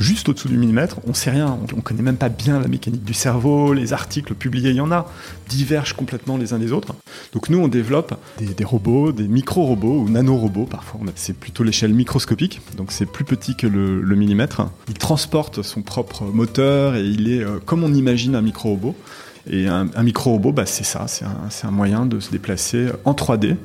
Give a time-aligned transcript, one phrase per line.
[0.00, 0.98] juste au-dessous du millimètre.
[1.06, 4.70] On sait rien, on, connaît même pas bien la mécanique du cerveau, les articles publiés,
[4.70, 5.10] il y en a,
[5.48, 6.94] divergent complètement les uns des autres.
[7.32, 11.00] Donc nous, on développe des, robots, des micro-robots ou nano-robots parfois.
[11.14, 14.62] C'est plutôt l'échelle microscopique, donc c'est plus petit que le, millimètre.
[14.88, 18.94] Il transporte son propre moteur et il est euh, comme on imagine un micro-robot.
[19.48, 23.56] Et un, micro-robot, bah, c'est ça, c'est un, moyen de se déplacer en 3D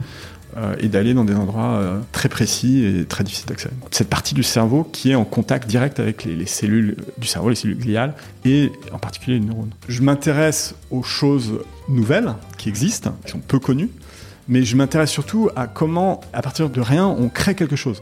[0.57, 3.69] euh, et d'aller dans des endroits euh, très précis et très difficiles d'accès.
[3.91, 7.55] Cette partie du cerveau qui est en contact direct avec les, cellules du cerveau, les
[7.55, 8.13] cellules gliales,
[8.43, 9.71] et en particulier les neurones.
[9.87, 13.89] Je m'intéresse aux choses nouvelles qui existent, qui sont peu connues,
[14.47, 18.01] mais je m'intéresse surtout à comment, à partir de rien, on crée quelque chose.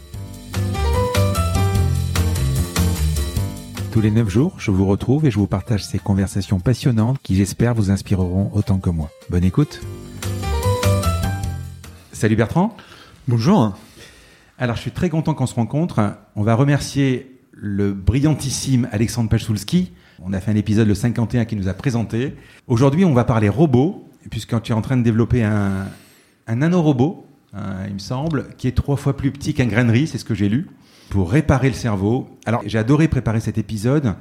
[3.91, 7.35] Tous les 9 jours, je vous retrouve et je vous partage ces conversations passionnantes qui
[7.35, 9.09] j'espère vous inspireront autant que moi.
[9.29, 9.81] Bonne écoute.
[12.13, 12.77] Salut Bertrand.
[13.27, 13.77] Bonjour.
[14.57, 16.15] Alors je suis très content qu'on se rencontre.
[16.37, 19.91] On va remercier le brillantissime Alexandre Pachulski.
[20.23, 22.37] On a fait un épisode le 51 qui nous a présenté.
[22.67, 25.85] Aujourd'hui, on va parler robots, puisque tu es en train de développer un,
[26.47, 30.17] un nanorobot, hein, il me semble, qui est trois fois plus petit qu'un grainerie, c'est
[30.17, 30.69] ce que j'ai lu
[31.11, 32.39] pour réparer le cerveau.
[32.45, 34.15] Alors, j'ai adoré préparer cet épisode.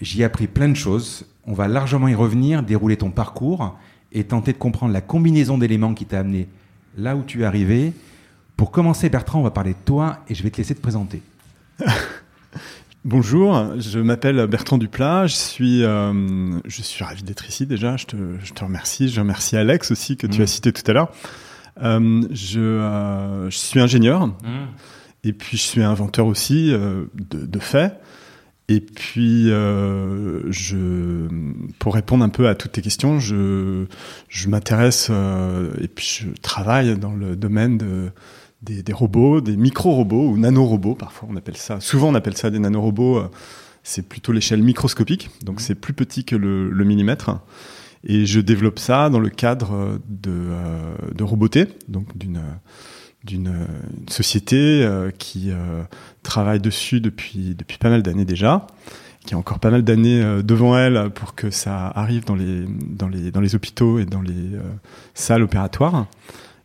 [0.00, 1.26] J'y ai appris plein de choses.
[1.44, 3.76] On va largement y revenir, dérouler ton parcours
[4.12, 6.48] et tenter de comprendre la combinaison d'éléments qui t'a amené
[6.96, 7.92] là où tu es arrivé.
[8.56, 11.20] Pour commencer, Bertrand, on va parler de toi et je vais te laisser te présenter.
[13.04, 18.06] Bonjour, je m'appelle Bertrand Duplat, je suis, euh, je suis ravi d'être ici déjà, je
[18.06, 20.46] te, je te, remercie, je remercie Alex aussi que tu as mmh.
[20.46, 21.12] cité tout à l'heure.
[21.82, 24.32] Euh, je, euh, je, suis ingénieur, mmh.
[25.24, 28.00] Et puis je suis inventeur aussi euh, de, de faits.
[28.68, 31.28] Et puis, euh, je,
[31.78, 33.84] pour répondre un peu à toutes tes questions, je,
[34.28, 38.10] je m'intéresse euh, et puis je travaille dans le domaine de,
[38.62, 41.78] des, des robots, des micro-robots ou nanorobots, parfois on appelle ça.
[41.80, 43.24] Souvent on appelle ça des nanorobots.
[43.82, 47.38] C'est plutôt l'échelle microscopique, donc c'est plus petit que le, le, millimètre.
[48.02, 50.48] Et je développe ça dans le cadre de,
[51.14, 52.40] de roboté, donc d'une
[53.24, 53.66] d'une euh,
[54.08, 55.82] société euh, qui euh,
[56.22, 58.66] travaille dessus depuis, depuis pas mal d'années déjà,
[59.24, 63.08] qui a encore pas mal d'années devant elle pour que ça arrive dans les, dans
[63.08, 64.50] les, dans les hôpitaux et dans les
[65.14, 66.08] salles opératoires.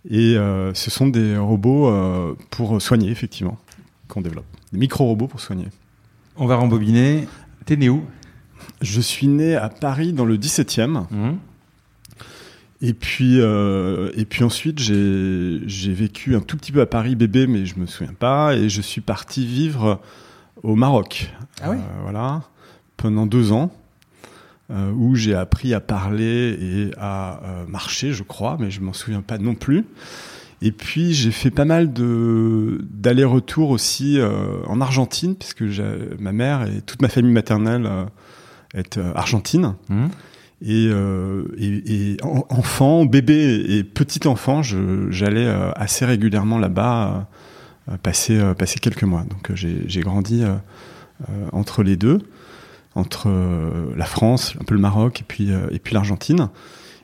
[0.10, 1.90] Et ce sont des robots
[2.50, 3.58] pour soigner, effectivement,
[4.10, 4.44] qu'on développe.
[4.74, 5.68] Des micro-robots pour soigner.
[6.36, 7.30] On va rembobiner.
[7.66, 8.04] T'es né où?
[8.82, 11.06] Je suis né à Paris dans le 17e.
[12.82, 17.46] Et puis, euh, et puis ensuite, j'ai vécu un tout petit peu à Paris bébé,
[17.46, 18.56] mais je me souviens pas.
[18.56, 20.00] Et je suis parti vivre
[20.64, 21.34] au Maroc.
[21.62, 22.44] Ah oui euh, Voilà,
[22.96, 23.72] pendant deux ans,
[24.72, 29.22] euh, où j'ai appris à parler et à marcher, je crois, mais je m'en souviens
[29.22, 29.86] pas non plus.
[30.62, 34.20] Et puis j'ai fait pas mal de d'allers-retours aussi
[34.68, 35.64] en Argentine, puisque
[36.20, 37.90] ma mère et toute ma famille maternelle
[38.74, 39.76] est argentine.
[39.90, 40.08] Mmh.
[40.62, 47.28] Et, euh, et, et, enfant, bébé et petit enfant, j'allais euh, assez régulièrement là-bas
[47.90, 49.24] euh, passer, euh, passer quelques mois.
[49.24, 50.44] Donc j'ai grandi
[51.52, 52.20] entre les deux,
[52.96, 53.30] entre
[53.96, 56.50] la France, un peu le Maroc et puis, et puis l'Argentine.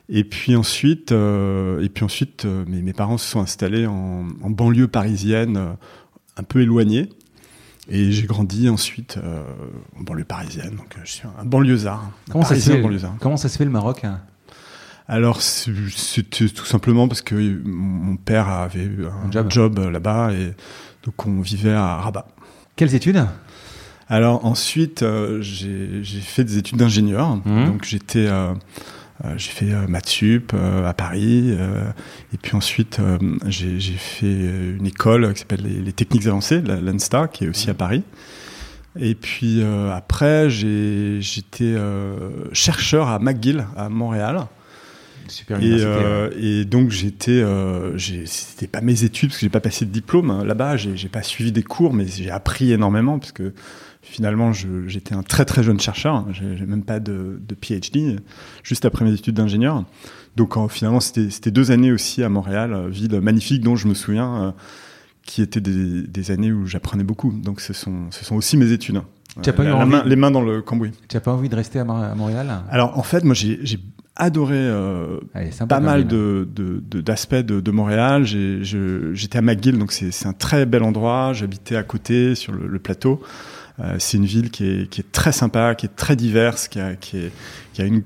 [0.08, 4.88] Et puis ensuite, et puis ensuite mes, mes, parents se sont installés en, en banlieue
[4.88, 5.76] parisienne,
[6.36, 7.08] un peu éloignée.
[7.88, 9.44] Et j'ai grandi ensuite euh,
[9.98, 12.10] en banlieue parisienne, donc euh, je suis un banlieusard.
[12.30, 12.82] Comment, ça se, fait,
[13.20, 14.20] comment ça se fait le Maroc hein?
[15.08, 20.52] Alors c'était tout simplement parce que mon père avait un, un job, là-bas et
[21.04, 22.26] donc on vivait à Rabat.
[22.74, 23.24] Quelles études?
[24.08, 27.66] Alors ensuite euh, j'ai fait des études d'ingénieur, mmh.
[27.66, 28.52] donc j'étais euh,
[29.36, 31.56] j'ai fait maths sup à Paris,
[32.32, 33.00] et puis ensuite
[33.46, 38.02] j'ai fait une école qui s'appelle les, techniques avancées, l'ANSTA, qui est aussi à Paris.
[38.98, 41.74] Et puis après, j'étais
[42.52, 44.46] chercheur à McGill, à Montréal.
[45.28, 49.60] Super et, euh, et, donc j'étais, euh, c'était pas mes études parce que j'ai pas
[49.60, 50.44] passé de diplôme hein.
[50.44, 53.52] là-bas, j'ai pas suivi des cours, mais j'ai appris énormément parce que
[54.06, 58.20] finalement j'étais un très très jeune chercheur, j'ai même pas de, de, PhD,
[58.62, 59.84] juste après mes études d'ingénieur.
[60.36, 64.36] Donc finalement c'était deux années aussi à Montréal, euh, ville magnifique dont je me souviens,
[64.36, 64.50] euh,
[65.24, 67.32] qui étaient des, des années où j'apprenais beaucoup.
[67.32, 69.02] Donc ce sont, ce sont aussi mes études.
[69.42, 70.92] Tu pas les mains dans le cambouis.
[71.08, 72.62] Tu n'as pas envie de rester à, Montréal?
[72.70, 73.78] Alors en fait, moi j'ai
[74.16, 75.20] adoré euh,
[75.68, 76.48] pas mal de,
[76.94, 78.24] d'aspects de, de, Montréal.
[78.24, 81.32] j'étais à McGill, donc c'est, un très bel endroit.
[81.34, 83.20] J'habitais à côté sur le, plateau.
[83.80, 86.80] Euh, c'est une ville qui est, qui est, très sympa, qui est très diverse, qui
[86.80, 87.32] a, qui, est,
[87.72, 88.02] qui a une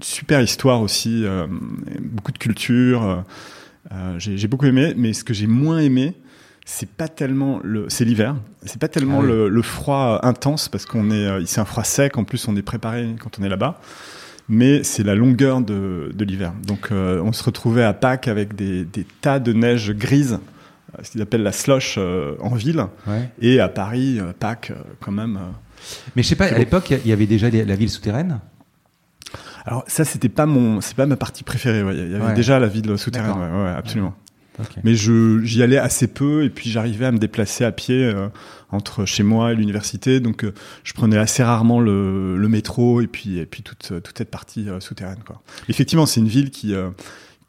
[0.00, 1.46] super histoire aussi, euh,
[2.00, 3.24] beaucoup de culture.
[3.92, 6.14] Euh, j'ai, beaucoup aimé, mais ce que j'ai moins aimé,
[6.64, 10.86] c'est pas tellement le, c'est l'hiver, c'est pas tellement ah le, le, froid intense parce
[10.86, 12.18] qu'on est, c'est un froid sec.
[12.18, 13.80] En plus, on est préparé quand on est là-bas
[14.48, 16.52] mais c'est la longueur de, de l'hiver.
[16.66, 20.38] Donc euh, on se retrouvait à Pâques avec des, des tas de neige grise,
[21.02, 22.86] ce qu'ils appellent la slush euh, en ville,
[23.40, 25.38] et à Paris, Pâques quand même.
[26.16, 28.40] mais je sais pas, à l'époque, il y avait déjà la ville souterraine?
[29.64, 31.84] Alors ça, c'était pas mon, c'est pas ma partie préférée.
[31.94, 34.14] Il y avait déjà la ville souterraine, ouais, absolument.
[34.84, 38.28] Mais j'y allais assez peu et puis j'arrivais à me déplacer à pied euh,
[38.70, 40.20] entre chez moi et l'université.
[40.20, 40.52] Donc euh,
[40.84, 44.68] je prenais assez rarement le, le, métro et puis, et puis toute, toute cette partie
[44.68, 45.20] euh, souterraine.
[45.24, 45.42] Quoi.
[45.68, 46.74] Effectivement, c'est une ville qui,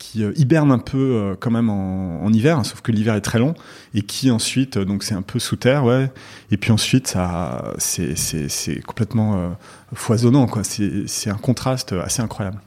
[0.03, 3.39] qui hiberne un peu quand même en, en hiver, hein, sauf que l'hiver est très
[3.39, 3.53] long
[3.93, 6.11] et qui ensuite, donc c'est un peu sous terre, ouais.
[6.51, 9.55] Et puis ensuite, ça, c'est complètement
[9.93, 10.63] foisonnant, quoi.
[10.63, 12.59] C'est un contraste assez incroyable.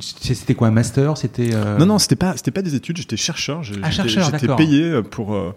[0.00, 1.16] C'était quoi un master?
[1.16, 5.02] C'était euh, non non c'était pas c'était pas des études j'étais chercheur ah, j'étais payé
[5.02, 5.54] pour euh,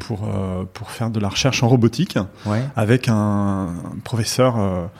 [0.00, 2.18] pour euh, pour faire de la recherche en robotique
[2.76, 3.68] avec un,
[4.04, 4.90] professeur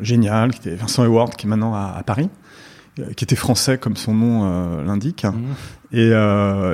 [0.00, 2.28] génial qui était Vincent Eward qui est maintenant à, Paris
[3.16, 5.96] qui était français comme son nom l'indique mmh.
[5.96, 6.10] et,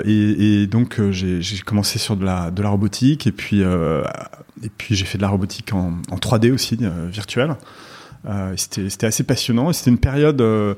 [0.05, 4.95] et, et donc j'ai commencé sur de la de la robotique et puis et puis
[4.95, 6.79] j'ai fait de la robotique en, en 3D aussi
[7.09, 7.57] virtuelle
[8.27, 9.73] euh, c'était assez passionnant.
[9.73, 10.75] C'était une période euh,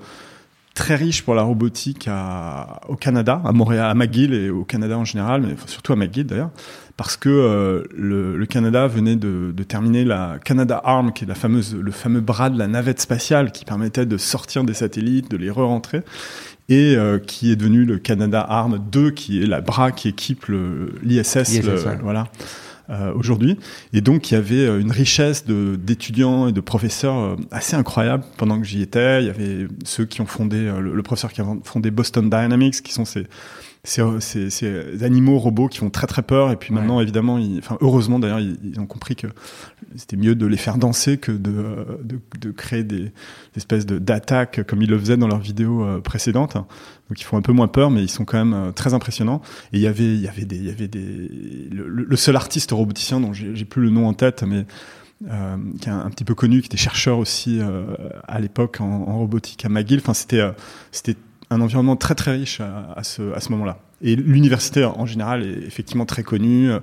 [0.74, 4.96] très riche pour la robotique à, au Canada, à Montréal, à McGill et au Canada
[4.98, 6.50] en général, mais surtout à McGill d'ailleurs,
[6.96, 11.26] parce que euh, le, le, Canada venait de, de, terminer la Canada Arm, qui est
[11.26, 15.30] la fameuse, le fameux bras de la navette spatiale qui permettait de sortir des satellites,
[15.30, 16.02] de les re-rentrer,
[16.68, 20.46] et euh, qui est devenu le Canada Arm 2, qui est la bras qui équipe
[21.02, 21.60] l'ISS,
[22.02, 22.28] voilà.
[22.90, 23.58] Euh, aujourd'hui.
[23.92, 28.24] Et donc, il y avait euh, une richesse d'étudiants et de professeurs euh, assez incroyable
[28.36, 29.22] pendant que j'y étais.
[29.22, 32.82] Il y avait ceux qui ont fondé, le, le, professeur qui a fondé Boston Dynamics,
[32.82, 33.28] qui sont ces
[33.84, 36.52] ces, ces, animaux robots qui font très très peur.
[36.52, 39.26] Et puis maintenant évidemment ils, enfin heureusement d'ailleurs ils, ont compris que
[39.96, 43.12] c'était mieux de les faire danser que de, de, de créer des,
[43.56, 46.54] espèces de d'attaques comme ils le faisaient dans leurs vidéos euh, précédentes.
[46.54, 49.42] Donc ils font un peu moins peur mais ils sont quand même euh, très impressionnants.
[49.72, 51.28] Et il y avait il y avait des il y avait des
[51.72, 54.64] le, seul artiste roboticien dont j'ai plus le nom en tête mais
[55.30, 57.84] euh, qui est un, petit peu connu, qui était chercheur aussi euh,
[58.26, 60.00] à l'époque en, en, robotique à McGill.
[60.00, 60.50] Enfin, c'était euh,
[60.90, 61.16] c'était
[61.52, 63.78] un environnement très très riche à, ce, moment-là.
[64.00, 66.70] Et l'université en général est effectivement très connue.
[66.72, 66.78] Euh,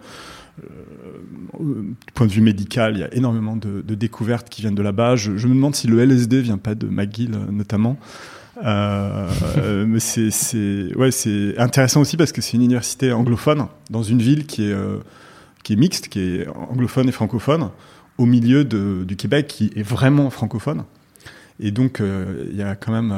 [1.59, 5.15] du point de vue médical, il y a énormément de, découvertes qui viennent de là-bas.
[5.15, 7.97] Je, me demande si le LSD vient pas de McGill euh, notamment.
[8.65, 14.69] Euh, mais c'est intéressant aussi parce que c'est une université anglophone dans une ville qui
[14.69, 14.75] est
[15.63, 17.69] qui est mixte, qui est anglophone et francophone,
[18.17, 20.83] au milieu du Québec qui est vraiment francophone.
[21.61, 23.13] Et donc il y a quand même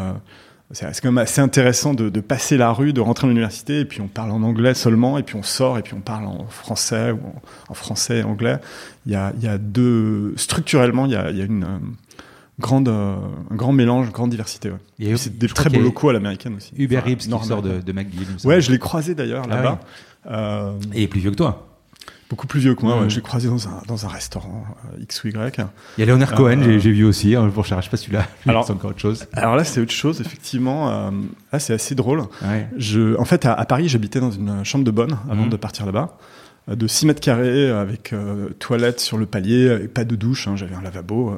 [0.74, 3.86] c'est quand même assez intéressant de, de, passer la rue, de rentrer à l'université, et
[3.86, 6.46] puis on parle en anglais seulement, et puis on sort, et puis on parle en
[6.48, 7.20] français, ou
[7.70, 8.58] en, français et anglais.
[9.06, 10.34] Il y a, il y a deux...
[10.38, 11.64] Structurellement, il y a, il y a une...
[11.64, 11.78] Euh,
[12.60, 13.16] grande, euh,
[13.50, 14.70] un grand mélange, une grande diversité.
[14.70, 15.18] Ouais.
[15.18, 16.72] C'est des très beaux locaux à l'américaine aussi.
[16.78, 18.28] Hubert Reeves qui sort de, de McGill.
[18.46, 19.80] Ouais, je l'ai croisé d'ailleurs ah là-bas.
[20.30, 21.71] Euh, et il est plus vieux que toi.
[22.32, 23.00] Beaucoup plus vieux que moi.
[23.00, 23.10] Ouais.
[23.10, 25.60] Je l'ai croisé dans un, dans un restaurant euh, X ou Y.
[25.98, 27.36] Il y a Leonard Cohen, euh, j'ai vu aussi.
[27.36, 28.26] Hein, pour je sais pas celui-là.
[28.48, 29.28] Alors, c'est encore autre chose.
[29.34, 30.90] Alors là, c'est autre chose, effectivement.
[30.90, 31.12] Euh,
[31.54, 32.22] là, c'est assez drôle.
[32.42, 32.68] Ouais.
[32.78, 35.50] Je, en fait, à, à Paris, j'habitais dans une chambre de bonne avant mmh.
[35.50, 36.18] de partir là-bas
[36.68, 40.48] de 6 mètres carrés avec euh, toilette sur le palier et pas de douche.
[40.48, 41.32] Hein, J'avais un lavabo.
[41.32, 41.36] Euh,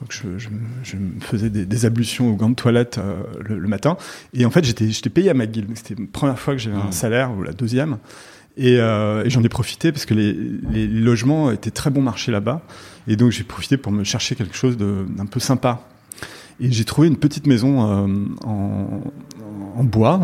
[0.00, 0.48] donc je, je,
[0.82, 3.96] je, me faisais des, des ablutions au gants de toilette euh, le, le, matin.
[4.32, 5.66] Et en fait, j'étais payé à McGill.
[5.74, 6.88] C'était la première fois que j'avais mmh.
[6.88, 7.98] un salaire, ou la deuxième.
[8.60, 12.60] Et, euh, et j'en ai profité parce que les, logements étaient très bon marché là-bas.
[13.08, 15.80] Et donc j'ai profité pour me chercher quelque chose d'un peu sympa.
[16.60, 19.00] Et j'ai trouvé une petite maison en,
[19.78, 20.20] en, bois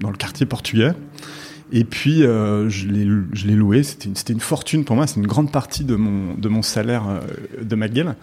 [0.00, 0.92] dans le quartier portugais.
[1.72, 3.82] Et puis, je l'ai loué.
[3.82, 5.08] C'était une, une, fortune pour moi.
[5.08, 7.02] C'est une grande partie de mon, salaire
[7.60, 8.14] de McGill.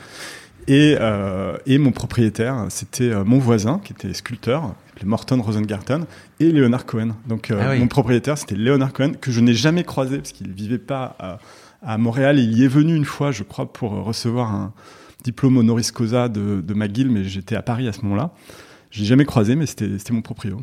[0.67, 6.05] Et, euh, et mon propriétaire, c'était mon voisin qui était sculpteur, Morton Rosengarten,
[6.39, 7.15] et Leonard Cohen.
[7.27, 10.77] Donc ah mon propriétaire, c'était Leonard Cohen, que je n'ai jamais croisé parce qu'il vivait
[10.77, 11.39] pas à,
[11.81, 12.39] à Montréal.
[12.39, 14.73] Il y est venu une fois, je crois, pour recevoir un
[15.23, 18.31] diplôme honoris causa de, de McGill, mais j'étais à Paris à ce moment-là.
[18.89, 20.59] Je l'ai jamais croisé, mais c'était mon proprio.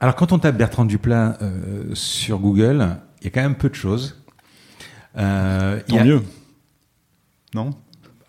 [0.00, 3.68] Alors, quand on tape Bertrand Duplat euh, sur Google, il y a quand même peu
[3.68, 4.22] de choses.
[5.16, 6.22] Euh, Tant mieux.
[7.54, 7.70] Non?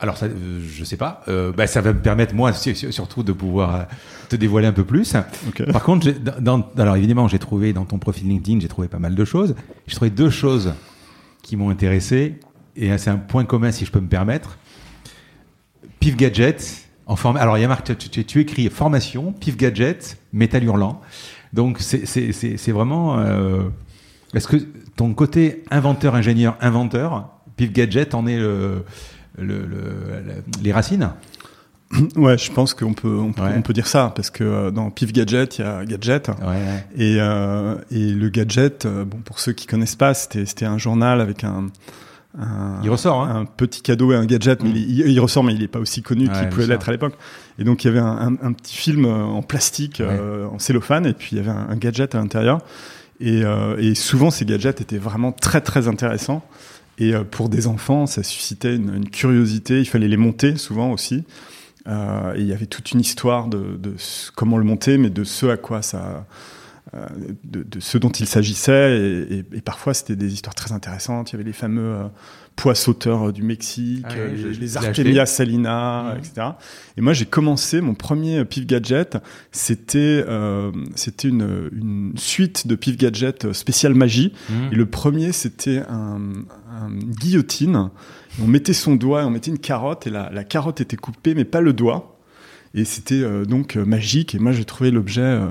[0.01, 1.21] Alors, ça, euh, je sais pas.
[1.27, 3.83] Euh, bah, ça va me permettre moi surtout de pouvoir euh,
[4.29, 5.13] te dévoiler un peu plus.
[5.73, 9.13] Par contre, dans, alors évidemment, j'ai trouvé dans ton profil LinkedIn, j'ai trouvé pas mal
[9.13, 9.55] de choses.
[9.87, 10.73] J'ai trouvé deux choses
[11.41, 12.39] qui m'ont intéressé
[12.77, 14.57] et c'est un point commun si je peux me permettre.
[15.99, 17.35] Pif Gadget en forme.
[17.35, 21.01] Alors il y a marqué, tu, tu, écris formation, Pif Gadget, métal hurlant.
[21.51, 23.19] Donc c'est vraiment.
[23.19, 23.63] Euh,
[24.33, 24.57] Est-ce que
[24.95, 28.85] ton côté inventeur, ingénieur, inventeur, Pif Gadget en est le
[29.41, 29.67] le,
[30.61, 31.11] les racines
[32.15, 35.57] Ouais, je pense qu'on peut on, peut dire ça parce que euh, dans Pif Gadget,
[35.57, 36.29] il y a Gadget
[36.95, 40.77] et euh, et le gadget, euh, bon pour ceux qui connaissent pas, c'était c'était un
[40.77, 41.67] journal avec un
[42.37, 43.41] un, il ressort, hein.
[43.41, 44.75] un petit cadeau et un gadget, mais mm.
[44.75, 47.15] il, ressort, mais il est pas aussi connu qu'il pouvait l'être à l'époque.
[47.57, 51.29] Et donc il y avait un, un petit film en plastique, en cellophane, et puis
[51.31, 52.59] il y avait un, gadget à l'intérieur.
[53.19, 53.41] Et,
[53.79, 56.43] et souvent ces gadgets étaient vraiment très très intéressants.
[56.99, 59.79] Et euh, pour des enfants, ça suscitait une, curiosité.
[59.79, 61.23] Il fallait les monter souvent aussi.
[61.87, 63.79] Euh, et il y avait toute une histoire de,
[64.35, 66.27] comment le monter, mais de ce à quoi ça,
[66.93, 67.05] euh,
[67.45, 69.25] de, ce dont il s'agissait.
[69.31, 71.31] Et, parfois, c'était des histoires très intéressantes.
[71.31, 71.95] Il y avait les fameux
[72.59, 76.17] poids sauteurs du Mexique, ah les, les Artemia salina, mmh.
[76.17, 76.47] etc.
[76.97, 79.17] Et moi, j'ai commencé mon premier Pif Gadget.
[79.53, 84.33] C'était euh, c'était une, une, suite de Pif Gadget spécial magie.
[84.49, 84.53] Mmh.
[84.73, 86.19] Et le premier, c'était un,
[86.89, 87.91] une guillotine.
[88.41, 91.61] On mettait son doigt, on mettait une carotte, et la, carotte était coupée, mais pas
[91.61, 92.19] le doigt.
[92.75, 94.35] Et c'était euh, donc euh, magique.
[94.35, 95.47] Et moi, j'ai trouvé l'objet euh,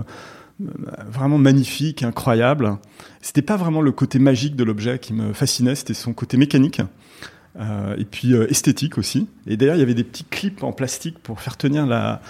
[1.10, 2.78] vraiment magnifique, incroyable.
[3.20, 6.80] C'était pas vraiment le côté magique de l'objet qui me fascinait, c'était son côté mécanique.
[7.58, 9.26] Et puis esthétique aussi.
[9.46, 12.20] Et d'ailleurs, il y avait des petits clips en plastique pour faire tenir la,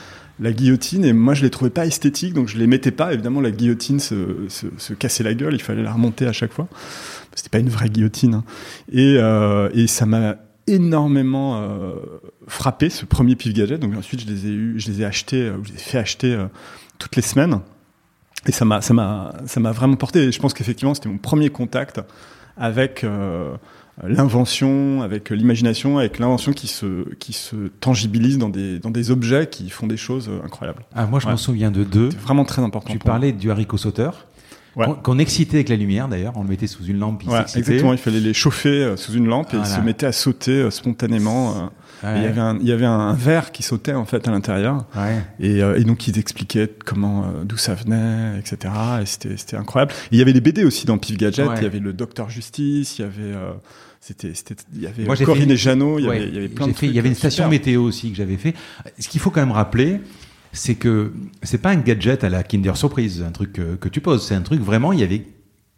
[0.40, 1.04] la guillotine.
[1.04, 3.12] Et moi je les trouvais pas esthétiques donc je les mettais pas.
[3.12, 5.54] Évidemment la guillotine se, se, se cassait la gueule.
[5.54, 6.68] Il fallait la remonter à chaque fois.
[7.34, 8.44] C'était pas une vraie guillotine hein.
[8.90, 11.94] et, euh, et ça m'a énormément euh,
[12.46, 13.80] frappé ce premier pif gadget.
[13.80, 15.98] Donc ensuite je les ai eu je les ai achetés euh, je les ai fait
[15.98, 16.46] acheter euh,
[16.98, 17.60] toutes les semaines.
[18.46, 20.24] Et ça m'a ça m'a vraiment porté.
[20.24, 22.00] Et je pense qu'effectivement c'était mon premier contact
[22.56, 23.54] avec euh,
[24.04, 29.48] l'invention, avec l'imagination, avec l'invention qui se, qui se tangibilise dans des, dans des objets
[29.48, 30.84] qui font des choses incroyables.
[30.94, 32.10] Ah, moi, je m'en souviens de deux.
[32.10, 32.92] C'est vraiment très important.
[32.92, 34.26] Tu parlais du haricot sauteur.
[34.78, 34.86] Ouais.
[35.02, 37.24] Qu'on excitait avec la lumière d'ailleurs, on le mettait sous une lampe.
[37.26, 40.12] Ouais, exactement, il fallait les chauffer euh, sous une lampe et ils se mettaient à
[40.12, 41.70] sauter euh, spontanément.
[42.04, 42.16] Euh.
[42.16, 44.86] Il y avait un, il y avait un verre qui sautait en fait à l'intérieur.
[44.94, 45.20] Ouais.
[45.40, 48.72] Et, et, donc ils expliquaient comment, d'où ça venait, etc.
[49.02, 49.92] Et c'était, c'était incroyable.
[49.92, 51.48] Et il y avait les BD aussi dans Pif Gadget.
[51.56, 53.00] Il y avait le Docteur Justice.
[53.00, 53.34] Il y avait
[54.00, 54.32] c'était,
[54.74, 56.74] il y avait Moi, Corinne et Jeannot, il y, avait, il y avait plein de
[56.82, 58.54] Il y avait une station météo aussi que j'avais fait.
[58.98, 60.00] Ce qu'il faut quand même rappeler,
[60.52, 61.12] c'est que
[61.42, 64.26] c'est pas un gadget à la Kinder Surprise, un truc que, que tu poses.
[64.26, 65.24] C'est un truc vraiment, il y avait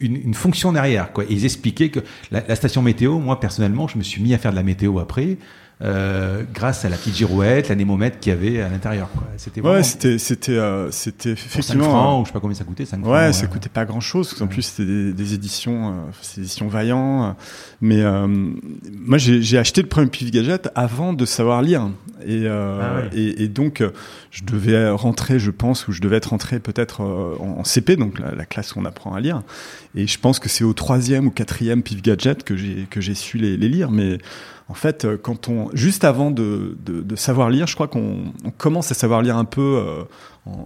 [0.00, 1.12] une, une, fonction derrière.
[1.12, 1.25] Quoi.
[1.29, 2.00] ils expliquaient que
[2.31, 4.99] la, la, station météo, moi personnellement, je me suis mis à faire de la météo
[4.99, 5.39] après.
[5.83, 9.09] Euh, grâce à la petite girouette, l'anémomètre qu'il y avait à l'intérieur.
[9.39, 11.85] C'était ouais, c'était c'était euh, c'était effectivement.
[11.85, 12.85] 5 francs, ou je sais pas combien ça coûtait.
[12.85, 14.37] 5 ouais, francs, ça coûtait pas grand chose.
[14.43, 15.93] En plus, c'était des, des, éditions, euh,
[16.35, 17.35] des éditions Vaillant.
[17.81, 21.89] mais euh, moi, j'ai acheté le premier Pif Gadget avant de savoir lire,
[22.27, 23.83] et, euh, ah et, et, donc
[24.31, 28.35] je devais rentrer, je pense, ou je devais être rentré peut-être en, CP, donc la,
[28.35, 29.43] la, classe où on apprend à lire.
[29.95, 33.57] Et je pense que c'est au troisième ou quatrième Pif Gadget que j'ai su les,
[33.57, 34.19] les lire, mais
[34.71, 38.33] en fait, euh, quand on, juste avant de, de, de savoir lire, je crois qu'on
[38.57, 40.05] commence à savoir lire un peu, euh,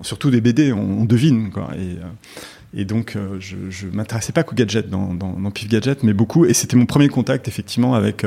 [0.03, 1.51] surtout des BD, on, devine.
[1.51, 5.69] Quoi, et, euh, et donc, je, je m'intéressais pas qu'aux gadgets dans, dans, dans, Pif
[5.69, 6.45] Gadget, mais beaucoup.
[6.45, 8.27] Et c'était mon premier contact, effectivement, avec,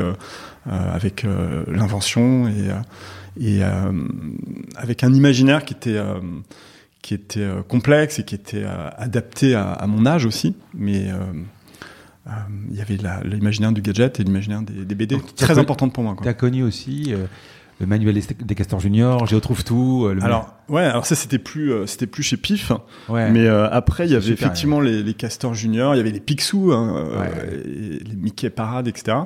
[0.64, 1.26] avec
[1.66, 2.70] l'invention et,
[3.40, 3.60] et
[4.76, 6.00] avec un imaginaire qui était
[7.02, 11.10] qui était complexe et qui était adapté à, à, mon âge aussi, mais
[12.28, 12.32] euh,
[12.70, 16.14] il y avait l'imaginaire du gadget et l'imaginaire des, des, BD, très importante pour moi.
[16.20, 17.26] Tu as connu aussi euh,
[17.80, 20.06] le manuel des, castors juniors, je retrouve tout.
[20.08, 22.72] euh, Le Alors ouais, alors ça c'était plus euh, c'était plus chez Pif,
[23.08, 23.30] ouais.
[23.30, 26.10] mais euh, après il y avait super, effectivement les, les castors juniors, il y avait
[26.10, 27.60] les Picsou, hein, euh, Ouais.
[28.00, 29.18] et les Mickey Parade, etc.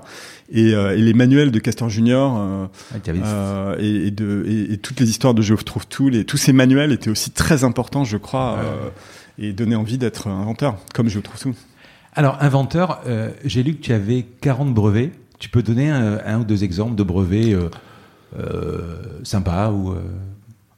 [0.51, 2.67] Et, euh, et les manuels de castors juniors euh,
[3.09, 6.37] euh, et, et de et, et toutes les histoires de Je trouve tout, les, tous
[6.37, 8.89] ces manuels étaient aussi très importants, je crois, euh,
[9.39, 11.55] et donnaient envie d'être inventeur, comme Je trouve tout.
[12.15, 15.13] Alors, inventeur, euh, j'ai lu que tu avais 40 brevets.
[15.39, 17.55] Tu peux donner un, un ou deux exemples de brevets
[19.23, 19.91] sympas ou.
[19.93, 20.01] euh,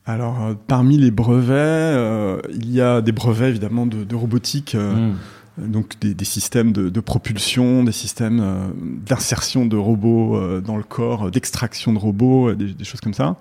[0.07, 1.51] Alors euh, parmi les brevets,
[1.97, 4.75] euh, il y a des brevets évidemment de, de robotique.
[4.75, 5.13] euh,
[5.59, 5.71] hmm.
[5.71, 8.67] donc des, des systèmes de, de propulsion, des systèmes euh,
[9.07, 13.01] d'insertion de robots euh, dans le corps, euh, d'extraction de robots, euh, des, des choses
[13.01, 13.37] comme ça.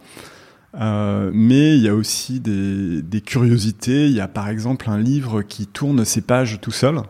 [0.80, 4.06] Euh, mais il y a aussi des, des curiosités.
[4.08, 7.02] Il y a par exemple un livre qui tourne ses pages tout seul.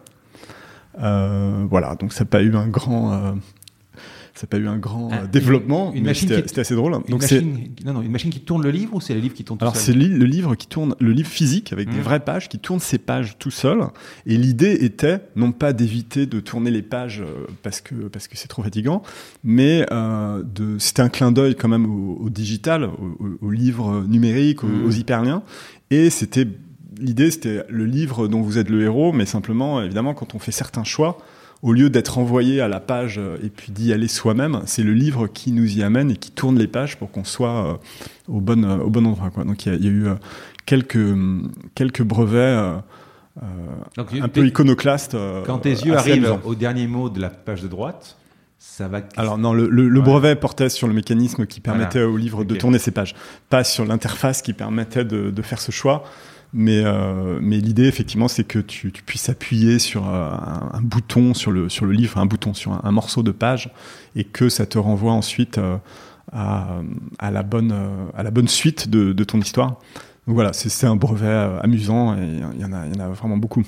[1.02, 3.32] Euh, voilà, donc ça n'a pas eu un grand, euh,
[4.36, 6.94] ça n'a pas eu un grand Ah, développement, une- une mais c'était assez drôle.
[6.94, 9.20] Une Donc c'est machine, non, non, une machine qui tourne le livre ou c'est le
[9.20, 11.98] livre qui tourne tout alors c'est le livre qui tourne, le livre physique avec des
[11.98, 12.02] Mhm.
[12.04, 13.82] vraies pages qui tourne ses pages tout seul.
[14.26, 18.36] Et l'idée était non pas d'éviter de tourner les pages euh, parce que parce que
[18.36, 19.04] c'est trop fatigant,
[19.44, 22.90] mais euh, de c'était un clin d'œil quand même au, au digital,
[23.42, 24.86] au, livre numérique, aux, Mhm.
[24.86, 25.44] aux hyperliens.
[25.92, 26.48] Et c'était
[27.00, 30.52] l'idée, c'était le livre dont vous êtes le héros, mais simplement évidemment quand on fait
[30.52, 31.20] certains choix.
[31.64, 34.94] Au lieu d'être envoyé à la page euh, et puis d'y aller soi-même, c'est le
[34.94, 37.74] livre qui nous y amène et qui tourne les pages pour qu'on soit euh,
[38.28, 39.44] au bon euh, au bon endroit quoi.
[39.46, 40.06] Donc il y a, il y a eu
[40.66, 42.38] quelques hum, quelques brevets
[43.42, 43.46] euh,
[43.98, 45.16] Donc, un peu iconoclastes.
[45.16, 48.18] euh, Quand tes yeux arrivent au dernier mot de la page de droite,
[48.60, 49.00] ça va.
[49.18, 50.06] Alors non, le, le, le Ouais.
[50.06, 52.14] brevet portait sur le mécanisme qui permettait Voilà.
[52.14, 53.16] au livre de tourner ses pages,
[53.50, 56.04] pas sur l'interface qui permettait de, de faire ce choix.
[56.54, 60.30] Mais, euh, mais l'idée, effectivement, c'est que tu, puisses appuyer sur euh,
[60.72, 63.72] un, bouton sur le, sur le livre, un bouton sur un, morceau de page,
[64.16, 65.78] et que ça te renvoie ensuite euh,
[66.32, 67.74] à, la bonne,
[68.16, 69.80] à la bonne suite de, ton histoire.
[70.28, 73.64] Donc voilà, c'est un brevet amusant, et il y, en y en a vraiment beaucoup.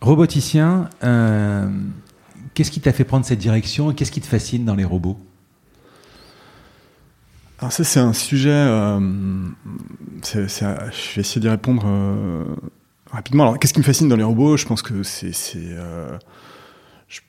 [0.00, 0.88] Roboticien,
[2.54, 5.18] qu'est-ce qui t'a fait prendre cette direction et qu'est-ce qui te fascine dans les robots?
[7.58, 8.50] Alors ça, c'est un sujet...
[8.50, 9.00] euh,
[10.32, 12.44] je vais essayer d'y répondre euh,
[13.10, 13.44] rapidement.
[13.44, 14.56] Alors, qu'est-ce qui me fascine dans les robots?
[14.56, 15.32] Je pense que c'est...
[15.56, 16.16] euh,
[17.08, 17.20] je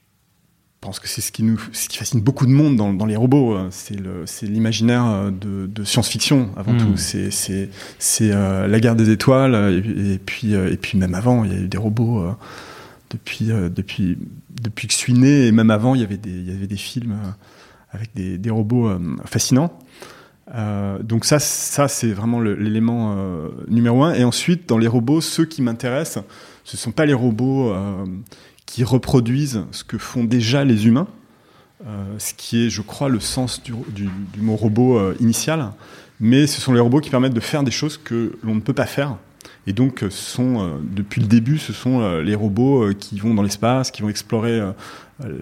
[0.81, 3.15] pense que c'est ce qui nous, ce qui fascine beaucoup de monde dans, dans les
[3.15, 3.55] robots.
[3.55, 6.77] euh, C'est le, c'est l'imaginaire de, de science-fiction avant Mm.
[6.77, 6.97] tout.
[6.97, 11.51] C'est, c'est, c'est la guerre des étoiles et, et puis, et puis même avant, il
[11.53, 12.23] y a eu des robots
[13.09, 14.19] depuis, depuis,
[14.61, 16.67] depuis que je suis né et même avant, il y avait des, il y avait
[16.67, 17.17] des films
[17.91, 18.91] avec des, des robots
[19.25, 19.73] fascinants.
[20.55, 24.13] Euh, donc ça, ça c'est vraiment l'élément euh, numéro un.
[24.13, 26.23] Et ensuite, dans les robots, ceux qui m'intéressent,
[26.63, 28.05] ce sont pas les robots euh,
[28.65, 31.07] qui reproduisent ce que font déjà les humains,
[32.17, 33.73] ce qui est, je crois, le sens du,
[34.37, 35.71] mot robot initial,
[36.19, 38.73] mais ce sont les robots qui permettent de faire des choses que l'on ne peut
[38.73, 39.15] pas faire.
[39.65, 44.09] Et donc, depuis le début, ce sont les robots qui vont dans l'espace, qui vont
[44.09, 44.61] explorer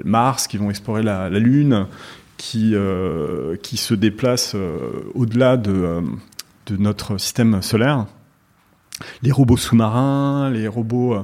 [0.06, 1.88] Mars, qui vont explorer la Lune,
[2.38, 6.02] qui, euh, qui se déplacent euh, au-delà de, euh,
[6.68, 8.06] de notre système solaire.
[9.22, 11.24] Les robots sous-marins, les robots,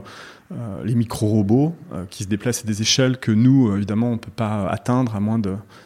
[0.83, 1.75] les micro-robots
[2.11, 5.19] qui se déplacent à des échelles que nous, évidemment, on ne peut pas atteindre à
[5.19, 5.41] moins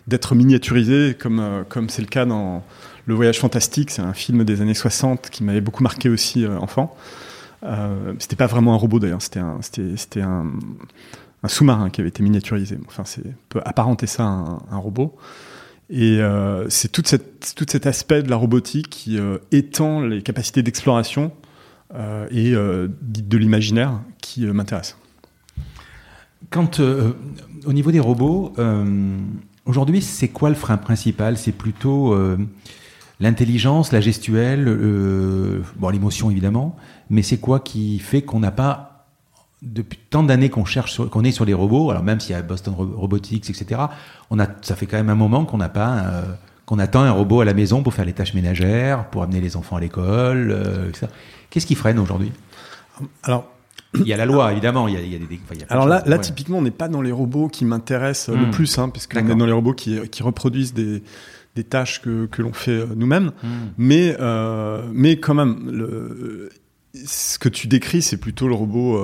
[0.06, 2.66] d'être miniaturisés, comme comme c'est le cas dans
[3.06, 3.90] Le Voyage Fantastique.
[3.90, 6.94] C'est un film des années 60 qui m'avait beaucoup marqué aussi enfant.
[8.20, 10.48] C'était pas vraiment un robot d'ailleurs, c'était un, c'était un,
[11.44, 12.78] un sous-marin qui avait été miniaturisé.
[12.88, 15.16] Enfin, c'est peut apparenter ça à un, un robot.
[15.90, 21.32] Et euh, c'est tout cet aspect de la robotique qui euh, étend les capacités d'exploration
[21.96, 24.98] euh, et de l'imaginaire qui m'intéresse.
[26.50, 28.54] Quand, au niveau des robots,
[29.66, 31.38] aujourd'hui, c'est quoi le frein principal?
[31.38, 32.16] C'est plutôt
[33.20, 34.66] l'intelligence, la gestuelle,
[35.78, 36.76] bon, l'émotion évidemment,
[37.10, 38.97] mais c'est quoi qui fait qu'on n'a pas,
[39.62, 42.42] depuis tant d'années qu'on cherche, qu'on est sur les robots, alors même s'il y a
[42.42, 43.82] Boston Ro- Robotics, etc.,
[44.30, 46.22] on a, ça fait quand même un moment qu'on n'a pas, euh,
[46.66, 49.56] qu'on attend un robot à la maison pour faire les tâches ménagères, pour amener les
[49.58, 51.08] enfants à l'école, euh, etc.
[51.50, 52.32] Qu'est-ce qui freine aujourd'hui?
[53.24, 53.50] Alors,
[53.96, 55.26] Il y a la loi, évidemment, il y a, il y a des...
[55.26, 56.22] enfin, il y a plein alors là, choses, là ouais.
[56.22, 58.46] typiquement, on n'est pas dans les robots qui m'intéressent euh, Hmm.
[58.46, 59.32] le plus, hein, puisqu'on D'accord.
[59.36, 61.02] est dans les robots qui, qui reproduisent des,
[61.56, 63.32] des tâches que, que l'on fait nous-mêmes.
[63.42, 63.48] Hmm.
[63.78, 66.50] Mais, euh, mais quand même, le,
[67.06, 68.98] ce que tu décris, c'est plutôt le robot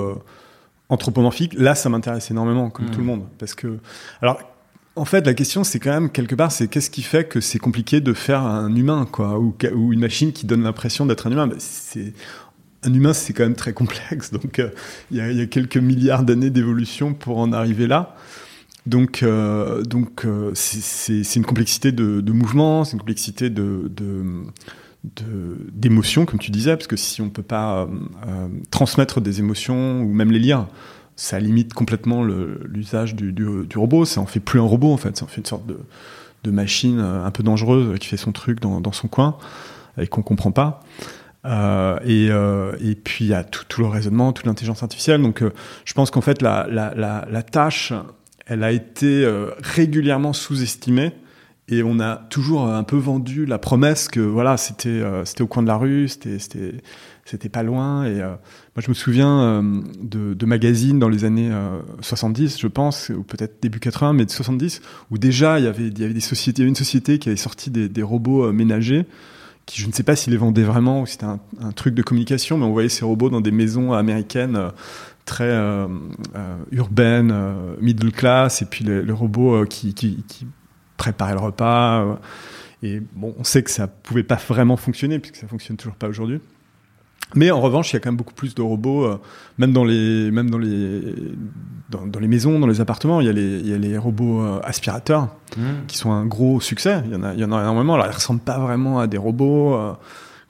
[0.88, 1.54] anthropomorphique.
[1.54, 2.90] Là, ça m'intéresse énormément, comme Mm.
[2.90, 3.22] tout le monde.
[3.38, 3.78] Parce que,
[4.22, 4.38] alors,
[4.96, 7.58] en fait, la question, c'est quand même, quelque part, c'est qu'est-ce qui fait que c'est
[7.58, 11.32] compliqué de faire un humain, quoi, ou, ou une machine qui donne l'impression d'être un
[11.32, 12.12] humain Ben, c'est,
[12.84, 14.30] Un humain, c'est quand même très complexe.
[14.32, 14.70] Donc, euh,
[15.10, 18.14] il y, a, il y a quelques milliards d'années d'évolution pour en arriver là.
[18.86, 23.90] Donc, euh, donc euh, c'est une complexité de, de mouvement, c'est une complexité de,
[25.72, 27.86] d'émotions, comme tu disais, parce que si on peut pas
[28.70, 30.66] transmettre des émotions ou même les lire,
[31.14, 34.06] ça limite complètement l'usage du, du, robot.
[34.06, 35.78] Ça en fait plus un robot en fait, ça en fait une sorte de,
[36.42, 39.36] de machine un peu dangereuse qui fait son truc dans, dans son coin
[39.98, 40.80] et qu'on comprend pas.
[41.46, 45.20] Euh, et, euh, et, puis il y a tout, tout le raisonnement, toute l'intelligence artificielle.
[45.20, 45.52] Donc euh,
[45.84, 47.92] je pense qu'en fait la, la, la, la, tâche,
[48.46, 51.12] elle a été euh, régulièrement sous-estimée.
[51.68, 55.62] Et on a toujours un peu vendu la promesse que voilà c'était c'était au coin
[55.62, 58.04] de la rue, c'était pas loin.
[58.04, 59.62] Et moi je me souviens
[60.02, 61.50] de, magazines dans les années
[62.02, 65.88] 70, je pense, ou peut-être début 80, mais de 70, où déjà il y avait
[65.88, 69.06] y avait des sociétés, une société qui avait sorti des, robots ménagers
[69.66, 72.02] qui je ne sais pas s'il les vendait vraiment ou si c'était un, truc de
[72.02, 74.68] communication, mais on voyait ces robots dans des maisons américaines euh,
[75.24, 75.86] très euh,
[76.34, 80.24] euh, urbaines, euh, middle class, et puis le, euh, qui, qui,
[80.96, 82.18] préparait le repas.
[82.82, 86.08] et bon, on sait que ça pouvait pas vraiment fonctionner puisque ça fonctionne toujours pas
[86.08, 86.40] aujourd'hui.
[87.34, 89.20] Mais en revanche, il y a quand même beaucoup plus de robots, euh,
[89.58, 91.00] même dans les, même dans les,
[91.90, 93.20] dans, dans, les maisons, dans les appartements.
[93.20, 95.62] Il y a les, il y a les robots euh, aspirateurs mmh.
[95.88, 97.02] qui sont un gros succès.
[97.06, 97.94] Il y en a, il y en a énormément.
[97.94, 99.74] Alors, ils ressemblent pas vraiment à des robots.
[99.74, 99.92] Euh,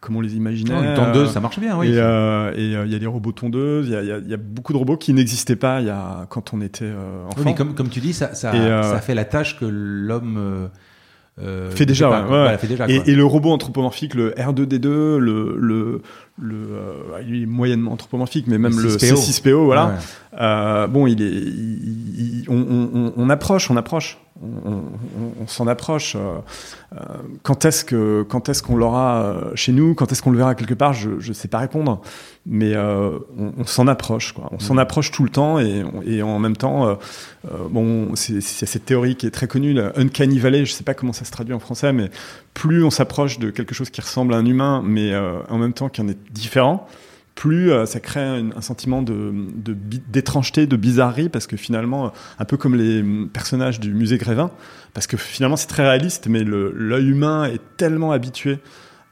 [0.04, 0.74] comme on les imaginait.
[0.74, 1.88] une tondeuse, ça marche bien, oui.
[1.88, 4.72] Et euh, il y a des robots tondeuses, il y a, y, y a, beaucoup
[4.72, 6.90] de robots qui n'existaient pas y a, quand on était
[7.26, 7.34] enfant.
[7.38, 10.70] Oui, mais comme, comme tu dis, ça, ça, ça fait la tâche que l'homme
[11.42, 12.58] euh, fait déjà, ouais, ouais.
[12.58, 14.86] fait déjà et, et, le robot anthropomorphique, le R2D2,
[15.16, 16.00] le, le,
[16.38, 19.96] le euh, il est moyennement anthropomorphique, mais même le, C6PO, voilà.
[20.40, 22.54] Euh, bon, il est, il, on,
[22.94, 24.82] on, on, approche, on approche, on,
[25.40, 26.16] on s'en approche.
[26.16, 26.38] Euh,
[26.92, 26.98] euh,
[27.42, 30.74] quand est-ce que, quand est-ce qu'on l'aura chez nous, quand est-ce qu'on le verra quelque
[30.74, 32.00] part, je, je sais pas répondre,
[32.46, 34.48] mais on, s'en approche, quoi.
[34.52, 34.80] On s'en mm.
[34.80, 36.98] approche tout le temps et, et en même temps,
[37.70, 40.64] bon, c'est cette théorie qui est très connue, la uncanny valley.
[40.64, 42.10] Je sais pas comment ça se traduit en français, mais
[42.52, 45.88] plus on s'approche de quelque chose qui ressemble à un humain, mais en même temps
[45.88, 46.86] qui en est différent,
[47.34, 52.56] plus euh, ça crée un, sentiment d'étrangeté, de, bizarrerie, parce que finalement, euh, un peu
[52.56, 54.50] comme les personnages du musée Grévin,
[54.92, 58.58] parce que finalement c'est très réaliste, mais l'œil humain est tellement habitué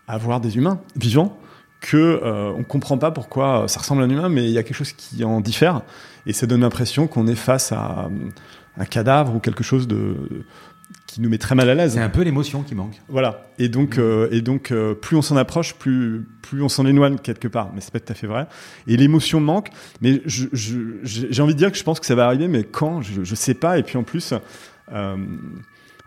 [0.06, 1.38] à voir des humains vivants
[1.80, 4.62] que euh, on comprend pas pourquoi ça ressemble à un humain, mais il y a
[4.62, 5.82] quelque chose qui en diffère,
[6.26, 8.08] et ça donne l'impression qu'on est face à
[8.78, 10.14] un cadavre ou quelque chose de
[11.12, 11.92] qui nous met très mal à l'aise.
[11.92, 12.98] C'est un peu l'émotion qui manque.
[13.10, 13.44] Voilà.
[13.58, 17.16] Et donc, euh, et donc euh, plus on s'en approche, plus, plus on s'en éloigne
[17.18, 17.70] quelque part.
[17.74, 18.46] Mais c'est pas tout à fait vrai.
[18.86, 19.68] Et l'émotion manque.
[20.00, 23.02] Mais j'ai je, envie de dire que je pense que ça va arriver, mais quand
[23.02, 23.78] Je, je sais pas.
[23.78, 24.32] Et puis en plus,
[24.90, 25.16] euh,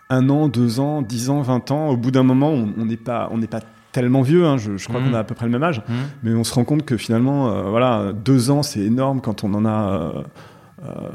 [0.10, 3.30] un an, deux ans, dix ans, vingt ans, au bout d'un moment, on n'est pas,
[3.32, 4.48] on n'est pas tellement vieux.
[4.48, 5.10] Hein, je, je, crois mmh.
[5.10, 5.84] qu'on a à peu près le même âge.
[5.88, 5.94] Mmh.
[6.24, 9.68] Mais on se rend compte que finalement, voilà, deux ans, c'est énorme quand on en
[9.68, 10.24] a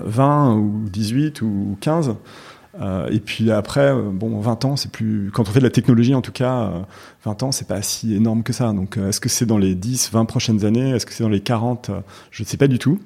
[0.04, 2.14] 20 ou 18 ou 15.
[2.78, 5.30] Euh, et puis après, euh, bon, 20 ans, c'est plus.
[5.32, 6.70] Quand on fait de la technologie, en tout cas,
[7.24, 8.72] 20 euh, ans, c'est pas si énorme que ça.
[8.72, 10.90] Donc, est-ce que c'est dans les 10, 20 prochaines années?
[10.90, 11.90] Est-ce que c'est dans les 40
[12.30, 13.00] Je ne sais pas du tout.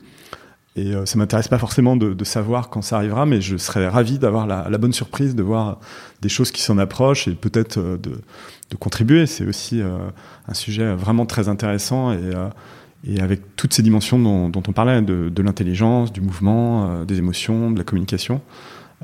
[0.77, 4.45] Et ça m'intéresse pas forcément de, savoir quand ça arrivera, mais je serais ravi d'avoir
[4.49, 5.79] la, bonne surprise de voir
[6.21, 9.27] des choses qui s'en approchent et peut-être de, contribuer.
[9.27, 15.01] C'est aussi un sujet vraiment très intéressant et, avec toutes ces dimensions dont, on parlait,
[15.01, 18.41] de l'intelligence, du mouvement, des émotions, de la communication.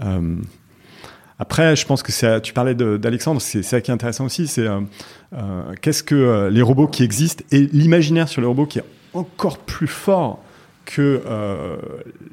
[0.02, 0.36] Euh,
[1.38, 4.80] après, je pense que tu parlais d'Alexandre, c'est ça qui est intéressant aussi, c'est euh,
[5.32, 9.58] euh, qu'est-ce que les robots qui existent et l'imaginaire sur les robots qui est encore
[9.58, 10.42] plus fort
[10.94, 11.76] que euh,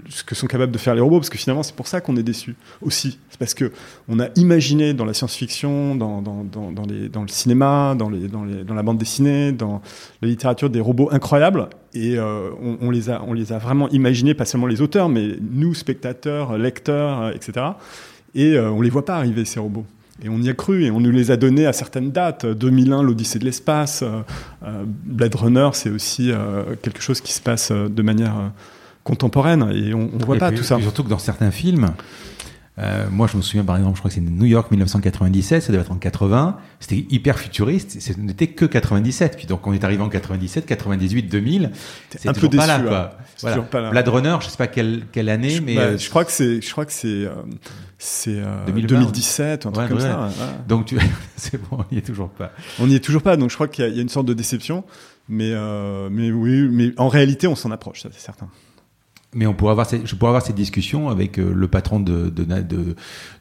[0.10, 2.16] ce que sont capables de faire les robots, parce que finalement c'est pour ça qu'on
[2.18, 3.20] est déçu aussi.
[3.30, 3.72] C'est parce que
[4.08, 8.28] on a imaginé dans la science-fiction, dans, dans, dans, les, dans le cinéma, dans, les,
[8.28, 9.82] dans, les, dans la bande dessinée, dans
[10.22, 13.90] la littérature des robots incroyables, et euh, on, on, les a, on les a vraiment
[13.90, 17.68] imaginés, pas seulement les auteurs, mais nous spectateurs, lecteurs, etc.
[18.34, 19.86] Et euh, on les voit pas arriver ces robots.
[20.24, 22.46] Et on y a cru et on nous les a donnés à certaines dates.
[22.46, 24.02] 2001, l'Odyssée de l'espace.
[24.02, 24.22] Euh,
[24.66, 28.52] euh, Blade Runner, c'est aussi euh, quelque chose qui se passe de manière
[29.04, 30.80] contemporaine et on ne voit pas tout ça.
[30.82, 31.92] Surtout que dans certains films,
[32.80, 35.72] euh, moi, je me souviens, par exemple, je crois que c'est New York 1997, ça
[35.72, 36.58] devait être en 80.
[36.80, 38.00] C'était hyper futuriste.
[38.00, 39.36] Ce n'était que 97.
[39.36, 41.72] Puis donc, on est arrivé en 97, 98, 2000.
[42.12, 43.18] C'est un peu déçu, pas là, quoi.
[43.42, 43.58] Voilà.
[43.64, 43.90] Pas là.
[43.90, 46.32] Blade Runner, je sais pas quelle, quelle année, je, mais bah, euh, je crois que
[46.32, 47.34] c'est, je crois que c'est, euh,
[47.98, 50.04] c'est euh, 2017, un truc ouais, comme ouais.
[50.04, 50.20] ça.
[50.22, 50.46] Ouais.
[50.68, 50.98] Donc, tu,
[51.36, 52.52] c'est bon, on n'y est toujours pas.
[52.80, 53.38] On n'y est toujours pas.
[53.38, 54.84] Donc, je crois qu'il y, y, a une sorte de déception.
[55.30, 58.50] Mais, euh, mais oui, mais en réalité, on s'en approche, ça, c'est certain
[59.38, 62.34] mais on pourrait avoir je pourrais avoir cette discussion avec euh, le patron de,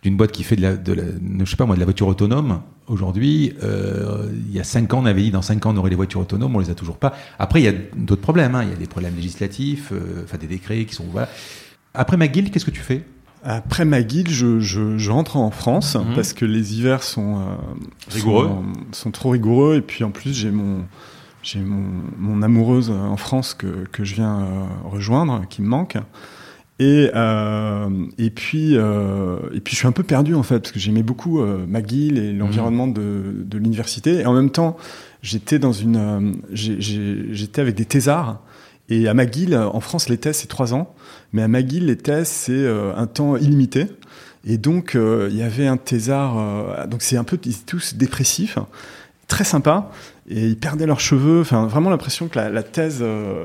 [0.02, 1.02] d'une boîte qui fait de la, de la,
[1.44, 2.60] je sais pas moi, de la voiture autonome.
[2.86, 5.90] Aujourd'hui, euh, il y a cinq ans, on avait dit dans cinq ans on aurait
[5.90, 7.14] les voitures autonomes, on les a toujours pas.
[7.38, 8.54] Après, il y a d'autres problèmes.
[8.54, 8.62] Hein.
[8.64, 11.28] Il y a des problèmes législatifs, euh, enfin des décrets qui sont voilà.
[11.94, 13.02] Après McGill, qu'est-ce que tu fais?
[13.42, 16.14] Après McGill, je, je, je rentre en France Mhm.
[16.14, 17.42] parce que les hivers sont, euh,
[18.10, 18.48] Rigoureux.
[18.48, 20.80] sont, sont trop rigoureux et puis en plus j'ai mon
[21.46, 25.96] j'ai mon, mon amoureuse en France que, que je viens euh, rejoindre qui me manque.
[26.78, 30.72] Et euh, et puis euh, et puis je suis un peu perdu en fait parce
[30.72, 34.20] que j'aimais beaucoup euh, McGill et l'environnement de, de l'université.
[34.20, 34.76] Et en même temps
[35.22, 38.42] j'étais dans une euh, j'étais avec des thésards.
[38.88, 40.94] Et à McGill euh, en France les thèses c'est trois ans.
[41.32, 43.86] Mais à McGill les thèses c'est euh, un temps illimité.
[44.44, 47.64] Et donc euh, il y avait un thésard euh, donc c'est un peu ils étaient
[47.64, 48.58] tous dépressifs.
[49.28, 49.90] Très sympa
[50.28, 53.44] et ils perdaient leurs cheveux enfin vraiment l'impression que la, thèse euh,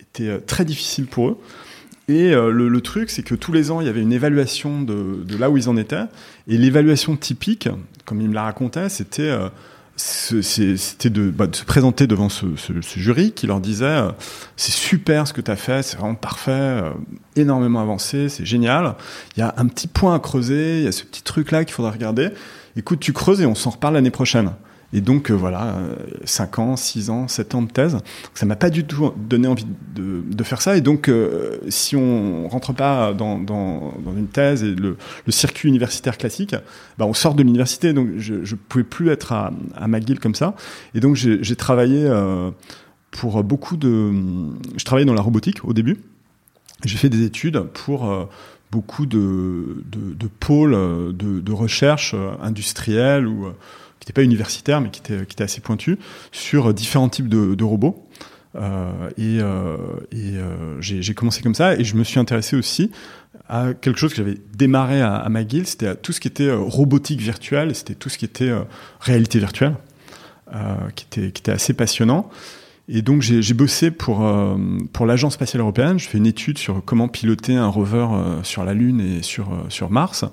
[0.00, 1.38] était euh, très difficile pour eux
[2.06, 5.24] et euh, le, truc, c'est que tous les ans, il y avait une évaluation de,
[5.38, 6.04] là où ils en étaient.
[6.46, 7.66] Et l'évaluation typique,
[8.04, 12.44] comme il me la racontait, c'était bah, de se présenter devant ce,
[12.94, 14.02] jury qui leur disait
[14.54, 16.82] c'est super ce que tu as fait, c'est vraiment parfait,
[17.36, 18.96] énormément avancé, c'est génial.
[19.38, 21.64] Il y a un petit point à creuser, il y a ce petit truc là
[21.64, 22.28] qu'il faudra regarder.
[22.76, 24.52] Écoute, tu creuses et on s'en reparle l'année prochaine.
[24.94, 25.76] Et donc euh, voilà,
[26.24, 27.98] 5 ans, 6 ans, 7 ans de thèse.
[28.32, 30.76] Ça m'a pas du tout donné envie de, faire ça.
[30.76, 33.38] Et donc, euh, si on rentre pas dans,
[34.16, 34.96] une thèse et le,
[35.28, 36.54] circuit universitaire classique,
[36.96, 37.92] bah, on sort de l'université.
[37.92, 39.52] Donc, je, je pouvais plus être à,
[39.86, 40.54] McGill comme ça.
[40.94, 42.50] Et donc, j'ai travaillé euh,
[43.10, 44.12] pour beaucoup de.
[44.76, 45.98] Je travaillais dans la robotique au début.
[46.84, 48.26] J'ai fait des études pour euh,
[48.74, 53.52] beaucoup de, pôles euh, de, de recherche euh, industrielle ou euh,
[54.04, 55.96] qui n'étaient pas universitaires mais qui étaient, qui étaient assez pointus
[56.32, 58.06] sur différents types de, de robots.
[58.56, 59.76] Euh, et euh,
[60.12, 62.92] et euh, j'ai commencé comme ça et je me suis intéressé aussi
[63.48, 66.46] à quelque chose que j'avais démarré à, à McGill, c'était à tout ce qui était
[66.46, 68.62] euh, robotique virtuelle, c'était tout ce qui était euh,
[69.00, 69.74] réalité virtuelle,
[70.54, 72.30] euh, qui, était, qui était assez passionnant.
[72.86, 74.30] Et donc j'ai bossé pour,
[74.92, 78.06] pour l'Agence spatiale européenne, je fais une étude sur comment piloter un rover
[78.42, 80.26] sur la Lune et sur, sur Mars.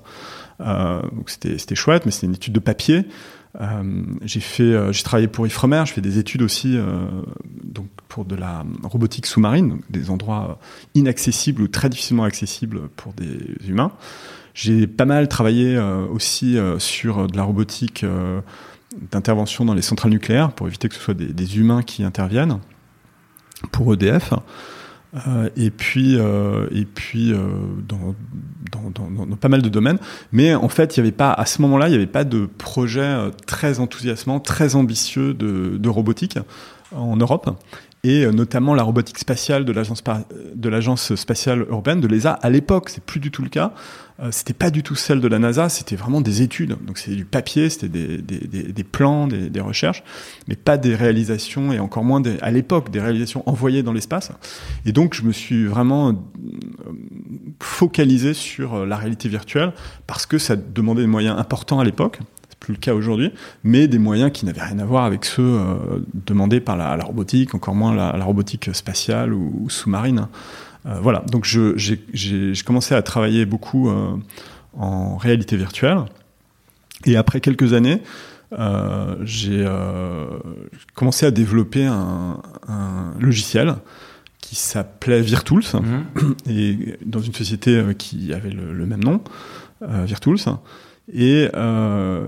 [0.60, 3.06] Euh, donc c'était chouette, mais c'était une étude de papier.
[3.60, 7.06] Euh, j'ai fait, euh, j'ai travaillé pour Ifremer, je fais des études aussi euh,
[7.64, 10.60] donc pour de la robotique sous-marine, des endroits
[10.96, 13.92] inaccessibles ou très difficilement accessibles pour des humains.
[14.54, 15.80] J'ai pas mal travaillé
[16.12, 18.06] aussi sur de la robotique
[19.12, 22.60] d'intervention dans les centrales nucléaires pour éviter que ce soit des humains qui interviennent
[23.72, 24.34] pour EDF.
[25.28, 27.39] Euh, et puis, euh, et puis euh,
[27.88, 28.15] dans,
[29.36, 29.97] pas mal de domaines.
[30.32, 32.45] Mais en fait, il y avait pas à ce moment-là, il n'y avait pas de
[32.45, 36.39] projet très enthousiasmant, très ambitieux de, de robotique
[36.95, 37.50] en Europe.
[38.04, 39.72] Et euh, notamment la robotique spatiale de
[40.70, 42.32] l'agence spatiale européenne, de l'ESA.
[42.32, 43.74] À l'époque, c'est plus du tout le cas.
[44.22, 45.70] Euh, c'était pas du tout celle de la NASA.
[45.70, 46.78] C'était vraiment des études.
[46.86, 50.04] Donc c'était du papier, c'était des, des, des, des plans, des, recherches,
[50.48, 54.32] mais pas des réalisations et encore moins à l'époque des réalisations envoyées dans l'espace.
[54.86, 56.14] Et donc je me suis vraiment euh,
[57.60, 59.74] focalisé sur euh, la réalité virtuelle
[60.08, 62.20] parce que ça demandait des moyens importants à l'époque.
[62.62, 63.32] Plus le cas aujourd'hui,
[63.63, 67.04] mais des moyens qui n'avaient rien à voir avec ceux euh, demandés par la, la
[67.04, 70.28] robotique, encore moins la, la robotique spatiale ou, ou sous-marine.
[70.86, 74.15] Euh, voilà, donc je- j'ai commencé à travailler beaucoup euh,
[74.78, 76.00] en réalité virtuelle.
[77.06, 78.02] Et après quelques années,
[79.24, 79.65] j'ai
[80.93, 83.76] commencé à développer un, un logiciel
[84.39, 86.36] qui s'appelait Virtools Mhm.
[86.50, 89.21] et dans une société qui avait le, le même nom,
[89.82, 90.38] Virtools.
[91.13, 92.28] Et euh,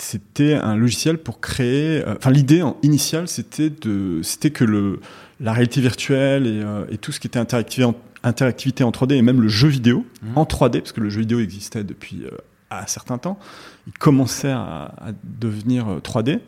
[0.00, 2.02] c'était un logiciel pour créer.
[2.06, 5.00] euh, Enfin, l'idée initiale, c'était de, c'était que le
[5.40, 9.12] la réalité virtuelle et, euh, et tout ce qui était interactivité en, interactivité en 3D
[9.14, 10.32] et même le jeu vidéo Mhm.
[10.36, 12.30] en 3D, parce que le jeu vidéo existait depuis euh,
[12.72, 13.38] un certain temps,
[13.86, 16.40] il commençait à, à devenir euh, 3D.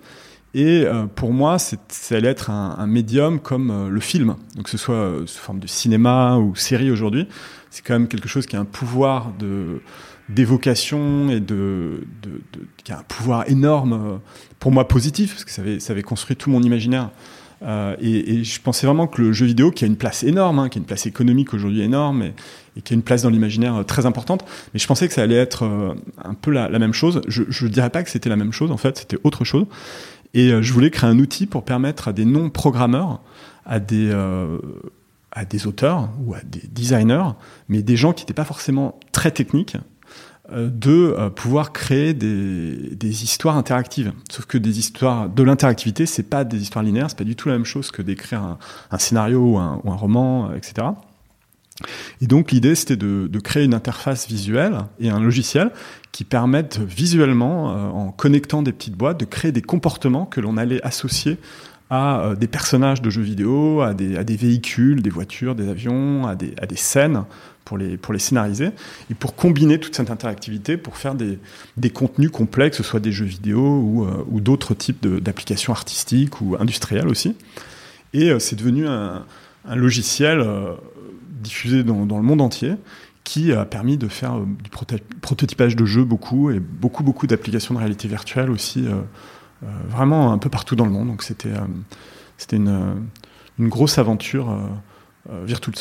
[0.52, 4.64] Et euh, pour moi, c'est- ça allait être un, un médium comme le film, donc
[4.64, 7.28] que ce soit sous forme de cinéma ou série aujourd'hui.
[7.70, 9.80] C'est quand même quelque chose qui a un pouvoir de
[10.34, 12.04] d'évocation et de,
[12.84, 14.16] qui a un pouvoir énorme euh,
[14.58, 17.10] pour moi positif parce que ça avait, construit tout mon imaginaire.
[17.62, 20.68] Euh, et, je pensais vraiment que le jeu vidéo, qui a une place énorme, hein,
[20.68, 23.82] qui a une place économique aujourd'hui énorme, et, qui a une place dans l'imaginaire euh,
[23.82, 27.20] très importante, mais je pensais que ça allait être un peu la, même chose.
[27.28, 29.66] Je ne dirais pas que c'était la même chose, en fait, c'était autre chose.
[30.32, 33.20] Et je voulais créer un outil pour permettre à des non-programmeurs,
[33.66, 34.10] à des,
[35.32, 37.34] à des auteurs ou à des designers,
[37.68, 39.76] mais des gens qui n'étaient pas forcément très techniques,
[40.52, 44.12] de euh, pouvoir créer des, histoires interactives.
[44.30, 47.48] Sauf que des histoires de l'interactivité, c'est pas des histoires linéaires, c'est pas du tout
[47.48, 48.56] la même chose que d'écrire
[48.90, 50.88] un, scénario ou un, roman, euh, etc.
[52.20, 55.72] Et donc l'idée, c'était de, créer une interface visuelle et un logiciel
[56.12, 60.56] qui permettent visuellement, euh, en connectant des petites boîtes, de créer des comportements que l'on
[60.56, 61.38] allait associer
[61.92, 66.76] à des personnages de jeux vidéo, à des, véhicules, des voitures, des avions, à des
[66.76, 67.24] scènes
[67.64, 68.70] pour les, pour les scénariser
[69.10, 71.38] et pour combiner toute cette interactivité pour faire des,
[71.76, 76.40] des contenus complexes, que ce soit des jeux vidéo ou, ou d'autres types d'applications artistiques
[76.40, 77.36] ou industrielles aussi.
[78.12, 79.24] Et c'est devenu un,
[79.68, 80.44] un logiciel
[81.40, 82.74] diffusé dans, le monde entier
[83.24, 84.70] qui a permis de faire euh, du
[85.20, 89.00] prototypage de jeux beaucoup et beaucoup beaucoup d'applications de réalité virtuelle aussi euh,
[89.62, 91.50] euh, vraiment un peu partout dans le monde donc c'était
[92.52, 93.08] une,
[93.58, 94.58] une, grosse aventure
[95.44, 95.74] Virtuals.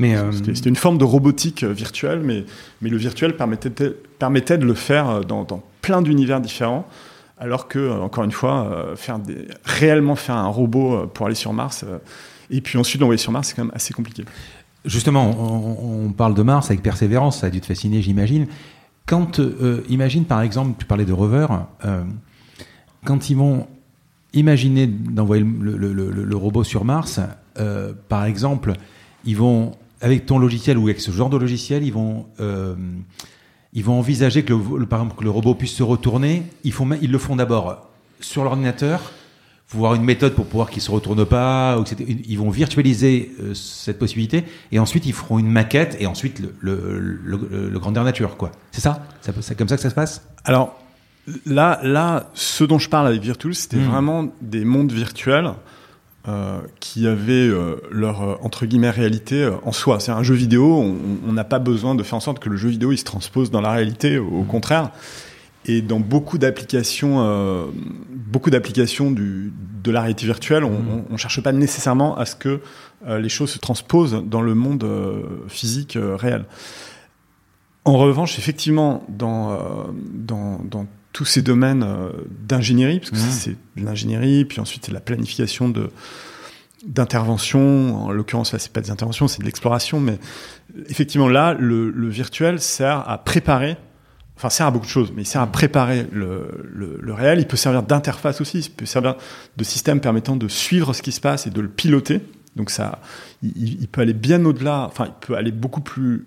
[0.00, 0.16] Mais
[0.54, 2.44] c'était une forme de robotique virtuelle mais
[2.82, 6.86] mais le virtuel permettait de, permettait de le faire dans, dans plein d'univers différents
[7.38, 11.84] alors que encore une fois faire des, réellement faire un robot pour aller sur Mars
[12.50, 14.24] et puis ensuite l'envoyer sur Mars c'est quand même assez compliqué.
[14.84, 18.46] Justement, on, parle de Mars avec persévérance, ça a dû te fasciner, j'imagine.
[19.06, 21.46] Quand, euh, imagine par exemple, tu parlais de rover,
[21.84, 22.02] euh,
[23.04, 23.66] quand ils vont
[24.32, 27.20] imaginer d'envoyer le, robot sur Mars,
[27.58, 28.72] euh, par exemple,
[29.26, 32.26] ils vont, avec ton logiciel ou avec ce genre de logiciel, ils vont,
[33.72, 36.42] ils vont envisager que le, par exemple, que le robot puisse se retourner.
[36.64, 37.88] Ils, font, ils le font d'abord
[38.20, 39.12] sur l'ordinateur,
[39.68, 41.82] voir une méthode pour pouvoir qu'il se retourne pas.
[41.98, 46.54] Ils vont virtualiser euh, cette possibilité et ensuite ils feront une maquette et ensuite le,
[46.60, 48.50] le, le, grandeur nature, quoi.
[48.72, 49.06] C'est ça?
[49.40, 50.26] C'est comme ça que ça se passe?
[50.44, 50.76] Alors
[51.46, 53.90] là, là, ce dont je parle avec Virtual, c'était hmm.
[53.90, 55.52] vraiment des mondes virtuels.
[56.28, 60.00] Euh, qui avaient euh, leur euh, entre guillemets réalité en soi.
[60.00, 60.84] C'est un jeu vidéo,
[61.26, 63.50] on n'a pas besoin de faire en sorte que le jeu vidéo il se transpose
[63.50, 64.90] dans la réalité, au, contraire.
[65.64, 67.72] Et dans beaucoup d'applications,
[68.10, 71.04] beaucoup d'applications de la réalité virtuelle, on, mm.
[71.10, 72.60] ne cherche pas nécessairement à ce que
[73.08, 74.86] les choses se transposent dans le monde
[75.48, 76.44] physique réel.
[77.86, 79.58] En revanche, effectivement, dans,
[80.12, 81.86] dans, dans tous ces domaines
[82.46, 83.30] d'ingénierie, parce que mm.
[83.30, 85.90] c'est de l'ingénierie, puis ensuite c'est la planification de
[86.86, 88.06] d'intervention.
[88.06, 90.18] En l'occurrence, là, c'est pas des interventions, c'est de l'exploration, mais
[90.88, 93.76] effectivement, là, le, le virtuel sert à préparer
[94.40, 97.40] enfin sert à beaucoup de choses, mais il sert à préparer le, le, réel.
[97.40, 98.60] Il peut servir d'interface aussi.
[98.60, 99.16] Il peut servir
[99.58, 102.22] de système permettant de suivre ce qui se passe et de le piloter.
[102.56, 103.00] Donc ça,
[103.42, 104.86] il, peut aller bien au-delà.
[104.86, 106.26] Enfin, il peut aller beaucoup plus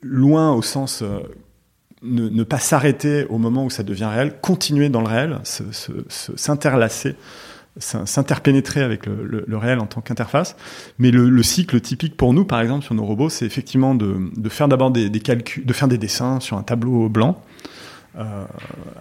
[0.00, 1.18] loin au sens euh,
[2.02, 5.38] ne, pas s'arrêter au moment où ça devient réel, continuer dans le réel,
[6.08, 7.16] s'interlacer
[7.78, 10.56] s'interpénétrer avec le, réel en tant qu'interface.
[10.98, 14.48] Mais le, le, cycle typique pour nous, par exemple, sur nos robots, c'est effectivement de,
[14.48, 17.42] faire d'abord des, calculs, de faire des dessins sur un tableau blanc.
[18.18, 18.46] Euh,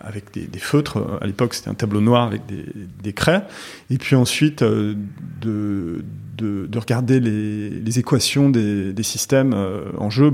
[0.04, 1.20] avec des, feutres.
[1.22, 2.66] À l'époque, c'était un tableau noir avec des,
[3.02, 3.44] des craies.
[3.90, 4.94] Et puis ensuite, euh,
[5.40, 6.04] de,
[6.38, 10.34] de, de, regarder les, équations des, systèmes euh, en jeu.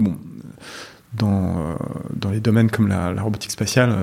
[1.13, 1.76] Dans, euh,
[2.15, 3.93] dans les domaines comme la, robotique spatiale,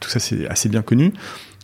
[0.00, 1.12] tout ça c'est assez bien connu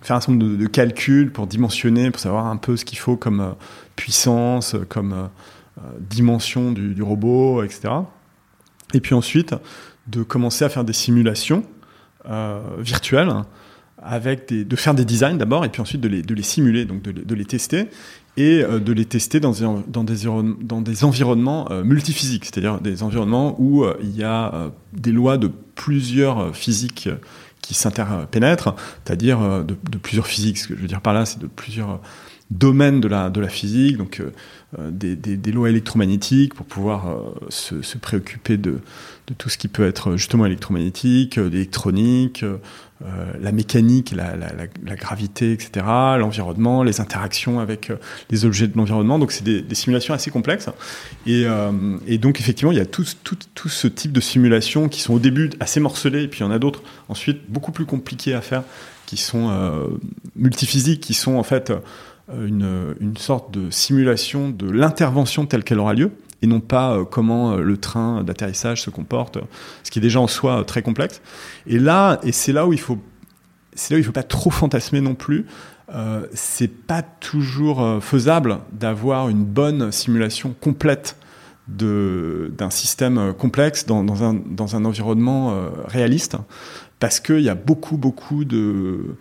[0.02, 3.16] faire un certain nombre de, calculs pour dimensionner, pour savoir un peu ce qu'il faut
[3.16, 3.52] comme euh,
[3.96, 5.26] puissance, comme euh,
[5.78, 7.88] euh, dimension du, robot, etc.
[8.94, 9.54] Et puis ensuite,
[10.06, 11.64] de commencer à faire des simulations
[12.78, 13.32] virtuelles,
[13.96, 16.84] avec des, de faire des designs d'abord, et puis ensuite de les, de les simuler,
[16.84, 17.88] donc de les tester,
[18.36, 19.52] et de les tester dans
[20.04, 27.08] des, environnements multiphysiques, c'est-à-dire des environnements où il y a des lois de plusieurs physiques
[27.62, 30.58] qui s'interpénètrent, c'est-à-dire euh, de, plusieurs physiques.
[30.58, 32.00] Ce que je veux dire par là, c'est de plusieurs
[32.50, 34.32] domaines de la, physique, donc euh,
[34.78, 37.16] euh, des, lois électromagnétiques pour pouvoir
[37.48, 38.80] se, se, préoccuper de,
[39.28, 42.44] de, tout ce qui peut être justement électromagnétique, d'électronique,
[43.02, 44.52] euh, la mécanique, la, la,
[44.84, 45.86] la, gravité, etc.,
[46.18, 47.90] l'environnement, les interactions avec
[48.30, 49.18] les objets de l'environnement.
[49.18, 50.68] Donc c'est des, des, simulations assez complexes.
[51.26, 51.46] Et,
[52.06, 55.14] et, donc effectivement, il y a tout, tout, tout ce type de simulations qui sont
[55.14, 58.34] au début assez morcelées, et puis il y en a d'autres ensuite beaucoup plus compliquées
[58.34, 58.64] à faire,
[59.06, 59.50] qui sont
[60.36, 61.72] multiphysiques, qui sont en fait
[62.34, 66.10] euh, une, une, sorte de simulation de l'intervention telle qu'elle aura lieu
[66.42, 69.38] et non pas euh, comment euh, le train d'atterrissage se comporte,
[69.82, 71.20] ce qui est déjà en soi très complexe.
[71.66, 72.98] Et là, et c'est là où il faut,
[73.74, 75.46] c'est là où il faut pas trop fantasmer non plus.
[75.92, 81.16] Euh, c'est pas toujours faisable d'avoir une bonne simulation complète
[81.68, 85.54] d'un système complexe dans, dans, un, dans un environnement
[85.86, 86.36] réaliste,
[86.98, 89.14] parce qu'il y a beaucoup beaucoup de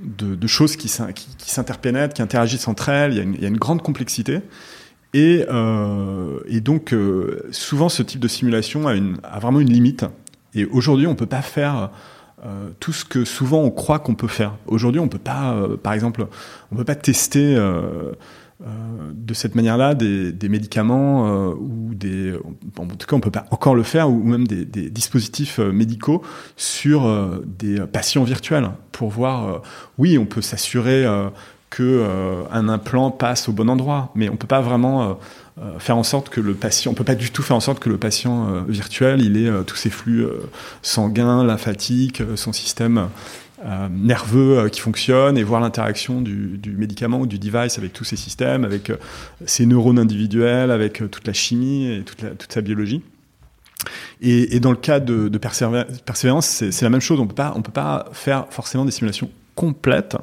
[0.00, 3.12] de, choses qui, qui, qui s'interpénètrent, qui interagissent entre elles.
[3.12, 4.40] Il y a une grande complexité.
[5.14, 10.04] Et, euh, et donc, euh, souvent, ce type de simulation a, vraiment une limite.
[10.54, 11.90] Et aujourd'hui, on peut pas faire
[12.44, 14.56] euh, tout ce que souvent on croit qu'on peut faire.
[14.66, 16.26] Aujourd'hui, on peut pas, par exemple,
[16.70, 17.54] on peut pas tester
[18.64, 22.34] de cette manière-là des, médicaments ou des
[22.78, 26.22] en tout cas on peut pas encore le faire ou même des, dispositifs médicaux
[26.56, 29.62] sur des patients virtuels pour voir
[29.98, 31.06] oui on peut s'assurer
[31.72, 34.12] que euh, un implant passe au bon endroit.
[34.14, 35.14] Mais on peut pas vraiment euh,
[35.58, 37.78] euh, faire en sorte que le patient, on peut pas du tout faire en sorte
[37.78, 40.26] que le patient virtuel, il ait tous ses flux
[40.82, 43.08] sanguins, lymphatiques, son système
[43.90, 48.64] nerveux qui fonctionne et voir l'interaction du, médicament ou du device avec tous ces systèmes,
[48.64, 48.92] avec
[49.46, 53.02] ses neurones individuels, avec toute la chimie et toute, sa biologie.
[54.20, 57.18] Et, dans le cas de, de persévé- persévérance, c'est la même chose.
[57.20, 60.16] On peut pas, on peut pas faire forcément des simulations complètes.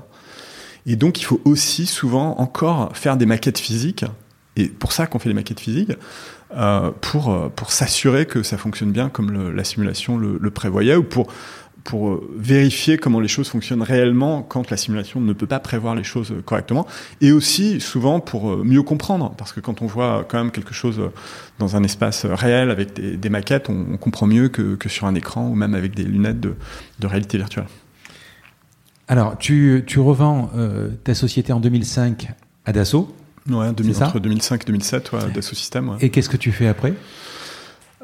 [0.90, 4.06] Et donc, il faut aussi souvent encore faire des maquettes physiques.
[4.58, 5.92] Et pour ça qu'on fait des maquettes physiques,
[6.56, 11.04] euh, pour, euh, pour s'assurer que ça fonctionne bien comme la simulation le, prévoyait, ou
[11.04, 11.30] pour,
[11.94, 16.04] euh, vérifier comment les choses fonctionnent réellement quand la simulation ne peut pas prévoir les
[16.04, 16.88] choses correctement.
[17.22, 19.36] Et aussi, souvent, pour mieux comprendre.
[19.38, 21.00] Parce que quand on voit quand même quelque chose
[21.60, 25.54] dans un espace réel avec des, maquettes, on, comprend mieux que, sur un écran ou
[25.54, 26.56] même avec des lunettes de
[27.04, 27.68] réalité virtuelle.
[29.10, 32.30] Alors, tu, tu revends euh, ta société en 2005
[32.66, 33.14] à Dassault.
[33.50, 35.90] Ouais, 2000 ça entre 2005 et 2007, ouais, Dassault Systèmes.
[35.90, 35.96] ouais.
[36.02, 36.94] Et qu'est-ce que tu fais après?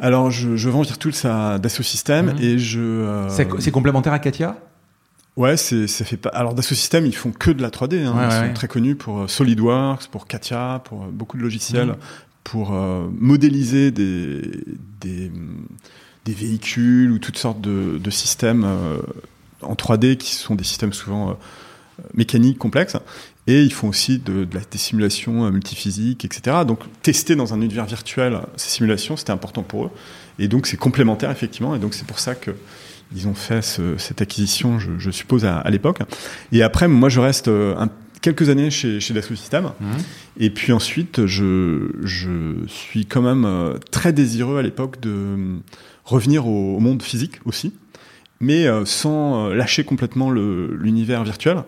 [0.01, 2.41] Alors, je, je vends Virtools à Dassault Systèmes Mhm.
[2.41, 2.80] et je.
[2.82, 3.30] euh,
[3.60, 4.58] C'est complémentaire à Katia?
[5.38, 6.30] Ouais, c'est ça fait pas.
[6.30, 8.03] Alors Dassault Systèmes, ils font que de la 3D.
[8.03, 8.14] Hein.
[8.18, 11.89] Ouais, ils ouais, sont très connus pour euh, SolidWorks, pour Katia, pour beaucoup de logiciels,
[11.89, 11.95] Mhm.
[12.45, 14.41] pour euh, modéliser des,
[15.01, 15.32] des
[16.26, 18.97] des véhicules ou toutes sortes de, de systèmes euh,
[19.66, 21.34] en 3D qui sont des systèmes souvent euh,
[22.13, 22.97] mécaniques complexes.
[23.47, 26.57] Et ils font aussi de, de la, des simulations euh, multiphysiques, etc.
[26.68, 29.91] Donc tester dans un univers virtuel ces simulations, c'était important pour eux.
[30.39, 31.76] Et donc c'est complémentaire effectivement.
[31.76, 32.51] Et donc c'est pour ça que
[33.16, 35.99] ils ont fait ce- cette acquisition, je, je suppose, à, à l'époque.
[36.51, 37.89] Et après, moi, je reste euh, un-
[38.20, 39.70] quelques années chez, chez Dassault Systèmes.
[40.39, 45.59] Et puis ensuite, je, je suis quand même très désireux à l'époque de
[46.03, 47.74] revenir au, au monde physique aussi,
[48.40, 51.64] mais euh, sans euh, lâcher complètement l'univers virtuel.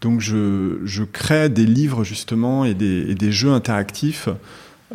[0.00, 4.28] Donc je, je crée des livres justement et des, et des jeux interactifs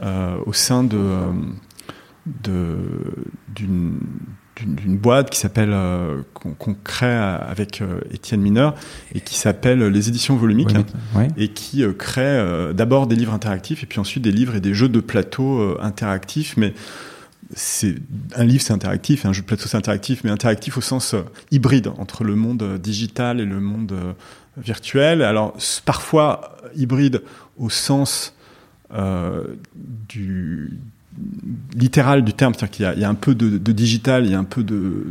[0.04, 1.00] euh, au sein de
[4.66, 8.76] d'une boîte qui s'appelle euh, qu'on crée avec euh, Étienne Mineur
[9.16, 10.76] et qui s'appelle les éditions volumiques
[11.38, 14.90] et qui crée d'abord des livres interactifs et puis ensuite des livres et des jeux
[14.90, 16.56] de plateau interactifs.
[16.56, 16.74] Mais
[18.36, 21.22] un livre, c'est interactif, un jeu de plateau, c'est interactif, mais interactif au sens euh,
[21.52, 24.14] hybride entre le monde euh, digital et le monde euh,
[24.58, 25.24] virtuel.
[25.24, 27.22] Alors parfois hybride
[27.58, 28.36] au sens
[31.76, 34.44] littéral du terme, c'est-à-dire qu'il y a- un peu de, digital, il y a un
[34.44, 35.06] peu de,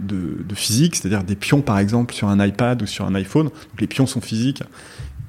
[0.54, 3.50] physique, c'est-à-dire des pions par exemple sur un iPad ou sur un iPhone.
[3.78, 4.64] Les pions sont physiques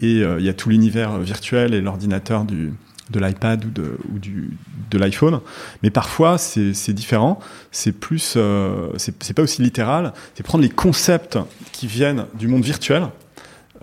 [0.01, 2.73] et il y a tout l'univers virtuel et l'ordinateur du
[3.09, 5.39] de l'iPad ou de ou de l'iPhone.
[5.83, 7.39] Mais parfois c'est différent.
[7.71, 10.13] C'est plus euh, c'est pas aussi littéral.
[10.35, 11.37] C'est prendre les concepts
[11.71, 13.07] qui viennent du monde virtuel,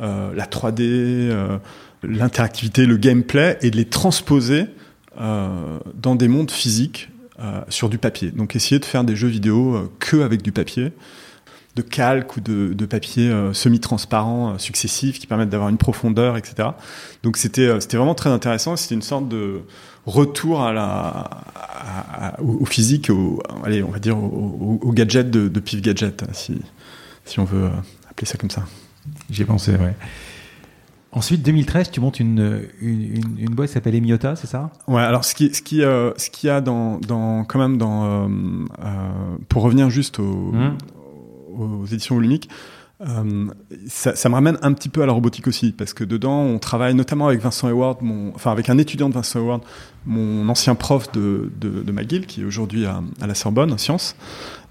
[0.01, 1.59] euh, la 3D, euh,
[2.03, 4.67] l'interactivité, le gameplay, et de les transposer
[5.19, 7.11] euh, dans des mondes physiques
[7.69, 8.31] sur du papier.
[8.31, 10.93] Donc essayer de faire des jeux vidéo que avec du papier,
[11.77, 16.37] de calque ou de, de papier euh, semi-transparent euh, successifs qui permettent d'avoir une profondeur,
[16.37, 16.71] etc.
[17.23, 18.75] Donc c'était euh, c'était vraiment très intéressant.
[18.77, 19.61] C'était une sorte de
[20.07, 20.83] retour à la
[21.55, 24.23] à- à- au, au physique, au, allez on va dire au,
[24.83, 26.61] au- au gadget de, de Pif Gadget, si
[27.27, 27.71] si on veut euh,
[28.11, 28.65] appeler ça comme ça.
[29.31, 29.95] J'y ai pensé, ouais.
[31.13, 34.71] Ensuite, 2013, tu montes une, une, une, une boîte qui s'appelle Emiota, c'est ça?
[34.87, 38.29] Ouais, alors ce qui, ce qui, euh, ce a dans, dans, quand même dans, euh,
[38.85, 40.77] euh, pour revenir juste aux, Mhm.
[41.59, 42.49] Aux éditions volumiques,
[43.03, 43.45] euh,
[43.89, 46.95] ça, me ramène un petit peu à la robotique aussi, parce que dedans, on travaille
[46.95, 47.69] notamment avec Vincent
[48.01, 49.61] mon, enfin avec un étudiant de Vincent Eward,
[50.07, 53.77] mon ancien prof de, de, de McGill, qui est aujourd'hui à, à la Sorbonne, en
[53.77, 54.17] sciences.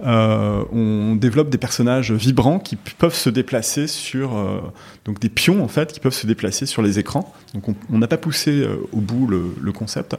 [0.01, 4.59] Euh, on développe des personnages vibrants qui peuvent se déplacer sur, euh,
[5.05, 7.31] donc des pions en fait, qui peuvent se déplacer sur les écrans.
[7.53, 10.15] Donc on n'a pas poussé au bout le, concept,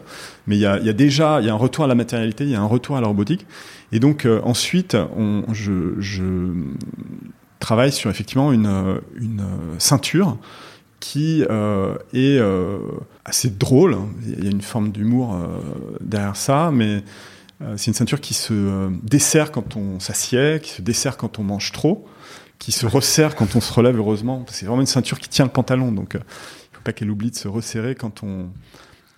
[0.47, 2.51] mais il y a, y a déjà, y a un retour à la matérialité, il
[2.51, 3.47] y a un retour à la robotique.
[3.91, 6.53] Et donc ensuite, on, je
[7.61, 9.45] travaille sur effectivement une, une
[9.79, 10.39] ceinture
[11.01, 12.79] qui euh, est euh,
[13.25, 13.97] assez drôle.
[14.27, 15.47] Il y a une forme d'humour euh,
[16.01, 17.03] derrière ça, mais
[17.77, 21.73] c'est une ceinture qui se dessert quand on s'assied, qui se dessert quand on mange
[21.73, 22.07] trop,
[22.59, 24.45] qui se resserre quand on se relève heureusement.
[24.51, 27.37] C'est vraiment une ceinture qui tient le pantalon, donc il faut pas qu'elle oublie de
[27.37, 28.51] se resserrer quand on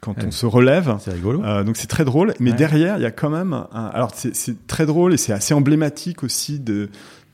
[0.01, 0.27] quand Ouais.
[0.29, 0.97] on se relève.
[1.01, 1.43] C'est rigolo.
[1.43, 2.57] Euh, donc c'est très drôle, mais Ouais.
[2.57, 3.53] derrière il y a quand même.
[3.73, 6.89] Un, alors c'est très drôle et c'est assez emblématique aussi de.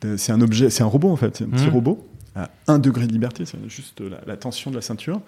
[0.05, 1.73] De- c'est un objet, c'est un robot en fait, c'est un petit Mhm.
[1.73, 5.21] robot à un degré de liberté, c'est juste la, la tension de la ceinture.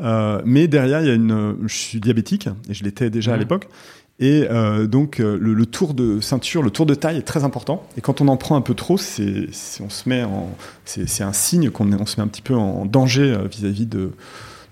[0.00, 1.56] Euh, mais derrière il y a une.
[1.66, 3.40] Je suis diabétique et je l'étais déjà à Mhm.
[3.40, 3.68] l'époque.
[4.20, 7.42] Et euh, donc euh, le, le tour de ceinture, le tour de taille est très
[7.42, 7.84] important.
[7.96, 9.48] Et quand on en prend un peu trop, c'est
[9.80, 10.50] on se met en,
[10.84, 14.12] c'est un signe qu'on on se met un petit peu en danger euh, vis-à-vis de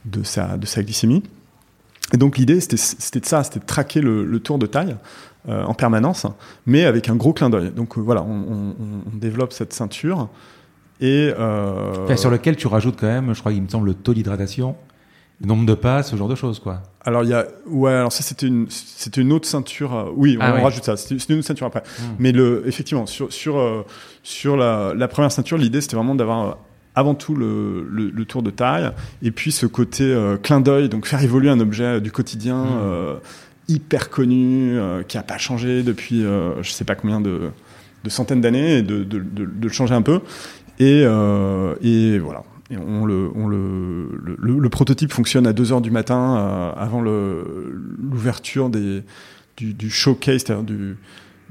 [0.05, 1.25] de sa, de sa glycémie.
[2.15, 4.95] Et donc l'idée, c'était de ça, c'était de traquer le, tour de taille
[5.49, 6.27] en permanence,
[6.67, 7.71] mais avec un gros clin d'œil.
[7.71, 8.75] Donc voilà, on,
[9.13, 10.29] développe cette ceinture.
[11.01, 11.33] Et
[12.17, 14.77] sur lequel tu rajoutes quand même, je crois qu'il me semble, le taux d'hydratation
[15.47, 16.83] nombre de pas, ce genre de choses, quoi.
[17.05, 19.95] Alors il y a, ouais, alors ça c'était une, c'était une autre ceinture.
[19.95, 20.97] Euh, oui, on, ah rajoute ça.
[20.97, 21.83] C'était une autre ceinture après.
[21.99, 22.15] Hmm.
[22.19, 23.85] Mais le, effectivement, sur sur euh,
[24.23, 26.53] sur la, la, première ceinture, l'idée c'était vraiment d'avoir euh,
[26.95, 28.91] avant tout le, le, tour de taille
[29.23, 33.19] et puis ce côté clin d'œil, donc faire évoluer un objet du quotidien hmm.
[33.69, 34.77] Hyper connu
[35.09, 37.51] qui a pas changé depuis je sais pas combien de,
[38.05, 40.21] de centaines d'années et de, de, de, de, le changer un peu.
[40.79, 42.43] Et, et voilà.
[42.79, 44.09] On le, on le,
[44.39, 49.03] le, prototype fonctionne à 2 heures du matin euh, avant l'ouverture du,
[49.57, 50.97] du, showcase, c'est-à-dire du,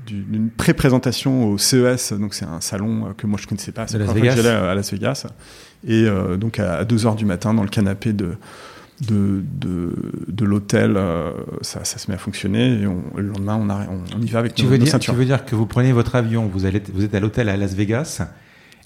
[0.07, 3.99] d'une pré-présentation au CES, donc c'est un salon euh, que moi je connaissais pas, c'est
[3.99, 5.27] la fois j'allais à Las Vegas,
[5.87, 8.31] et euh, donc à 2 heures du matin dans le canapé de,
[9.01, 9.93] de, de,
[10.27, 10.97] de l'hôtel,
[11.61, 14.39] ça, ça, se met à fonctionner et on, le lendemain on, on, on, y va
[14.39, 16.65] avec tu nos, veux nos dire, Tu veux dire que vous prenez votre avion, vous,
[16.65, 18.21] allez, vous êtes à l'hôtel à Las Vegas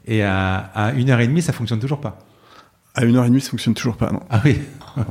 [0.05, 2.20] et à, à une heure et demie, ça fonctionne toujours pas.
[2.93, 4.22] À une heure et demie, ça fonctionne toujours pas, non.
[4.30, 4.59] Ah oui.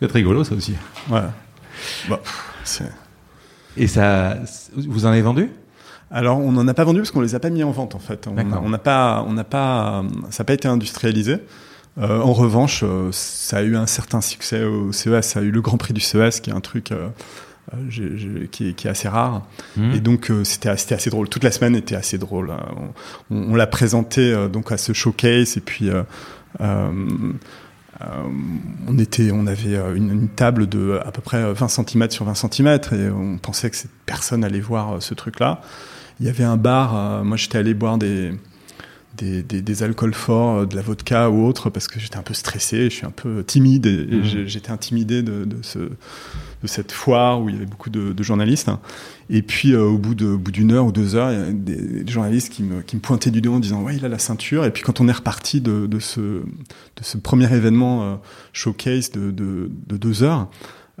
[0.00, 0.74] C'est rigolo, ça aussi.
[1.10, 1.20] Ouais.
[3.76, 4.38] Et ça,
[4.74, 5.50] vous en avez vendu?
[6.10, 7.98] Alors, on n'en a pas vendu parce qu'on les a pas mis en vente en
[7.98, 8.26] fait.
[8.26, 8.34] On
[8.68, 11.38] n'a pas, on n'a pas, ça n'a pas été industrialisé.
[11.98, 15.22] Euh, en revanche, euh, ça a eu un certain succès au CES.
[15.22, 17.08] Ça a eu le Grand Prix du CES, qui est un truc euh,
[18.52, 19.46] qui, est, assez rare.
[19.76, 19.92] Mmh.
[19.92, 21.28] Et donc c'était assez drôle.
[21.28, 22.50] Toute la semaine était assez drôle.
[22.50, 22.92] Hein.
[23.30, 25.90] On, l'a présenté donc à ce showcase et puis
[26.60, 27.32] on
[28.98, 33.10] était, on avait une, table de à peu près 20 cm sur 20 cm et
[33.10, 35.60] on pensait que personne allait voir ce truc-là.
[36.20, 37.24] Il y avait un bar.
[37.24, 38.32] moi, j'étais allé boire des
[39.16, 42.84] des, des, alcools forts, de la vodka ou autre, parce que j'étais un peu stressé,
[42.84, 44.46] je suis un peu timide et, mmh.
[44.46, 48.70] j'étais intimidé de, de, ce, de cette foire où il y avait beaucoup de, journalistes.
[49.28, 52.10] Et puis euh, au bout de d'une heure ou deux heures, il y a des,
[52.10, 54.64] journalistes qui me, qui me pointaient du doigt en disant ouais il a la ceinture.
[54.64, 58.14] Et puis quand on est reparti de, de ce de ce premier événement euh,
[58.52, 60.48] showcase de, de, de, deux heures.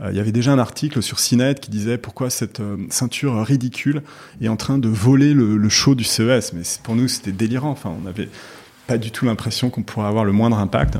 [0.00, 4.02] Euh, il y avait déjà un article sur CNET qui disait pourquoi cette ceinture ridicule
[4.40, 6.52] est en train de voler le, le show du CES.
[6.52, 7.70] Mais pour nous, c'était délirant.
[7.70, 8.28] Enfin, on n'avait
[8.86, 10.98] pas du tout l'impression qu'on pourrait avoir le moindre impact.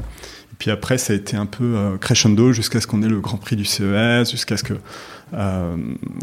[0.59, 3.37] Puis après, ça a été un peu euh, crescendo jusqu'à ce qu'on ait le Grand
[3.37, 4.75] Prix du CES, jusqu'à ce que
[5.35, 5.77] euh,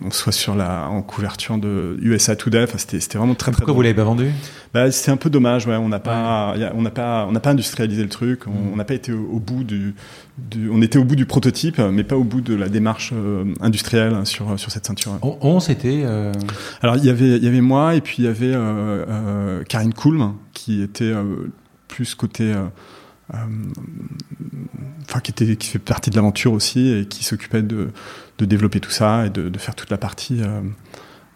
[0.05, 2.63] on soit sur la en couverture de USA Today.
[2.63, 3.59] Enfin, c'était c'était vraiment très très.
[3.59, 4.31] Pourquoi vous l'avez pas vendu?
[4.73, 5.67] Bah, c'est un peu dommage.
[5.67, 8.47] Ouais, on n'a pas on n'a pas on n'a pas industrialisé le truc.
[8.47, 8.77] On mm.
[8.77, 9.93] n'a pas été au, bout du,
[10.37, 13.43] du, on était au bout du prototype, mais pas au bout de la démarche euh,
[13.59, 15.17] industrielle sur sur cette ceinture.
[15.21, 16.03] On, c'était.
[16.05, 16.31] Euh...
[16.81, 19.93] Alors il y avait il y avait moi et puis il y avait euh, Karine
[19.93, 21.13] Kulm qui était
[21.89, 22.53] plus côté
[23.31, 27.89] enfin qui était qui fait partie de l'aventure aussi et qui s'occupait de,
[28.37, 30.61] de, développer tout ça et de, de faire toute la partie euh,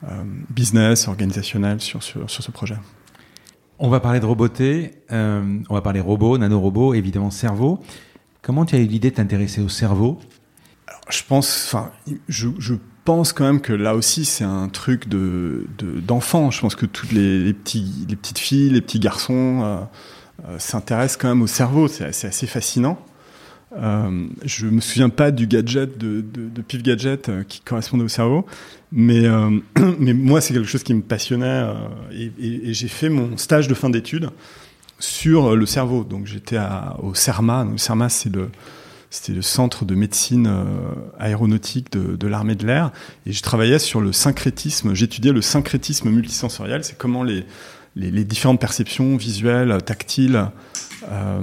[0.04, 2.78] euh, business organisationnelle sur, sur, sur, ce projet.
[3.80, 7.80] On va parler de roboté, on va parler robots, nanorobots, évidemment cerveau.
[8.42, 10.20] Comment tu as eu l'idée de t'intéresser au cerveau?
[10.88, 11.92] Alors, Je pense, enfin,
[12.28, 12.74] je, je,
[13.06, 15.66] pense quand même que là aussi c'est un truc de
[16.06, 16.52] d'enfant.
[16.52, 19.88] je pense que toutes les, les, petits, les petites filles, les petits garçons
[20.46, 21.88] euh, s'intéresse quand même au cerveau.
[21.88, 23.00] C'est assez, fascinant.
[23.76, 28.08] Euh, je me souviens pas du gadget de, de, Pif Gadget euh, qui correspondait au
[28.08, 28.46] cerveau,
[28.94, 29.60] mais, euh,
[30.00, 31.66] mais moi c'est quelque chose qui me passionnait
[32.12, 34.30] et, j'ai fait mon stage de fin d'études
[35.00, 36.04] sur le cerveau.
[36.06, 36.58] Donc j'étais
[37.00, 37.66] au CERMA.
[37.66, 38.50] Donc, CERMA c'est le
[39.10, 40.52] c'était le centre de médecine
[41.18, 42.92] aéronautique de, de l'armée de l'air
[43.26, 44.94] et je travaillais sur le syncrétisme.
[44.94, 46.84] J'étudiais le syncrétisme multisensoriel.
[46.84, 47.46] C'est comment les
[47.98, 50.50] les, différentes perceptions visuelles, tactiles,
[51.10, 51.42] euh,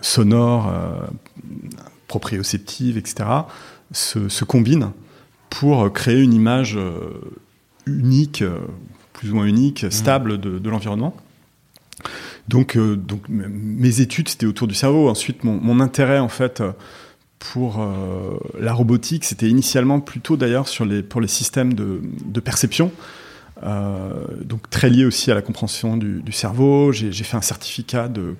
[0.00, 1.06] sonores, euh,
[2.06, 3.28] proprioceptives, etc.,
[3.92, 4.92] se, combinent
[5.50, 7.20] pour créer une image euh,
[7.86, 8.44] unique,
[9.12, 9.90] plus ou moins unique, mmh.
[9.90, 11.16] stable de, l'environnement.
[12.48, 15.08] Donc, donc mes études c'était autour du cerveau.
[15.08, 16.62] Ensuite, mon, intérêt en fait
[17.38, 17.86] pour
[18.58, 22.90] la robotique, c'était initialement plutôt d'ailleurs sur les pour les systèmes de, de perception.
[23.64, 26.92] Euh, donc très lié aussi à la compréhension du, cerveau.
[26.92, 28.36] J'ai fait un certificat de,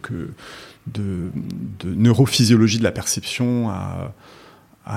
[1.84, 4.14] neurophysiologie de la perception à,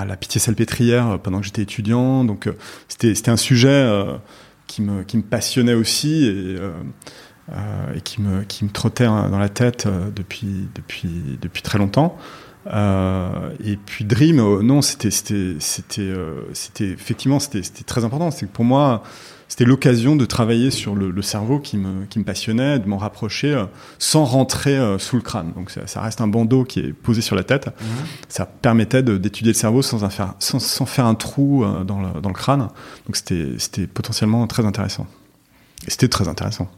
[0.06, 2.24] la Pitié-Salpêtrière pendant que j'étais étudiant.
[2.24, 2.52] Donc euh,
[2.88, 4.16] c'était un sujet euh,
[4.66, 10.68] qui, me, passionnait aussi et, qui, me, qui trottait dans la tête depuis,
[11.62, 12.16] très longtemps.
[12.66, 16.12] et puis Dream, non, c'était, c'était,
[16.80, 18.30] effectivement, c'était très important.
[18.30, 19.02] C'est que pour moi,
[19.52, 23.52] c'était l'occasion de travailler sur le, cerveau qui me, qui me passionnait, de m'en rapprocher
[23.52, 23.66] euh,
[23.98, 25.52] sans rentrer euh, sous le crâne.
[25.54, 27.66] Donc ça, reste un bandeau qui est posé sur la tête.
[27.66, 28.06] Mhm.
[28.30, 32.22] Ça permettait d'étudier le cerveau sans, faire, sans, sans, faire un trou euh, dans, le,
[32.22, 32.68] dans le crâne.
[33.06, 35.06] Donc c'était potentiellement très intéressant.
[35.86, 36.70] Et c'était très intéressant.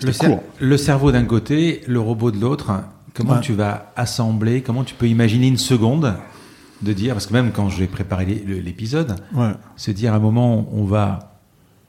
[0.00, 0.12] Le,
[0.60, 2.70] le, cerveau d'un côté, le robot de l'autre.
[3.14, 6.14] Comment tu vas assembler Comment tu peux imaginer une seconde
[6.82, 9.16] de dire, parce que même quand j'ai préparé l'épisode,
[9.74, 11.33] se dire à un moment, on va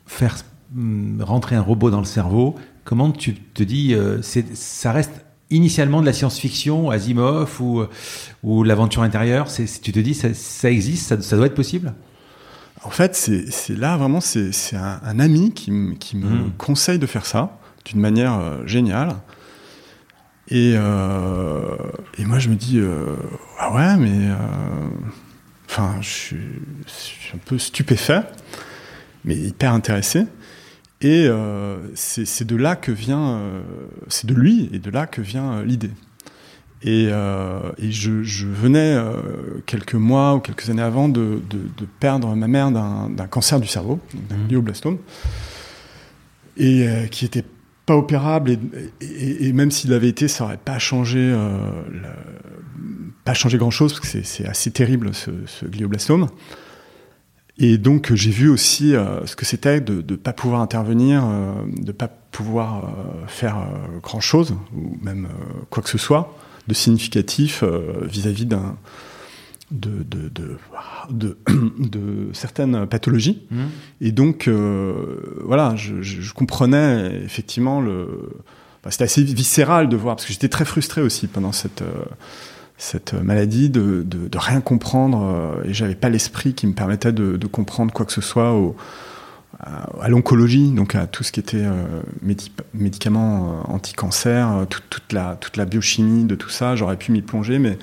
[0.06, 0.38] faire
[0.74, 6.02] mm, rentrer un robot dans le cerveau, comment tu te dis, euh, ça reste initialement
[6.02, 7.84] de la science-fiction, Asimov ou,
[8.44, 11.94] ou l'aventure intérieure Tu te dis, ça, ça existe, ça, doit être possible?
[12.84, 16.52] En fait, c'est là vraiment, c'est un, un, ami qui, qui me mmh.
[16.58, 19.16] conseille de faire ça d'une manière euh, géniale.
[20.50, 21.76] Et, euh,
[22.20, 22.80] et, moi, je me dis,
[23.60, 24.30] ah ouais, mais.
[25.68, 26.36] Enfin, je,
[26.86, 28.22] je, suis un peu stupéfait
[29.26, 30.26] mais hyper intéressé.
[31.02, 33.62] Et euh, c'est de là que vient, euh,
[34.08, 35.92] c'est de lui et de là que vient euh, l'idée.
[36.82, 38.96] Et, et je, je, venais
[39.66, 43.68] quelques mois ou quelques années avant de, de, de perdre ma mère d'un cancer du
[43.68, 44.00] cerveau,
[44.30, 44.48] d'un mmh.
[44.50, 44.98] glioblastome,
[46.58, 47.46] et qui était
[47.88, 48.52] pas opérable.
[48.52, 48.60] Et,
[49.02, 51.36] et, et même s'il avait été, ça aurait pas changé,
[53.24, 56.28] pas changé grand chose parce que c'est assez terrible ce, ce glioblastome.
[57.58, 61.54] Et donc j'ai vu aussi euh, ce que c'était de ne pas pouvoir intervenir, euh,
[61.78, 63.68] de ne pas pouvoir euh, faire
[64.04, 65.30] grand chose, ou même
[65.70, 66.38] quoi que ce soit,
[66.68, 67.64] de significatif
[68.02, 68.76] vis-à-vis d'un
[69.72, 70.30] de, de,
[71.10, 71.38] de,
[71.90, 73.48] de, certaines pathologies.
[73.50, 73.64] Mmh.
[74.02, 74.50] Et donc,
[75.44, 78.30] voilà, je, je, comprenais effectivement le.
[78.84, 81.84] Bah, c'était assez viscéral de voir, parce que j'étais très frustré aussi pendant cette
[82.78, 84.06] cette maladie, de,
[84.36, 88.22] rien comprendre, euh, et j'avais pas l'esprit qui me permettait de, comprendre quoi que ce
[88.22, 88.54] soit
[89.60, 92.02] à, l'oncologie, donc à tout ce qui était euh,
[92.74, 97.78] médicaments euh, anti-cancer, euh, toute, la, biochimie de tout ça, j'aurais pu m'y plonger, mais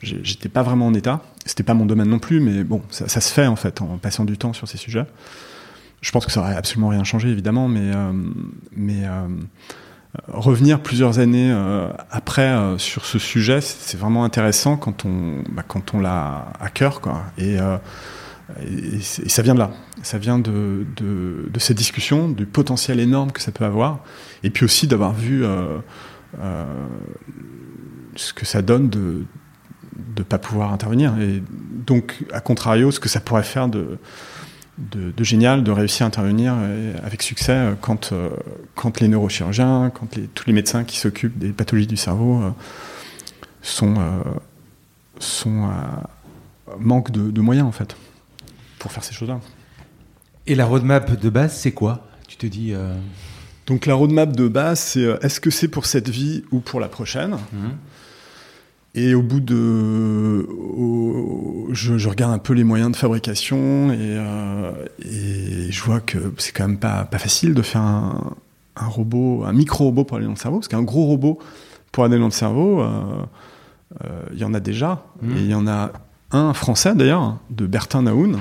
[0.00, 1.22] j'étais pas vraiment en état.
[1.44, 4.24] C'était pas mon domaine non plus, mais bon, ça, se fait en fait en passant
[4.24, 5.06] du temps sur ces sujets.
[6.00, 7.92] Je pense que ça aurait absolument rien changé évidemment, mais
[10.28, 15.62] revenir plusieurs années euh, après euh, sur ce sujet, c'est vraiment intéressant quand on, bah,
[15.66, 17.22] quand on l'a à cœur, quoi.
[17.38, 17.78] Et, euh,
[18.66, 19.70] et, ça vient de là.
[20.02, 24.00] Ça vient de, de, de, cette discussion, du potentiel énorme que ça peut avoir,
[24.42, 25.44] et puis aussi d'avoir vu
[28.16, 29.24] ce que ça donne de
[30.18, 31.18] ne pas pouvoir intervenir.
[31.20, 31.42] Et
[31.86, 33.98] donc, à contrario, ce que ça pourrait faire de
[34.78, 36.54] de, génial de réussir à intervenir
[37.04, 38.30] avec succès euh, quand, euh,
[38.74, 42.50] quand les neurochirurgiens, quand les, tous les médecins qui s'occupent des pathologies du cerveau euh,
[43.60, 43.94] sont,
[45.18, 45.70] sont
[46.78, 47.96] manquent de, moyens en fait
[48.78, 49.40] pour faire ces choses-là.
[50.46, 52.08] Et la roadmap de base, c'est quoi?
[52.26, 52.74] Tu te dis.
[53.68, 56.88] Donc la roadmap de base, c'est est-ce que c'est pour cette vie ou pour la
[56.88, 57.36] prochaine?
[57.52, 57.68] Mmh.
[58.94, 60.46] Et au bout de,
[61.72, 66.52] je, regarde un peu les moyens de fabrication et, euh, et je vois que c'est
[66.52, 68.34] quand même pas, pas facile de faire un,
[68.76, 71.38] un robot, un micro-robot pour aller dans le cerveau, parce qu'un gros robot
[71.90, 72.90] pour aller dans le cerveau, euh,
[74.04, 75.04] euh, il y en a déjà.
[75.22, 75.36] Mmh.
[75.36, 75.92] Et il y en a
[76.30, 78.40] un français d'ailleurs, de Bertin Naoun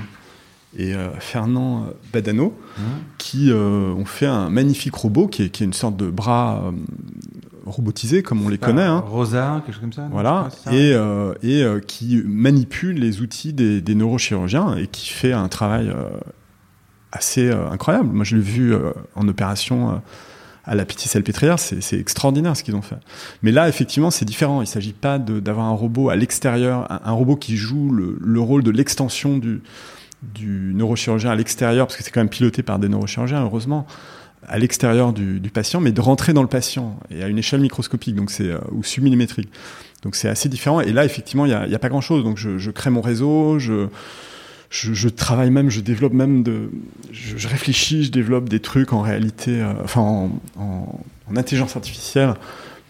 [0.78, 2.82] et Fernand Badano, mmh.
[3.18, 6.72] qui ont fait un magnifique robot qui est, qui est une sorte de bras
[7.66, 8.84] robotisés comme on les connaît.
[8.84, 9.04] Hein.
[9.06, 10.08] Rosa, quelque chose comme ça.
[10.12, 15.34] Voilà, et, euh, et euh, qui manipule les outils des, des, neurochirurgiens et qui fait
[15.34, 16.10] un travail euh,
[17.12, 18.10] assez incroyable.
[18.12, 18.74] Moi, je l'ai vu
[19.16, 20.02] en opération
[20.64, 23.00] à la petite salpêtrière, c'est extraordinaire ce qu'ils ont fait.
[23.42, 24.62] Mais là, effectivement, c'est différent.
[24.62, 28.18] Il ne s'agit pas d'avoir un robot à l'extérieur, un, un, robot qui joue le,
[28.22, 29.62] le rôle de l'extension du,
[30.22, 33.86] du neurochirurgien à l'extérieur, parce que c'est quand même piloté par des neurochirurgiens, heureusement
[34.48, 37.62] à l'extérieur du, du, patient, mais de rentrer dans le patient et à une échelle
[37.62, 39.50] microscopique, donc c'est euh, ou submillimétrique.
[40.04, 40.82] Donc c'est assez différent.
[40.82, 42.24] Et là, effectivement, il n'y a, a, pas grand-chose.
[42.24, 43.88] Donc je, je, crée mon réseau, je,
[44.70, 46.72] je, je, travaille même, je développe même de,
[47.12, 52.34] je, réfléchis, je développe des trucs en réalité, euh, enfin en, en, en, intelligence artificielle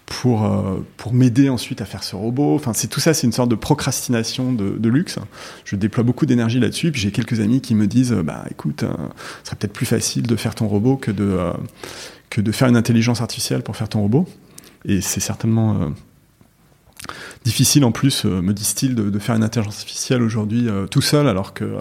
[0.06, 2.54] pour, euh, pour m'aider ensuite à faire ce robot.
[2.54, 5.18] Enfin, c'est tout ça, c'est une sorte de procrastination de, luxe.
[5.64, 6.92] Je déploie beaucoup d'énergie là-dessus.
[6.94, 8.92] J'ai quelques amis qui me disent, bah écoute, euh,
[9.42, 11.52] ce serait peut-être plus facile de faire ton robot que de, euh,
[12.30, 14.28] que de faire une intelligence artificielle pour faire ton robot.
[14.84, 15.88] Et c'est certainement euh,
[17.44, 21.54] difficile en plus, me disent-ils, de, de, faire une intelligence artificielle aujourd'hui tout seul, alors
[21.54, 21.78] que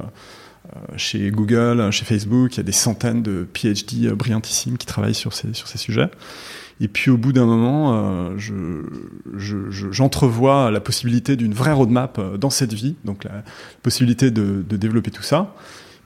[0.95, 5.33] chez Google, chez Facebook, il y a des centaines de PhD brillantissimes qui travaillent sur
[5.33, 6.09] ces, sur ces sujets.
[6.81, 8.31] Et puis au bout d'un moment,
[9.37, 13.43] j'entrevois je, la possibilité d'une vraie roadmap dans cette vie, donc la
[13.83, 15.53] possibilité de, développer tout ça.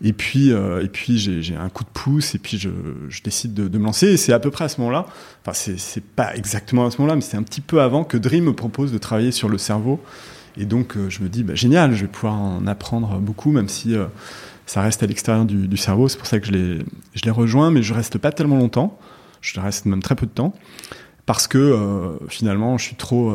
[0.03, 2.69] Et puis, euh, et puis j'ai un coup de pouce, et puis je,
[3.23, 4.07] décide de, me lancer.
[4.07, 5.05] Et c'est à peu près à ce moment-là,
[5.45, 8.45] enfin, c'est pas exactement à ce moment-là, mais c'est un petit peu avant que Dream
[8.45, 10.01] me propose de travailler sur le cerveau.
[10.57, 13.67] Et donc, euh, je me dis, bah, génial, je vais pouvoir en apprendre beaucoup, même
[13.67, 14.05] si euh,
[14.65, 16.07] ça reste à l'extérieur du, du, cerveau.
[16.07, 16.51] C'est pour ça que je
[17.23, 18.99] l'ai rejoint, mais je reste pas tellement longtemps.
[19.45, 20.53] Je reste même très peu de temps.
[21.25, 23.33] Parce que euh, finalement, je suis trop,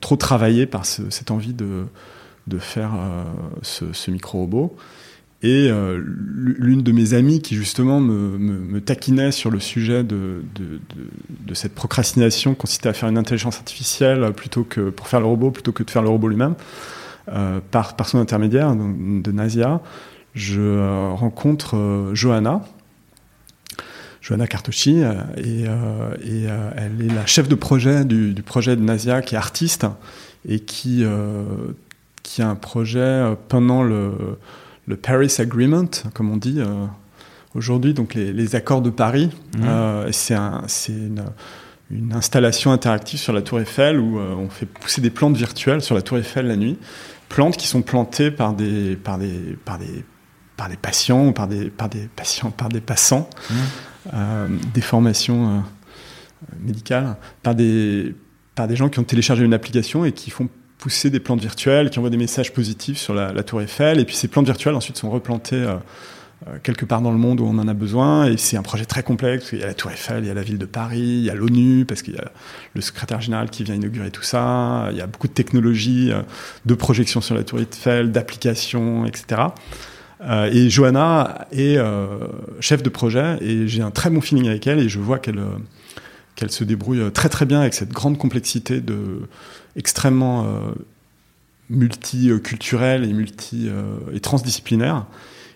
[0.00, 1.86] trop travaillé par ce, cette envie de,
[2.46, 2.92] de faire
[3.62, 4.76] ce, ce micro-robot.
[5.44, 10.44] Et euh, l'une de mes amies qui justement me, me, taquinait sur le sujet de,
[10.54, 10.80] de,
[11.28, 15.50] de, cette procrastination consistait à faire une intelligence artificielle plutôt que pour faire le robot
[15.50, 16.54] plutôt que de faire le robot lui-même
[17.28, 19.80] euh, par, par son intermédiaire de Nasia,
[20.34, 22.62] je euh, rencontre euh, Johanna.
[24.22, 25.02] Johanna Cartocci,
[25.36, 26.44] et, et
[26.76, 29.84] elle est la chef de projet du, du, projet de Nasia, qui est artiste
[30.48, 31.04] et qui,
[32.22, 34.12] qui a un projet pendant le,
[34.86, 36.86] le Paris Agreement, comme on dit euh,
[37.54, 39.30] aujourd'hui, donc les, les, accords de Paris.
[39.56, 39.64] Mmh.
[39.64, 41.24] Euh, c'est un, une,
[41.90, 45.82] une, installation interactive sur la Tour Eiffel où euh, on fait pousser des plantes virtuelles
[45.82, 46.78] sur la Tour Eiffel la nuit.
[47.28, 50.04] Plantes qui sont plantées par des, par des, par des,
[50.56, 53.54] par des patients ou par des, par des patients, par des passants, mmh.
[54.12, 58.14] Euh, des formations euh, médicales, par des,
[58.56, 60.48] par des gens qui ont téléchargé une application et qui font
[60.78, 64.00] pousser des plantes virtuelles qui envoient des messages positifs sur la, tour Eiffel.
[64.00, 65.76] Et puis ces plantes virtuelles ensuite sont replantées euh,
[66.64, 68.26] quelque part dans le monde où on en a besoin.
[68.26, 69.50] Et c'est un projet très complexe.
[69.52, 71.30] Il y a la tour Eiffel, il y a la ville de Paris, il y
[71.30, 72.32] a l'ONU, parce qu'il y a
[72.74, 74.88] le secrétaire général qui vient inaugurer tout ça.
[74.90, 76.10] Il y a beaucoup de technologies,
[76.66, 79.42] de projections sur la tour Eiffel, d'applications, etc.
[80.22, 82.06] Euh, et Johanna est euh,
[82.60, 85.40] chef de projet et j'ai un très bon feeling avec elle et je vois qu'elle
[86.36, 89.28] qu'elle se débrouille très très bien avec cette grande complexité de
[89.76, 90.72] extrêmement euh,
[91.70, 95.06] multiculturel et multi euh, et transdisciplinaire.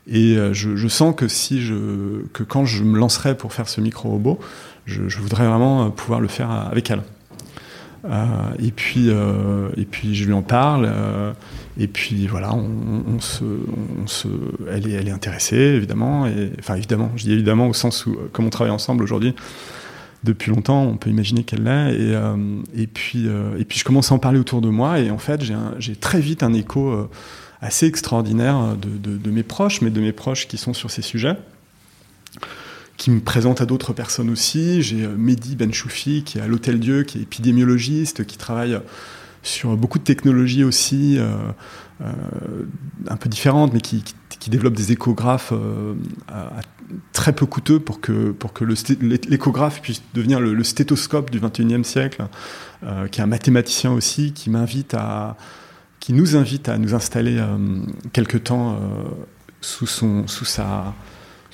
[0.09, 3.69] Et euh, je, je, sens que si je que quand je me lancerai pour faire
[3.69, 4.39] ce micro robot,
[4.87, 7.03] je, je voudrais vraiment pouvoir le faire avec elle.
[8.09, 8.27] Euh,
[8.63, 10.91] et puis et puis je lui en parle.
[11.79, 13.45] et puis voilà, on, se,
[14.71, 16.27] elle est, elle est intéressée évidemment.
[16.59, 19.35] Enfin évidemment, je dis évidemment au sens où comme on travaille ensemble aujourd'hui,
[20.27, 21.95] depuis longtemps, on peut imaginer qu'elle l'est.
[21.95, 22.37] Et, euh,
[22.93, 25.43] puis, euh, et puis je commence à en parler autour de moi, et en fait,
[25.79, 27.09] j'ai très vite un écho euh,
[27.61, 31.37] assez extraordinaire de, mes proches, mais de mes proches qui sont sur ces sujets,
[32.97, 34.83] qui me présentent à d'autres personnes aussi.
[34.83, 38.79] J'ai Mehdi Benchoufi, qui est à l'Hôtel Dieu, qui est épidémiologiste, qui travaille
[39.43, 41.29] sur beaucoup de technologies aussi, euh,
[42.01, 42.13] euh,
[43.09, 44.03] un peu différentes, mais qui,
[44.49, 45.95] développe des échographes euh,
[47.13, 52.27] très peu coûteux pour que, pour que l'échographe puisse devenir le, stéthoscope du 21e siècle,
[52.85, 55.37] euh, qui est un mathématicien aussi, qui m'invite à,
[56.01, 57.57] qui nous invite à nous installer euh,
[58.13, 58.77] quelque temps euh,
[59.61, 60.95] sous son, sous sa,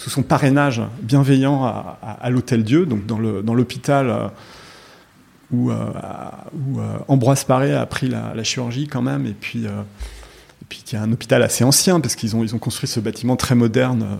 [0.03, 4.29] sous son parrainage bienveillant à, l'Hôtel Dieu, donc dans l'hôpital euh,
[5.53, 5.77] où, euh,
[6.79, 9.67] euh, Ambroise Paré a pris la, chirurgie quand même, et puis,
[10.69, 14.19] qui est un hôpital assez ancien parce qu'ils ont, construit ce bâtiment très moderne.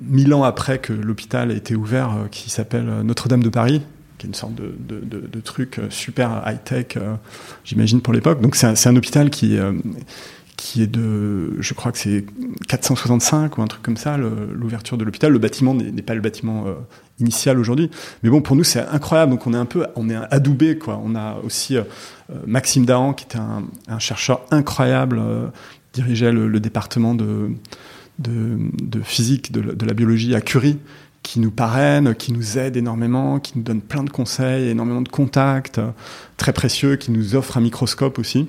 [0.00, 3.82] Mille ans après que l'hôpital a été ouvert, qui s'appelle Notre-Dame de Paris,
[4.18, 6.98] qui est une sorte de, truc super high-tech,
[7.64, 8.40] j'imagine, pour l'époque.
[8.40, 9.56] Donc c'est un, un, hôpital qui,
[10.62, 12.24] qui est de, je crois que c'est
[12.68, 15.32] 465 ou un truc comme ça, l'ouverture de l'hôpital.
[15.32, 16.74] Le bâtiment n'est pas le bâtiment euh,
[17.18, 17.90] initial aujourd'hui,
[18.22, 19.32] mais bon, pour nous c'est incroyable.
[19.32, 21.00] Donc on est un peu, on est adoubé quoi.
[21.04, 21.82] On a aussi euh,
[22.46, 25.48] Maxime Dahan qui était un, chercheur incroyable, euh,
[25.94, 27.50] dirigeait le, département de
[28.20, 30.78] de, physique, de, la biologie à Curie,
[31.24, 35.08] qui nous parraine, qui nous aide énormément, qui nous donne plein de conseils, énormément de
[35.08, 35.80] contacts,
[36.36, 38.46] très précieux, qui nous offre un microscope aussi.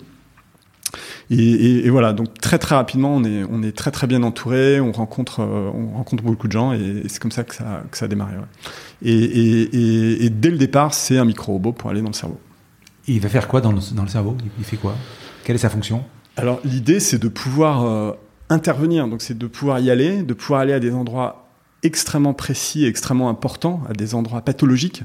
[1.30, 4.24] Et, et, et, voilà, donc très très rapidement, on est, on est très très bien
[4.24, 7.56] entouré, on rencontre, euh, on rencontre beaucoup de gens et, et c'est comme ça que
[7.56, 8.36] ça, que ça a démarré.
[8.36, 8.44] Ouais.
[9.02, 12.40] Et, et, dès le départ, c'est un micro-robot pour aller dans le cerveau.
[13.08, 14.38] Et il va faire quoi dans le, dans le cerveau?
[14.58, 14.96] Il fait quoi?
[15.44, 16.04] Quelle est sa fonction?
[16.38, 18.12] Alors l'idée, c'est de pouvoir euh,
[18.50, 19.08] intervenir.
[19.08, 21.48] Donc c'est de pouvoir y aller, de pouvoir aller à des endroits
[21.84, 25.04] extrêmement précis, extrêmement importants, à des endroits pathologiques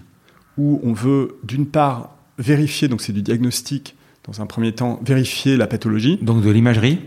[0.57, 3.97] où on veut d'une part vérifier, donc c'est du diagnostic,
[4.29, 6.19] dans un premier temps vérifier la pathologie.
[6.21, 7.01] Donc de l'imagerie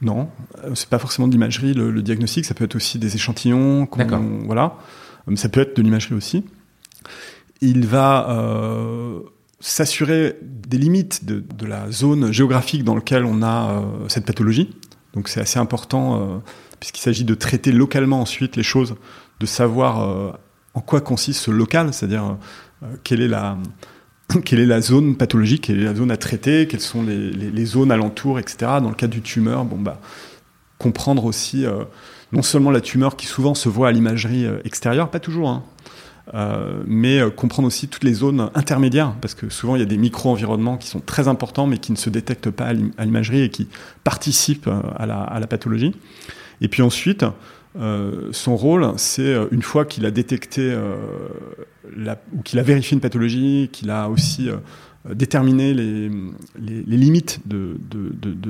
[0.00, 0.28] Non,
[0.74, 1.74] c'est pas forcément de l'imagerie.
[1.74, 3.88] Le, le, diagnostic, ça peut être aussi des échantillons.
[3.96, 4.22] D'accord.
[4.46, 4.76] Voilà,
[5.34, 6.44] ça peut être de l'imagerie aussi.
[7.60, 9.20] Il va euh,
[9.58, 14.70] s'assurer des limites de, de, la zone géographique dans laquelle on a euh, cette pathologie
[15.12, 16.40] Donc c'est assez important
[16.78, 18.94] puisqu'il s'agit de traiter localement ensuite les choses,
[19.40, 20.38] de savoir
[20.72, 22.38] en quoi consiste ce local, c'est-à-dire
[23.02, 23.58] quelle est la
[24.44, 27.90] quelle est la zone pathologique, quelle est la zone à traiter, quelles sont les, zones
[27.90, 28.56] alentours, etc.
[28.82, 30.00] Dans le cas du tumeur, bon bah
[30.78, 31.66] comprendre aussi
[32.32, 35.62] non seulement la tumeur qui souvent se voit à l'imagerie extérieure, pas toujours, hein,
[36.34, 39.86] euh, mais euh, comprendre aussi toutes les zones intermédiaires, parce que souvent il y a
[39.86, 42.66] des micro-environnements qui sont très importants, mais qui ne se détectent pas
[42.98, 43.68] à l'imagerie et qui
[44.04, 45.94] participent euh, à la pathologie.
[46.60, 47.24] Et puis ensuite,
[47.78, 50.76] euh, son rôle, c'est une fois qu'il a détecté
[51.96, 54.48] la, ou qu'il a vérifié une pathologie, qu'il a aussi
[55.08, 56.10] déterminé les,
[56.58, 57.78] limites de,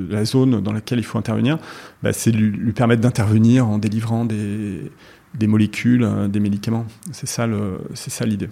[0.09, 1.57] la zone dans laquelle il faut intervenir,
[2.03, 4.91] bah, c'est lui, lui permettre d'intervenir en délivrant des,
[5.35, 6.85] des molécules, euh, des médicaments.
[7.11, 8.49] C'est ça, le, c'est ça l'idée.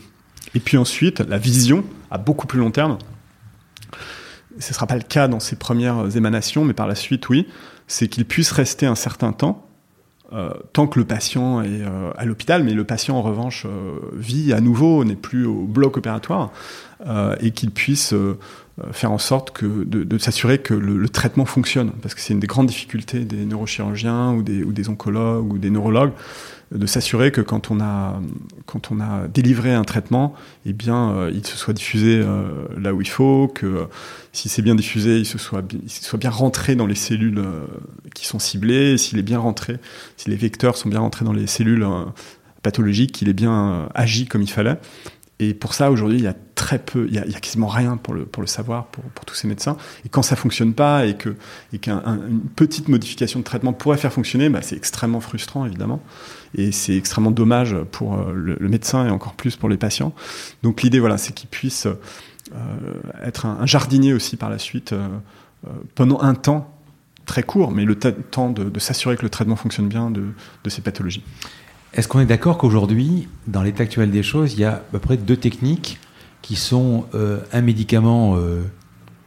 [0.55, 2.97] Et puis ensuite, la vision à beaucoup plus long terme.
[4.59, 7.47] Ce ne sera pas le cas dans ses premières émanations, mais par la suite, oui.
[7.88, 9.68] C'est qu'il puisse rester un certain temps,
[10.32, 13.65] euh, tant que le patient est euh, à l'hôpital, mais le patient en revanche
[14.13, 16.51] vit à nouveau, n'est plus au bloc opératoire,
[17.39, 18.13] et qu'il puisse
[18.91, 21.91] faire en sorte que, de, s'assurer que le, traitement fonctionne.
[22.01, 26.11] Parce que c'est une des grandes difficultés des neurochirurgiens ou des, oncologues ou des neurologues,
[26.71, 28.21] de s'assurer que quand on a
[28.65, 32.93] quand on a délivré un traitement, eh bien, euh, il se soit diffusé euh, là
[32.93, 33.86] où il faut, que euh,
[34.34, 37.43] si c'est bien diffusé, il se soit soit bien rentré dans les cellules
[38.13, 39.77] qui sont ciblées, s'il est bien rentré,
[40.17, 41.88] si les vecteurs sont bien rentrés dans les cellules
[42.61, 44.77] pathologiques, qu'il est bien agi comme il fallait.
[45.41, 48.13] Et pour ça, aujourd'hui, il y a très peu, il y a, quasiment rien pour
[48.13, 49.77] le, pour le savoir, pour, pour tous ces médecins.
[50.05, 51.35] Et quand ça fonctionne pas et que
[51.71, 56.01] et qu'une petite modification de traitement pourrait faire fonctionner, bah, c'est extrêmement frustrant, évidemment.
[56.55, 60.13] Et c'est extrêmement dommage pour euh, le, médecin et encore plus pour les patients.
[60.61, 65.07] Donc l'idée, voilà, c'est qu'il puisse euh, être un, jardinier aussi par la suite euh
[65.93, 66.73] pendant un temps
[67.25, 70.27] très court, mais le temps de, de s'assurer que le traitement fonctionne bien de,
[70.63, 71.21] de ces pathologies.
[71.93, 74.99] Est-ce qu'on est, d'accord qu'aujourd'hui, dans l'état actuel des choses, il y a à peu
[74.99, 75.99] près deux techniques
[76.41, 78.61] qui sont euh, un médicament euh,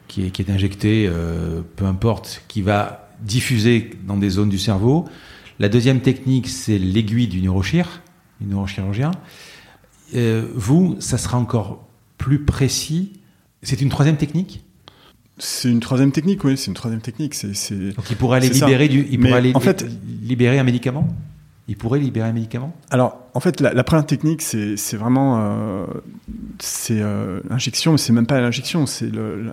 [0.08, 4.58] qui, est, qui, est, injecté, euh, peu importe, qui va diffuser dans des zones du
[4.58, 5.06] cerveau.
[5.58, 8.02] La deuxième technique, c'est l'aiguille du neurochir,
[8.40, 9.10] du neurochirurgien.
[10.54, 11.86] Vous, ça sera encore
[12.18, 13.12] plus précis.
[13.62, 14.64] C'est une troisième technique?
[15.38, 17.34] C'est une troisième technique, oui, c'est une troisième technique.
[17.34, 19.86] C'est, Donc il pourrait aller libérer du, il pourrait aller en fait,
[20.22, 21.08] libérer un médicament?
[21.68, 22.74] Il pourrait libérer un médicament?
[22.90, 25.86] Alors, en fait, la, la première technique, c'est vraiment euh,
[26.58, 29.52] c'est euh, l'injection, mais c'est même pas l'injection, c'est le,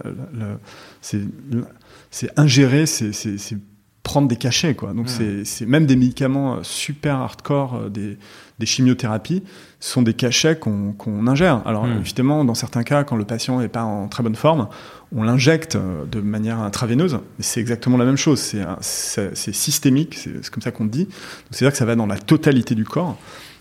[2.35, 3.57] ingérer, c'est
[4.01, 4.93] prendre des cachets, quoi.
[4.93, 5.43] Donc mmh.
[5.43, 8.17] c'est même des médicaments euh, super hardcore, des,
[8.59, 9.43] des chimiothérapies,
[9.79, 11.61] sont des cachets qu'on ingère.
[11.65, 11.99] Alors mmh.
[11.99, 14.67] évidemment, dans certains cas, quand le patient n'est pas en très bonne forme,
[15.15, 17.19] on l'injecte euh, de manière intraveineuse.
[17.39, 18.39] C'est exactement la même chose.
[18.81, 21.07] C'est systémique, c'est comme ça qu'on dit.
[21.51, 23.17] C'est-à-dire que ça va dans la totalité du corps.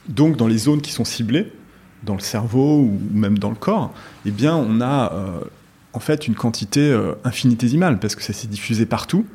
[0.09, 1.53] Donc dans les zones qui sont ciblées,
[2.03, 3.93] dans le cerveau ou même dans le corps,
[4.25, 5.41] eh bien on a euh,
[5.93, 9.27] en fait une quantité euh, infinitésimale parce que ça s'est diffusé partout.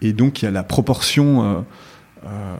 [0.00, 1.60] Et donc il y a la proportion euh,
[2.24, 2.56] euh,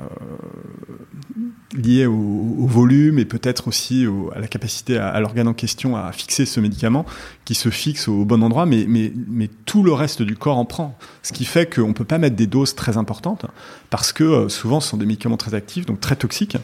[1.75, 6.11] liée au, volume et peut-être aussi au, à la capacité à, l'organe en question à
[6.13, 7.07] fixer ce médicament
[7.45, 10.99] qui se fixe au bon endroit, mais, tout le reste du corps en prend.
[11.23, 13.47] Ce qui fait qu'on ne peut pas mettre des doses très importantes
[13.91, 16.57] parce que euh, souvent ce sont des médicaments très actifs, donc très toxiques.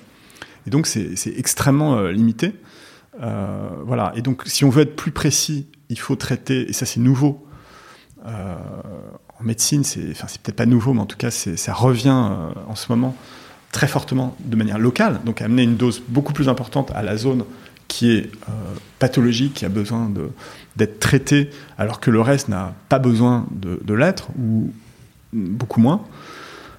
[0.67, 2.55] Et donc c'est extrêmement euh, limité.
[3.19, 4.13] Voilà.
[4.17, 7.47] Et donc si on veut être plus précis, il faut traiter, et ça c'est nouveau,
[9.41, 12.91] en médecine, c'est peut-être pas nouveau, mais en tout cas, ça revient euh, en ce
[12.91, 13.16] moment
[13.72, 17.45] très fortement de manière locale, donc amener une dose beaucoup plus importante à la zone
[17.86, 18.53] qui est euh,
[18.99, 20.11] pathologique, qui a besoin
[20.76, 24.72] d'être traitée, alors que le reste n'a pas besoin de, l'être, ou
[25.32, 26.03] beaucoup moins.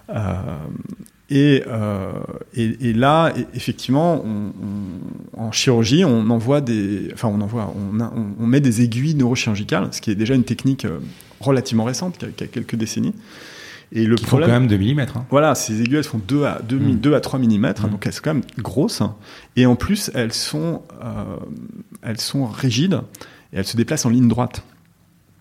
[0.09, 0.35] Euh,
[1.31, 1.63] et,
[2.93, 4.53] là, effectivement, on,
[5.37, 7.73] on, en chirurgie, on envoie des, enfin, on envoie,
[8.39, 10.85] on, met des aiguilles neurochirurgicales, ce qui est déjà une technique
[11.39, 13.13] relativement récente, qui a, qui a quelques décennies.
[13.91, 14.99] Et le qui problème, font quand même 2 mm.
[14.99, 15.25] Hein.
[15.31, 16.95] Voilà, ces aiguilles, elles font 2 à, 2, mm.
[16.99, 17.73] 2 à 3 mm, mm.
[17.89, 19.01] donc elles sont quand même grosses.
[19.55, 21.23] Et en plus, elles sont, euh,
[22.03, 23.01] elles sont rigides
[23.51, 24.63] et elles se déplacent en ligne droite.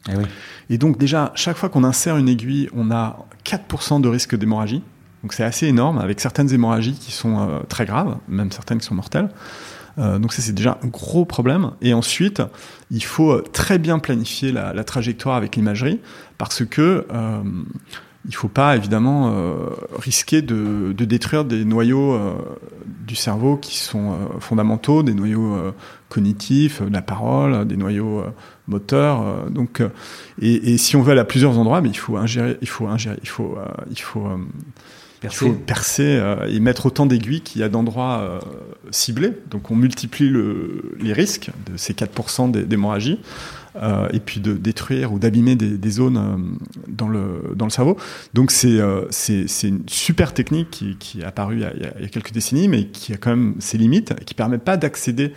[0.09, 0.25] Et, eh oui.
[0.71, 4.83] et donc déjà, chaque fois qu'on insère une aiguille, on a 4% de risque d'hémorragie.
[5.23, 8.87] Donc c'est assez énorme, avec certaines hémorragies qui sont euh, très graves, même certaines qui
[8.87, 9.29] sont mortelles.
[9.99, 11.73] Euh, donc ça c'est déjà un gros problème.
[11.81, 12.43] Et ensuite,
[12.91, 16.01] il faut très bien planifier la, trajectoire avec l'imagerie,
[16.39, 17.43] parce que euh,
[18.29, 19.33] il faut pas évidemment
[19.97, 22.19] risquer de, détruire des noyaux
[23.07, 25.57] du cerveau qui sont fondamentaux, des noyaux
[26.11, 28.25] cognitifs, de la parole, des noyaux
[28.67, 29.49] moteurs.
[29.51, 29.83] donc,
[30.43, 33.19] et, si on veut aller à plusieurs endroits, mais il faut ingérer, il faut ingérer,
[33.23, 33.57] il faut
[35.21, 35.47] Percer.
[35.47, 38.39] Il faut percer euh, et mettre autant d'aiguilles qu'il y a d'endroits euh,
[38.91, 39.33] ciblés.
[39.51, 43.19] Donc on multiplie le, les risques de ces 4% d'hémorragie.
[43.77, 46.37] Euh, et puis de détruire ou d'abîmer des, des, zones euh,
[46.89, 47.97] dans, le, dans le cerveau.
[48.35, 52.03] Donc c'est euh, c'est une super technique qui, qui est apparue il y, a, il
[52.03, 55.33] y, a, quelques décennies, mais qui a quand même ses limites, qui permet pas d'accéder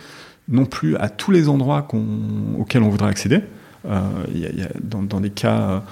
[0.48, 1.86] non plus à tous les endroits
[2.58, 3.42] auxquels on voudrait accéder.
[3.84, 5.84] il y a, il y a dans, dans, des cas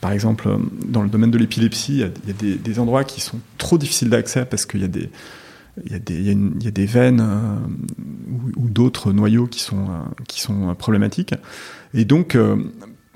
[0.00, 0.48] par exemple,
[0.86, 4.44] dans le domaine de l'épilepsie, il y a, des, endroits qui sont trop difficiles d'accès
[4.44, 4.88] parce qu'il y a
[5.98, 7.56] des, veines euh,
[8.56, 11.34] ou, d'autres noyaux qui sont, euh, sont problématiques.
[11.94, 12.56] Et donc, euh,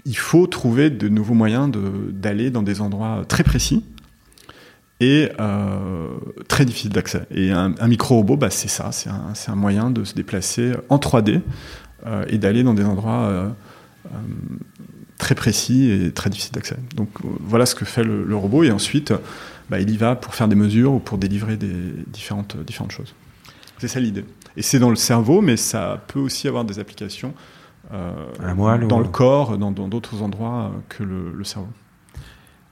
[0.04, 1.70] il faut trouver de nouveaux moyens
[2.10, 3.84] d'aller dans des endroits très précis
[5.00, 6.08] et euh,
[6.48, 7.26] très difficiles d'accès.
[7.30, 9.10] Et un, micro-robot, bah, c'est ça, c'est
[9.50, 11.40] un, moyen de se déplacer en 3D
[12.06, 13.54] euh, et d'aller dans des endroits
[15.22, 16.76] très précis et très difficile d'accès.
[16.96, 17.08] Donc
[17.40, 19.12] voilà ce que fait le, le robot et ensuite
[19.70, 21.72] bah, il y va pour faire des mesures ou pour délivrer des
[22.08, 23.14] différentes, différentes choses.
[23.78, 24.24] C'est ça l'idée.
[24.56, 27.34] Et c'est dans le cerveau, mais ça peut aussi avoir des applications
[27.92, 29.04] euh, moelle, dans ou...
[29.04, 31.68] le corps, dans d'autres endroits que le, le, cerveau.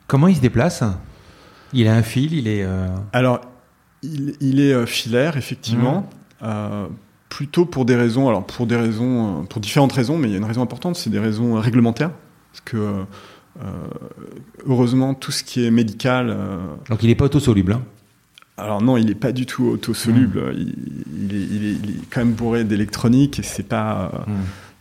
[0.08, 0.82] Comment il se déplace?
[1.72, 2.64] Il a un fil, il est...
[2.64, 2.88] Euh...
[3.12, 3.40] Alors,
[4.02, 6.00] il, il, est filaire, effectivement.
[6.00, 6.44] Mmh.
[6.44, 6.86] Euh,
[7.28, 10.38] plutôt pour des raisons, alors pour des raisons, pour différentes raisons, mais il y a
[10.38, 12.10] une raison importante, c'est des raisons réglementaires.
[12.52, 13.64] Parce que euh,
[14.66, 16.30] heureusement, tout ce qui est médical.
[16.30, 17.82] Euh, Donc il n'est pas autosoluble hein
[18.60, 20.52] alors non, il n'est pas du tout autosoluble.
[20.52, 20.54] Mmh.
[20.54, 20.74] Il,
[21.22, 24.32] il, est, il, est, il, est, quand même bourré d'électronique et c'est pas, mmh.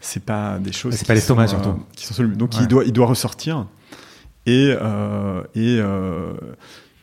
[0.02, 0.96] c'est pas des choses.
[0.96, 1.80] C'est pas l'estomac euh, surtout.
[1.96, 2.36] Qui sont solubles.
[2.36, 2.60] Donc ouais.
[2.62, 3.66] il doit, il doit ressortir
[4.46, 6.34] et euh, et, euh,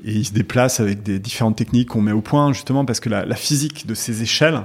[0.04, 3.08] et il se déplace avec des différentes techniques qu'on met au point justement parce que
[3.08, 4.62] la, la physique de ces échelles,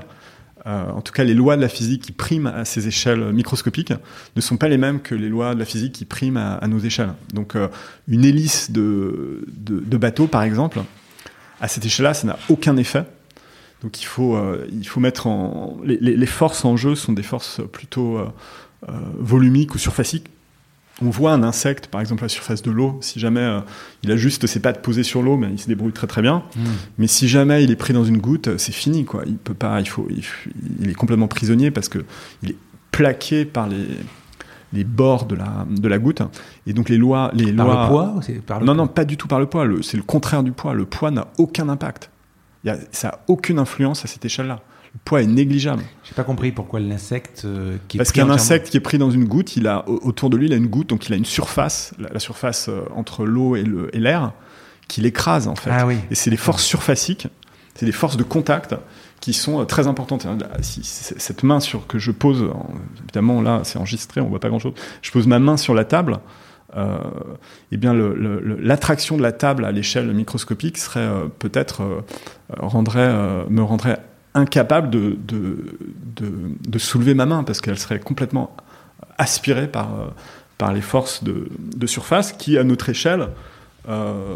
[0.68, 3.94] euh, en tout cas les lois de la physique qui priment à ces échelles microscopiques
[4.36, 6.80] ne sont pas les mêmes que les lois de la physique qui priment à, nos
[6.80, 7.14] échelles.
[7.34, 7.68] Donc euh,
[8.08, 10.82] une hélice de, de, bateau par exemple,
[11.60, 13.06] à cette échelle-là, ça n'a aucun effet.
[13.82, 15.80] Donc il faut, euh, il faut mettre en...
[15.84, 18.20] Les, forces en jeu sont des forces plutôt
[19.18, 20.28] volumiques ou surfaciques.
[21.02, 23.60] On voit un insecte, par exemple, à la surface de l'eau, si jamais euh,
[24.04, 26.44] il a juste ses pattes posées sur l'eau, mais il se débrouille très très bien.
[26.56, 26.60] Mmh.
[26.98, 29.24] Mais si jamais il est pris dans une goutte, c'est fini, quoi.
[29.26, 30.24] Il peut pas, il faut, il,
[30.80, 32.00] il est complètement prisonnier parce que
[32.44, 32.58] il est
[32.92, 33.88] plaqué par les,
[34.74, 36.22] les bords de la, de la goutte.
[36.68, 37.32] Et donc les lois...
[37.34, 37.84] Les par lois...
[37.84, 39.66] le poids par le Non, non, pas du tout par le poids.
[39.82, 40.74] C'est le contraire du poids.
[40.74, 42.10] Le poids n'a aucun impact.
[42.64, 44.62] Il y a, ça n'a aucune influence à cette échelle-là.
[44.94, 45.84] Le poids est négligeable.
[46.04, 49.12] J'ai pas compris pourquoi l'insecte euh, qui est Parce qu'un insecte qui est pris dans
[49.12, 51.26] une goutte, il a autour de lui, il a une goutte, donc il a une
[51.26, 53.64] surface, la, la surface euh, entre l'eau et
[53.94, 54.34] l'air,
[54.88, 55.70] qui l'écrase en fait.
[55.72, 55.98] Ah oui.
[56.10, 57.28] Et c'est les forces surfaciques,
[57.76, 58.76] c'est des forces de contact
[59.22, 60.28] qui sont très importantes.
[60.62, 62.52] Si, cette main sur que je pose,
[63.04, 64.74] évidemment là c'est enregistré, on voit pas grand chose.
[65.02, 66.20] Je pose ma main sur la table.
[66.78, 66.98] Euh,
[67.72, 72.02] eh bien, l'attraction de la table à l'échelle microscopique serait euh, peut-être euh,
[72.60, 73.14] rendrait
[73.50, 74.00] me rendrait
[74.34, 78.56] incapable de, soulever ma main parce qu'elle serait complètement
[79.18, 79.90] aspirée par
[80.62, 83.30] par les forces de, surface qui, à notre échelle,
[83.90, 84.36] euh,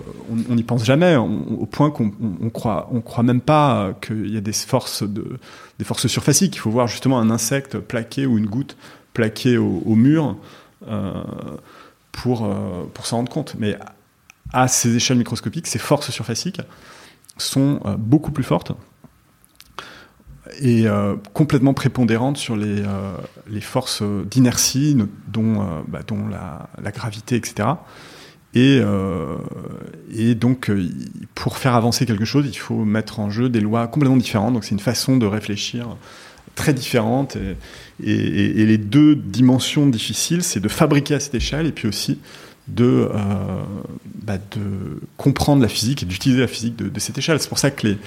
[0.50, 2.90] on n'y pense jamais, au point qu'on on, croit,
[3.22, 5.04] même pas qu'il y a des forces,
[6.08, 6.56] surfaciques.
[6.56, 8.76] Il faut voir justement un insecte plaqué ou une goutte
[9.14, 10.36] plaquée au, mur
[10.88, 11.24] euh,
[12.12, 13.54] pour, euh, s'en rendre compte.
[13.60, 13.78] Mais
[14.52, 16.62] à ces échelles microscopiques, ces forces surfaciques
[17.38, 18.72] sont euh, beaucoup plus fortes
[20.60, 23.16] et euh, complètement prépondérantes sur les, euh,
[23.50, 24.96] les forces d'inertie,
[25.28, 27.70] dont, euh, bah, dont la, gravité, etc.
[28.58, 28.80] Et,
[30.14, 30.72] et donc,
[31.34, 34.54] pour faire avancer quelque chose, il faut mettre en jeu des lois complètement différentes.
[34.54, 35.98] Donc, c'est une façon de réfléchir
[36.56, 37.36] très différente.
[38.02, 42.18] Et, et, les deux dimensions difficiles, c'est de fabriquer à cette échelle et puis aussi
[42.70, 43.10] de,
[44.24, 47.42] bah, de comprendre la physique et d'utiliser la physique de, de cette échelle.
[47.42, 47.98] C'est pour ça que les,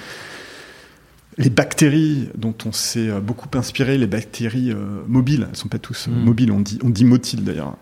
[1.38, 5.78] les bactéries dont on s'est beaucoup inspiré, les bactéries euh, mobiles, elles ne sont pas
[5.78, 6.12] tous mmh.
[6.12, 7.76] mobiles, on dit, on dit motiles d'ailleurs,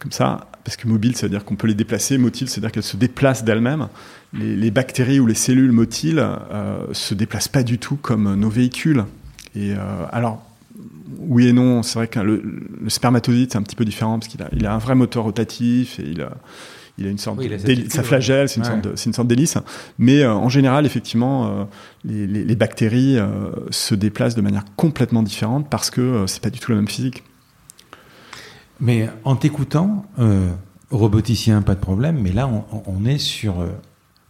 [0.00, 2.82] comme ça, parce que mobile, ça veut dire qu'on peut les déplacer, motile, c'est-à-dire qu'elles
[2.82, 3.88] se déplacent d'elles-mêmes.
[4.32, 8.50] Les, les, bactéries ou les cellules motiles euh, se déplacent pas du tout comme nos
[8.50, 9.04] véhicules.
[9.54, 10.44] Et euh, alors,
[11.18, 12.42] oui et non, c'est vrai que le,
[12.80, 15.24] le spermatozoïde, c'est un petit peu différent, parce qu'il a, il a un vrai moteur
[15.24, 16.32] rotatif, et il a,
[17.00, 17.50] il a une sorte oui,
[17.88, 18.82] sa flagelle, c'est une, ouais.
[18.82, 19.56] sorte une sorte d'hélice.
[19.98, 21.64] Mais euh, en général, effectivement, euh,
[22.04, 26.50] les, les, les, bactéries euh, se déplacent de manière complètement différente parce que c'est pas
[26.50, 27.24] du tout la même physique.
[28.80, 30.06] Mais en t'écoutant,
[30.90, 33.56] roboticien, pas de problème, mais là, on, on est sur.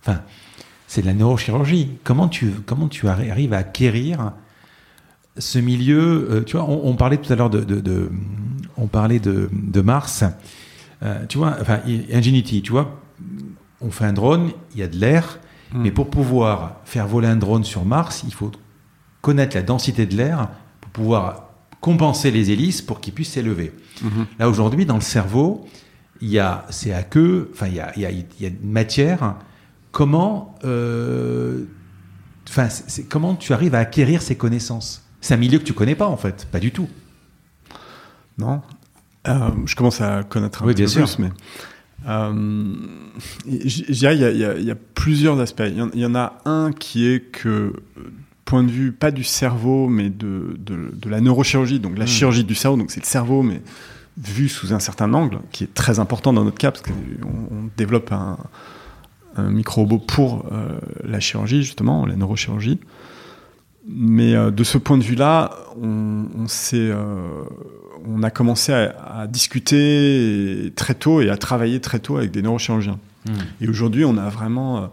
[0.02, 0.22] Enfin,
[0.88, 1.90] c'est de la neurochirurgie.
[2.02, 4.32] Comment tu, comment tu arri- arrives à acquérir
[5.38, 8.10] ce milieu Tu vois, on, on parlait tout à l'heure de, de, de-
[8.76, 10.24] on parlait de, de Mars.
[11.02, 11.80] Euh, tu vois, enfin,
[12.12, 13.00] Ingenuity, tu vois,
[13.80, 15.38] on fait un drone, il y a de l'air,
[15.72, 15.82] Mm.
[15.82, 18.50] mais pour pouvoir faire voler un drone sur Mars, il faut
[19.22, 20.48] connaître la densité de l'air
[20.80, 21.44] pour pouvoir
[21.80, 23.72] compenser les hélices pour qu'il puisse s'élever.
[24.02, 24.26] Mhm.
[24.40, 25.64] Là aujourd'hui, dans le cerveau,
[26.20, 28.44] il y a, c'est à queue, enfin il y a, il y a- il y
[28.46, 29.36] a une matière.
[29.92, 31.64] Comment, euh,
[33.08, 35.04] comment tu arrives à acquérir ces connaissances?
[35.20, 36.88] C'est un milieu que tu connais pas en fait, pas du tout.
[38.38, 38.60] Non.
[39.28, 41.16] Euh, je commence à connaître un Oui, petit bien peu sûr.
[41.16, 41.30] plus, mais
[42.08, 42.72] euh,
[43.46, 45.62] je je dirais il y a, y y plusieurs aspects.
[45.66, 47.72] Il y, en, il y en a un qui est que euh,
[48.46, 52.08] point de vue pas du cerveau, mais de, de, de la neurochirurgie, donc la Mm.
[52.08, 53.60] chirurgie du cerveau, donc c'est le cerveau, mais
[54.16, 57.70] vu sous un certain angle, qui est très important dans notre cas parce qu'on on
[57.76, 58.38] développe un,
[59.36, 62.80] un micro-robot pour euh, la chirurgie justement, la neurochirurgie.
[63.92, 65.50] Mais euh, de ce point de vue-là,
[65.82, 67.42] on, on s'est, euh,
[68.06, 72.42] on a commencé à, à discuter très tôt et à travailler très tôt avec des
[72.42, 72.98] neurochirurgiens.
[73.60, 74.86] Et aujourd'hui, on a vraiment euh,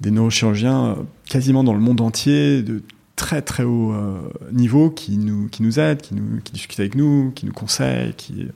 [0.00, 0.94] des neurochirurgiens euh,
[1.28, 2.82] quasiment dans le monde entier de
[3.16, 4.20] très très haut euh,
[4.52, 8.12] niveau qui nous, qui nous aident, qui, nous, qui discutent avec nous, qui nous conseillent,
[8.14, 8.48] qui,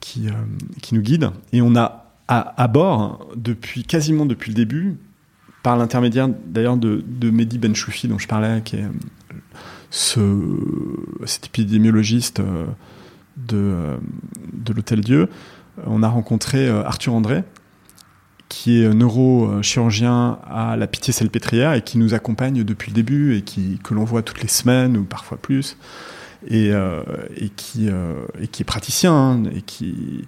[0.00, 0.28] qui,
[0.80, 1.32] qui nous guident.
[1.52, 4.96] Et on a à, à bord, depuis quasiment depuis le début,
[5.62, 9.34] par l'intermédiaire d'ailleurs de, Mehdi Benchoufi dont je parlais, qui est euh,
[9.90, 10.20] ce,
[11.26, 12.66] cet épidémiologiste euh,
[13.36, 13.96] de, euh,
[14.52, 15.28] de l'Hôtel Dieu,
[15.86, 17.44] on a rencontré Arthur André,
[18.48, 23.78] qui est neurochirurgien à la Pitié-Salpêtrière et qui nous accompagne depuis le début et qui,
[23.84, 25.76] que l'on voit toutes les semaines ou parfois plus,
[26.48, 26.72] et,
[27.36, 27.88] et, qui,
[28.40, 30.26] et qui est praticien hein, et qui,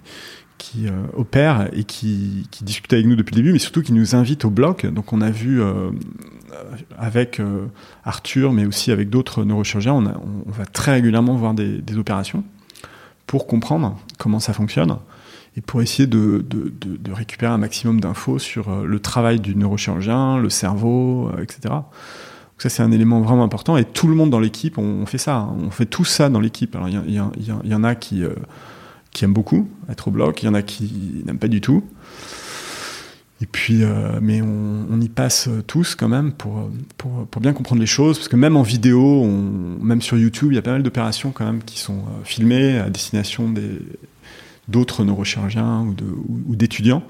[0.61, 4.15] qui euh, opère et qui, discute avec nous depuis le début, mais surtout qui nous
[4.15, 4.85] invite au bloc.
[4.85, 5.89] Donc on a vu euh,
[6.99, 7.65] avec euh,
[8.05, 12.43] Arthur, mais aussi avec d'autres neurochirurgiens, on, va très régulièrement voir des, opérations
[13.25, 14.97] pour comprendre comment ça fonctionne
[15.57, 16.45] et pour essayer de,
[17.11, 21.59] récupérer un maximum d'infos sur le travail du neurochirurgien, le cerveau, etc.
[21.63, 23.77] Donc ça, c'est un élément vraiment important.
[23.77, 25.37] Et tout le monde dans l'équipe, on, fait ça.
[25.37, 25.55] hein.
[25.59, 26.75] On fait tout ça dans l'équipe.
[26.75, 28.23] Alors, il y, en a qui,
[29.11, 30.43] qui aiment beaucoup être au bloc.
[30.43, 31.83] Il y en a qui n'aiment pas du tout.
[33.41, 37.87] Et puis, euh, mais on, y passe tous quand même pour, pour, bien comprendre les
[37.87, 38.19] choses.
[38.19, 41.45] Parce que même en vidéo, même sur YouTube, il y a pas mal d'opérations quand
[41.45, 43.79] même qui sont euh, filmées à destination des,
[44.67, 45.87] d'autres neurochirurgiens
[46.47, 47.03] ou, d'étudiants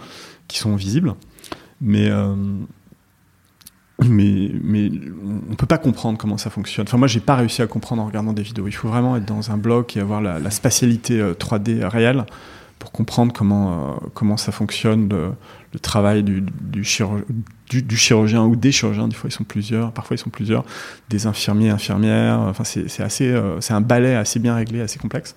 [0.47, 1.15] qui sont visibles.
[1.81, 2.33] Mais, euh,
[4.05, 4.91] mais, mais
[5.49, 6.85] on peut pas comprendre comment ça fonctionne.
[6.87, 8.67] Enfin, moi, j'ai pas réussi à comprendre en regardant des vidéos.
[8.67, 12.25] Il faut vraiment être dans un bloc et avoir la, spatialité euh, 3D réelle
[12.79, 15.31] pour comprendre comment, euh, comment ça fonctionne, le,
[15.73, 16.83] le travail du, du,
[17.69, 19.07] du, du chirurgien ou des chirurgiens.
[19.07, 20.65] Des fois, ils sont plusieurs, parfois, ils sont plusieurs,
[21.09, 22.39] des infirmiers, infirmières.
[22.39, 25.35] Enfin, c'est assez, euh, c'est un balai assez bien réglé, assez complexe.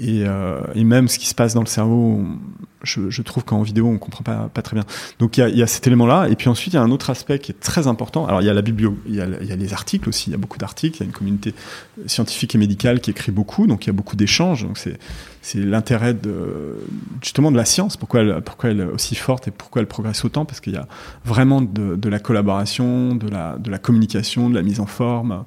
[0.00, 2.24] Et, euh, et même ce qui se passe dans le cerveau,
[2.82, 4.84] je, je trouve qu'en vidéo, on comprend pas, pas très bien.
[5.18, 6.28] Donc il y y a cet élément-là.
[6.30, 8.26] Et puis ensuite, il y a un autre aspect qui est très important.
[8.26, 10.30] Alors il y a la biblio, il y a, les articles aussi.
[10.30, 10.96] Il y a beaucoup d'articles.
[10.96, 11.54] Il y a une communauté
[12.06, 13.66] scientifique et médicale qui écrit beaucoup.
[13.66, 14.62] Donc il y a beaucoup d'échanges.
[14.62, 14.98] Donc c'est
[15.42, 16.78] c'est l'intérêt de
[17.20, 17.98] justement de la science.
[17.98, 20.46] Pourquoi elle, pourquoi elle est aussi forte et pourquoi elle progresse autant?
[20.46, 20.88] Parce qu'il y a
[21.26, 25.44] vraiment de, de la collaboration, de la, de la communication, de la mise en forme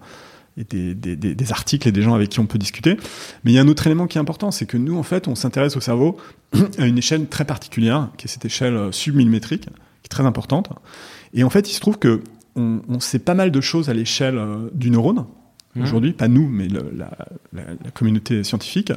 [0.58, 2.96] et des, des, des, des articles et des gens avec qui on peut discuter.
[3.44, 5.28] Mais il y a un autre élément qui est important, c'est que nous, en fait,
[5.28, 6.18] on s'intéresse au cerveau
[6.78, 10.70] à une échelle très particulière, qui est cette échelle euh, submillimétrique, qui est très importante.
[11.34, 12.22] Et en fait, il se trouve que
[12.56, 15.26] on, on sait pas mal de choses à l'échelle euh, du neurone,
[15.82, 17.10] aujourd'hui, pas nous, mais le- la,
[17.52, 18.94] la, la communauté scientifique.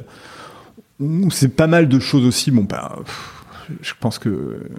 [0.99, 2.99] On sait pas mal de choses aussi, bon, bah,
[3.81, 4.69] je pense que euh,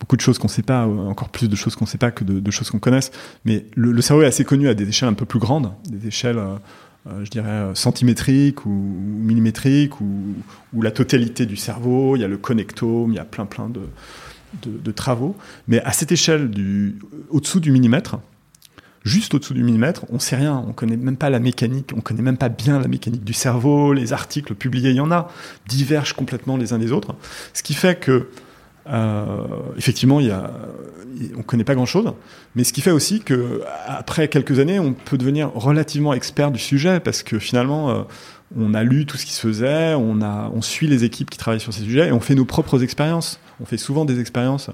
[0.00, 2.24] beaucoup de choses qu'on sait pas, euh, encore plus de choses qu'on sait pas que
[2.24, 3.10] de, choses qu'on connaisse.
[3.44, 6.38] Mais le, cerveau est assez connu à des échelles un peu plus grandes, des échelles,
[6.38, 6.56] euh,
[7.06, 10.34] euh, je dirais, centimétriques ou, ou millimétriques, ou,
[10.82, 12.16] la totalité du cerveau.
[12.16, 15.36] Il y a le connectome, il y a plein plein de, travaux.
[15.68, 16.50] Mais à cette échelle,
[17.30, 18.18] au-dessous du millimètre,
[19.04, 22.22] juste au-dessous du millimètre, on sait rien, on connaît même pas la mécanique, on connaît
[22.22, 25.28] même pas bien la mécanique du cerveau, les articles publiés, il y en a,
[25.66, 27.14] divergent complètement les uns des autres.
[27.52, 28.28] Ce qui fait que
[29.76, 30.50] effectivement, il y a,
[31.36, 32.12] on connaît pas grand-chose,
[32.54, 36.58] mais ce qui fait aussi que après quelques années, on peut devenir relativement expert du
[36.58, 38.02] sujet parce que finalement, euh,
[38.56, 41.38] on a lu tout ce qui se faisait, on a, on suit les équipes qui
[41.38, 43.40] travaillent sur ces sujets et on fait nos propres expériences.
[43.60, 44.70] On fait souvent des expériences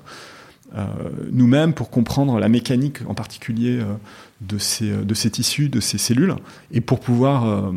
[0.77, 0.85] euh,
[1.33, 3.95] nous-mêmes pour comprendre la mécanique en particulier euh,
[4.41, 6.35] de ces de ces tissus, de ces cellules,
[6.71, 7.73] et pour pouvoir euh,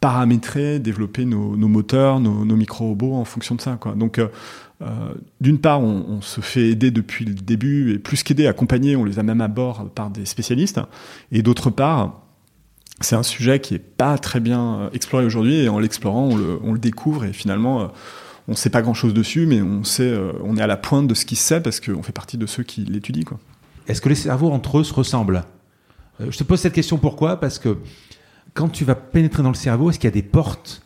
[0.00, 3.76] paramétrer, développer nos, moteurs, nos, micro-robots en fonction de ça.
[3.80, 3.94] Quoi.
[3.96, 4.20] Donc,
[5.40, 9.18] d'une part, on, se fait aider depuis le début, et plus qu'aider, accompagner, on les
[9.18, 10.80] a même à bord par des spécialistes.
[11.32, 12.22] Et d'autre part,
[13.00, 16.28] c'est un sujet qui est pas très bien exploré aujourd'hui, et en l'explorant,
[16.62, 17.90] on le, découvre, et finalement,
[18.46, 21.14] on ne sait pas grand-chose dessus, mais on, sait, on est à la pointe de
[21.14, 23.38] ce qui se sait, parce qu'on fait partie de ceux qui l'étudient.
[23.88, 25.44] Est-ce que les cerveaux entre eux se ressemblent?
[26.20, 27.40] Euh, Je te pose cette question pourquoi?
[27.40, 27.78] Parce que
[28.54, 30.82] quand tu vas pénétrer dans le cerveau, est-ce qu'il y a des portes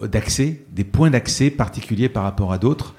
[0.00, 2.94] d'accès, des points d'accès particuliers par rapport à d'autres?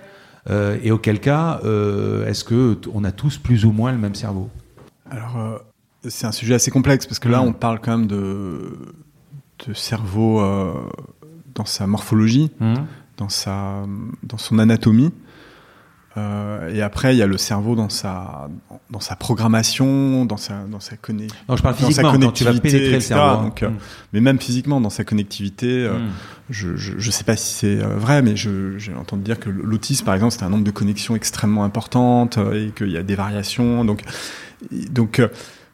[0.50, 4.16] Euh, Et auquel cas, euh, est-ce que on a tous plus ou moins le même
[4.16, 4.50] cerveau?
[5.10, 5.62] Alors,
[6.08, 7.48] c'est un sujet assez complexe parce que là, mmh.
[7.48, 8.78] on parle quand même de,
[9.68, 10.42] de cerveau
[11.56, 12.76] dans sa morphologie, mmh.
[13.18, 13.86] dans, sa,
[14.24, 15.12] dans son anatomie.
[16.18, 18.50] Euh, et après, il y a le cerveau dans sa,
[18.90, 21.28] dans sa programmation, dans sa, dans sa, conne...
[21.48, 23.44] non, je parle physiquement, quand tu vas pénétrer le cerveau.
[23.44, 23.78] Donc, euh, mm.
[24.14, 26.10] Mais même physiquement, dans sa connectivité, euh, mm.
[26.50, 30.34] Je, je, sais pas si c'est vrai, mais j'ai entendu dire que l'autisme, par exemple,
[30.34, 33.86] c'est un nombre de connexions extrêmement importantes et qu'il y a des variations.
[33.86, 34.04] Donc,
[34.90, 35.22] donc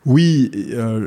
[0.06, 0.52] oui,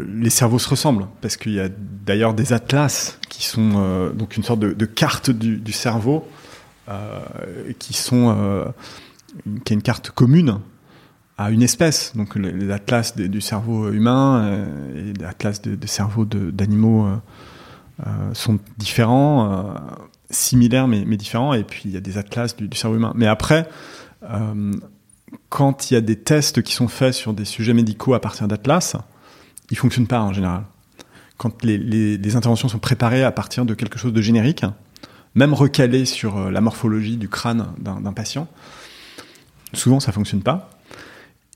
[0.09, 4.43] les cerveaux se ressemblent parce qu'il y a d'ailleurs des atlas qui sont donc une
[4.43, 6.27] sorte de, carte du, cerveau
[7.79, 8.65] qui sont
[9.65, 10.61] qui est une carte commune
[11.39, 12.13] à une espèce.
[12.17, 17.17] Donc les, atlas du cerveau humain euh, et les atlas des cerveaux d'animaux euh, euh,
[18.33, 19.75] sont différents,
[20.31, 21.55] similaires mais, différents.
[21.55, 23.13] Et puis il y a des atlas du, cerveau humain.
[23.17, 23.69] Mais après,
[25.49, 28.49] quand il y a des tests qui sont faits sur des sujets médicaux à partir
[28.49, 28.97] d'atlas,
[29.71, 30.65] ils fonctionnent pas en général.
[31.37, 34.65] Quand les, les, interventions sont préparées à partir de quelque chose de générique,
[35.35, 38.49] même recalé sur la morphologie du crâne d'un patient,
[39.75, 40.71] Souvent, ça fonctionne pas.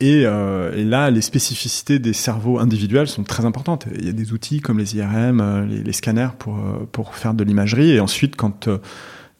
[0.02, 3.86] Euh, et, là, les spécificités des cerveaux individuels sont très importantes.
[3.98, 7.34] Il y a des outils comme les IRM, euh, les, scanners pour, euh, pour faire
[7.34, 7.90] de l'imagerie.
[7.90, 8.68] Et ensuite, quand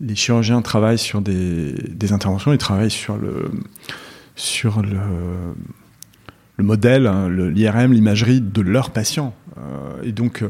[0.01, 3.51] les chirurgiens travaillent sur des, interventions, ils travaillent sur le,
[4.37, 4.99] sur le,
[6.57, 9.35] le modèle, hein, l'IRM, l'imagerie de leurs patients.
[10.03, 10.45] et donc,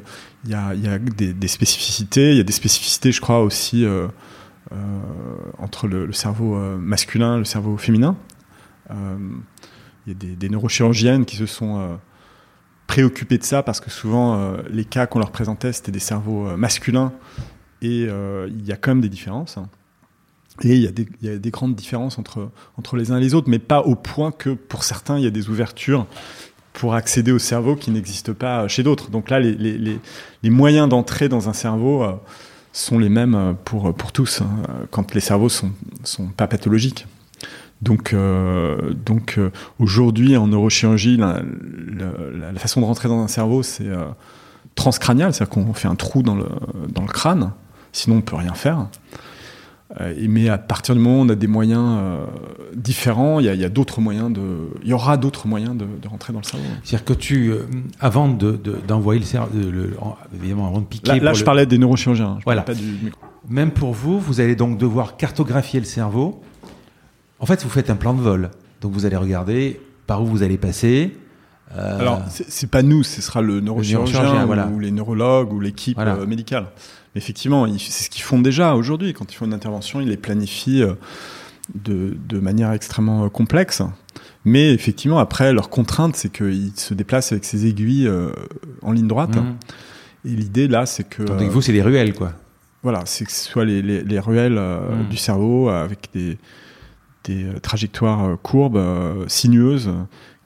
[0.44, 2.32] il y a, des, spécificités.
[2.32, 3.86] Il y a des spécificités, je crois, aussi
[5.58, 8.16] entre le, cerveau euh, masculin et le cerveau féminin.
[10.08, 11.98] Euh, il y a des, neurochirurgiennes qui se sont
[12.86, 17.12] préoccupées de ça parce que souvent les cas qu'on leur présentait c'était des cerveaux masculins
[17.80, 19.58] et il y a quand même des différences.
[20.62, 20.86] Et il y,
[21.28, 24.50] a des, grandes différences entre, les uns et les autres, mais pas au point que
[24.50, 26.06] pour certains, il y a des ouvertures
[26.74, 29.10] pour accéder au cerveau qui n'existent pas chez d'autres.
[29.10, 29.98] Donc là, les, les,
[30.42, 32.04] les moyens d'entrer dans un cerveau
[32.72, 34.48] sont les mêmes euh, pour, pour tous, hein,
[34.90, 35.70] quand les cerveaux sont,
[36.04, 37.06] sont pas pathologiques.
[37.82, 39.50] Donc, euh, donc euh,
[39.80, 41.42] aujourd'hui, en neurochirurgie, la,
[42.52, 44.04] la, façon de rentrer dans un cerveau, c'est euh,
[44.76, 46.46] transcranial, c'est-à-dire qu'on fait un trou dans le,
[46.88, 47.50] dans le crâne,
[47.90, 48.86] sinon on peut rien faire.
[50.00, 51.98] Euh, mais à partir du moment où on a des moyens
[52.72, 56.38] différents, il y a, d'autres moyens de, il y aura d'autres moyens de, rentrer dans
[56.38, 56.64] le cerveau.
[56.84, 57.52] C'est-à-dire que tu,
[57.98, 59.48] avant d'envoyer le cerveau,
[60.36, 61.18] évidemment avant de piquer.
[61.18, 62.36] Là, je parlais des neurochirurgiens.
[62.38, 62.62] Je voilà.
[62.62, 63.12] Pas du
[63.48, 66.40] Même pour vous, vous allez donc devoir cartographier le cerveau.
[67.42, 68.50] En fait, vous faites un plan de vol.
[68.80, 71.14] Donc vous allez regarder par où vous allez passer.
[71.74, 76.66] Alors, c'est pas nous, ce sera le neurochirurgien, ou, les neurologues ou l'équipe médicale
[77.14, 79.12] effectivement, c'est ce qu'ils font déjà aujourd'hui.
[79.12, 80.94] Quand ils font une intervention, ils les planifient euh,
[81.74, 83.82] de, manière extrêmement euh, complexe.
[84.44, 88.30] Mais effectivement, après, leur contrainte, c'est qu'ils se déplacent avec ces aiguilles euh,
[88.82, 89.36] en ligne droite.
[89.36, 89.56] Mhm.
[90.24, 91.22] Et l'idée, là, c'est que...
[91.22, 92.32] Donc, vous, c'est des ruelles, quoi.
[92.82, 95.08] Voilà, c'est que ce soit les, ruelles mhm.
[95.08, 96.36] du cerveau avec des,
[97.24, 98.80] des trajectoires courbes,
[99.28, 99.90] sinueuses,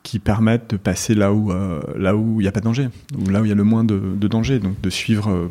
[0.06, 1.52] qui permettent de passer là où
[1.96, 2.88] là où il n'y a pas de danger,
[3.18, 5.48] ou là où il y a le moins de, danger, donc de suivre euh,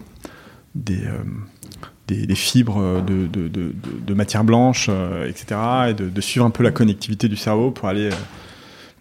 [0.76, 5.60] des, des, fibres de, de, matière blanche, euh, etc.
[5.90, 8.16] Et de, suivre un peu la connectivité du cerveau pour aller euh,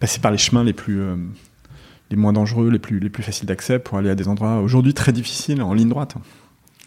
[0.01, 1.01] passer par les chemins les plus
[2.11, 4.93] les moins dangereux, les plus, les plus faciles d'accès pour aller à des endroits aujourd'hui
[4.93, 6.15] très difficiles en ligne droite.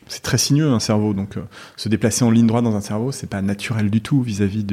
[0.09, 1.37] C'est très sinueux un cerveau, donc
[1.77, 4.65] se déplacer en ligne droite dans un cerveau, c'est pas naturel du tout vis-à-vis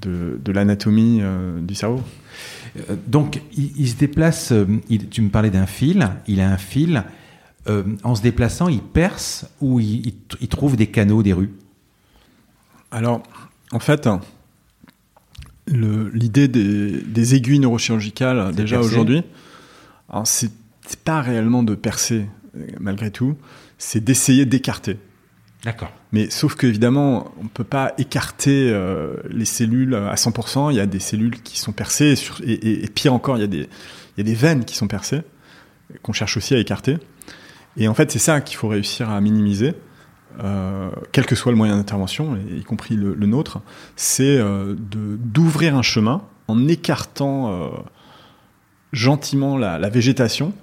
[0.00, 1.20] de, de l'anatomie
[1.60, 2.02] du cerveau.
[3.06, 4.52] donc il, se déplace,
[5.10, 7.04] tu me parlais d'un fil, il a un fil,
[7.68, 10.12] euh, en se déplaçant, il perce ou il,
[10.48, 11.52] trouve des canaux, des rues?
[12.90, 13.22] Alors,
[13.72, 14.08] en fait,
[15.66, 19.22] l'idée des, aiguilles neurochirurgicales, déjà aujourd'hui,
[20.24, 20.50] c'est
[21.04, 22.26] pas réellement de percer,
[22.56, 23.36] euh, malgré tout,
[23.76, 24.96] c'est d'essayer d'écarter.
[25.62, 25.92] D'accord.
[26.12, 30.70] Mais sauf qu'évidemment, on ne peut pas écarter euh, les cellules à 100%.
[30.70, 32.14] Il y a des cellules qui sont percées,
[32.44, 33.44] et, pire encore, il y,
[34.20, 35.20] a des, veines qui sont percées,
[36.02, 36.96] qu'on cherche aussi à écarter.
[37.76, 39.74] Et en fait, c'est ça qu'il faut réussir à minimiser,
[40.42, 43.60] euh, quel que soit le moyen d'intervention, y compris le, nôtre,
[43.96, 47.70] c'est euh, d'ouvrir un chemin en écartant
[48.92, 50.54] gentiment la, végétation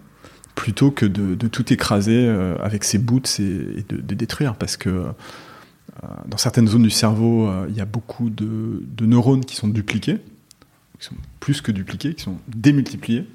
[0.56, 4.56] plutôt que de, tout écraser euh, avec ses boots et, de, détruire.
[4.56, 9.56] Parce que euh, dans certaines zones du cerveau, il y a beaucoup de, neurones qui
[9.56, 10.20] sont dupliqués,
[11.00, 13.28] qui sont plus que dupliqués, qui sont démultipliés.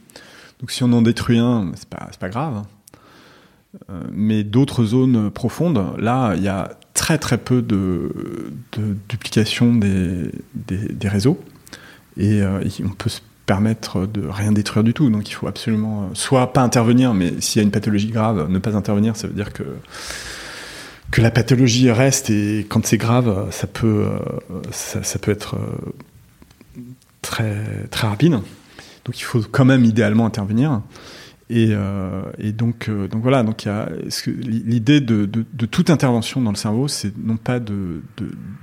[0.58, 2.56] Donc si on en détruit un, c'est pas, pas grave.
[2.56, 4.02] Hein.
[4.12, 8.12] mais d'autres zones profondes, là, il y a très très peu de,
[9.08, 11.40] duplication des, réseaux.
[12.16, 13.10] Et euh, on peut
[13.50, 15.10] permettre de rien détruire du tout.
[15.10, 18.48] Donc il faut absolument euh, soit pas intervenir, mais s'il y a une pathologie grave,
[18.48, 19.64] ne pas intervenir, ça veut dire que
[21.10, 25.56] que la pathologie reste et quand c'est grave, ça peut euh, ça, peut être
[27.22, 28.34] très très rapide.
[29.04, 30.82] Donc il faut quand même idéalement intervenir.
[31.52, 31.74] Et,
[32.52, 33.66] donc, donc voilà, donc
[34.28, 38.02] l'idée de, de, toute intervention dans le cerveau, c'est non pas de,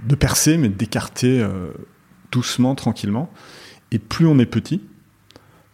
[0.07, 1.45] de, percer, mais d'écarter
[2.31, 3.29] doucement, tranquillement.
[3.91, 4.81] Et plus on est petit,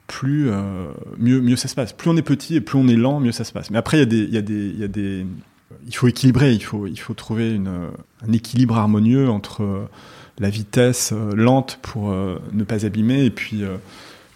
[0.08, 1.94] plus euh, mieux, mieux ça se passe.
[1.94, 3.72] Plus on est petit et plus on est lent, mieux ça se passe.
[3.72, 4.38] Mais après, il y y y
[4.84, 5.26] a des,
[5.88, 6.54] il faut équilibrer.
[6.54, 7.90] Il faut, il faut trouver une,
[8.28, 9.90] un équilibre harmonieux entre euh,
[10.40, 13.64] la vitesse euh, lente pour ne pas abîmer et puis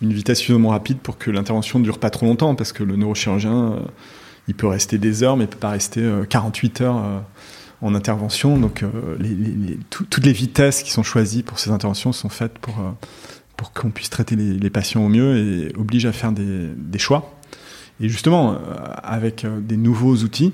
[0.01, 2.95] une vitesse suffisamment rapide pour que l'intervention ne dure pas trop longtemps, parce que le
[2.95, 3.79] neurochirurgien,
[4.47, 7.23] il peut rester des heures, mais il peut pas rester 48 heures
[7.81, 8.57] en intervention.
[8.57, 8.83] Donc,
[9.89, 12.75] toutes les vitesses qui sont choisies pour ces interventions sont faites pour,
[13.57, 17.39] pour qu'on puisse traiter les, patients au mieux et obligent à faire des, choix.
[17.99, 18.55] Et justement, euh,
[19.03, 20.53] avec des nouveaux outils,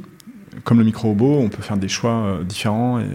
[0.63, 3.07] comme le micro-robot, on peut faire des choix différents et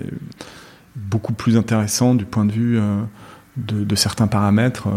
[0.94, 2.78] beaucoup plus intéressants du point de vue
[3.56, 4.88] de, certains paramètres,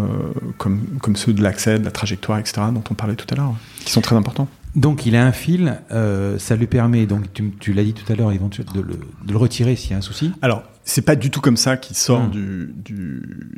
[0.57, 3.53] comme, comme ceux de l'accès, de la trajectoire, etc., dont on parlait tout à l'heure,
[3.85, 4.47] qui sont très importants.
[4.76, 8.15] Donc il a un fil, euh, ça lui permet, donc tu, l'as dit tout à
[8.15, 10.31] l'heure, éventuellement de le, de le retirer s'il y a un souci.
[10.41, 12.31] Alors c'est pas du tout comme ça qu'il sort hmm.
[12.31, 12.73] du,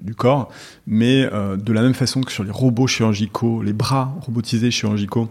[0.01, 0.51] du, corps,
[0.87, 5.29] mais euh, de la même façon que sur les robots chirurgicaux, les bras robotisés chirurgicaux.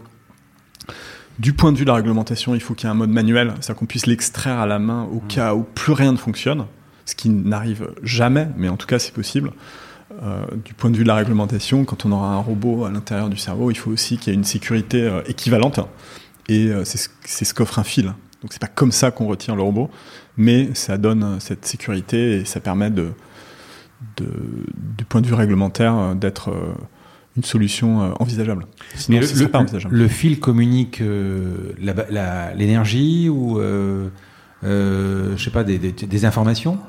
[1.39, 3.53] Du point de vue de la réglementation, il faut qu'il y ait un mode manuel,
[3.55, 5.27] c'est-à-dire qu'on puisse l'extraire à la main au hmm.
[5.27, 6.65] cas où plus rien ne fonctionne,
[7.05, 9.51] ce qui n'arrive jamais, mais en tout cas c'est possible.
[10.21, 13.29] Euh, du point de vue de la réglementation, quand on aura un robot à l'intérieur
[13.29, 15.79] du cerveau, il faut aussi qu'il y ait une sécurité euh, équivalente.
[16.49, 18.05] Et euh, c'est ce qu'offre un fil.
[18.41, 19.89] Donc c'est pas comme ça qu'on retire le robot,
[20.37, 23.13] mais ça donne cette sécurité et ça permet de,
[24.17, 26.53] du point de vue réglementaire d'être
[27.37, 28.65] une solution envisageable.
[28.95, 29.95] Sinon, le, pas envisageable.
[29.95, 31.01] Le fil communique
[31.79, 34.09] l'énergie ou je
[35.37, 36.79] sais pas des informations?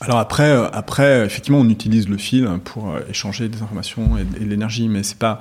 [0.00, 4.24] Alors après, euh, après, effectivement, on utilise le fil pour euh, échanger des informations et,
[4.24, 5.40] de l'énergie, mais c'est pas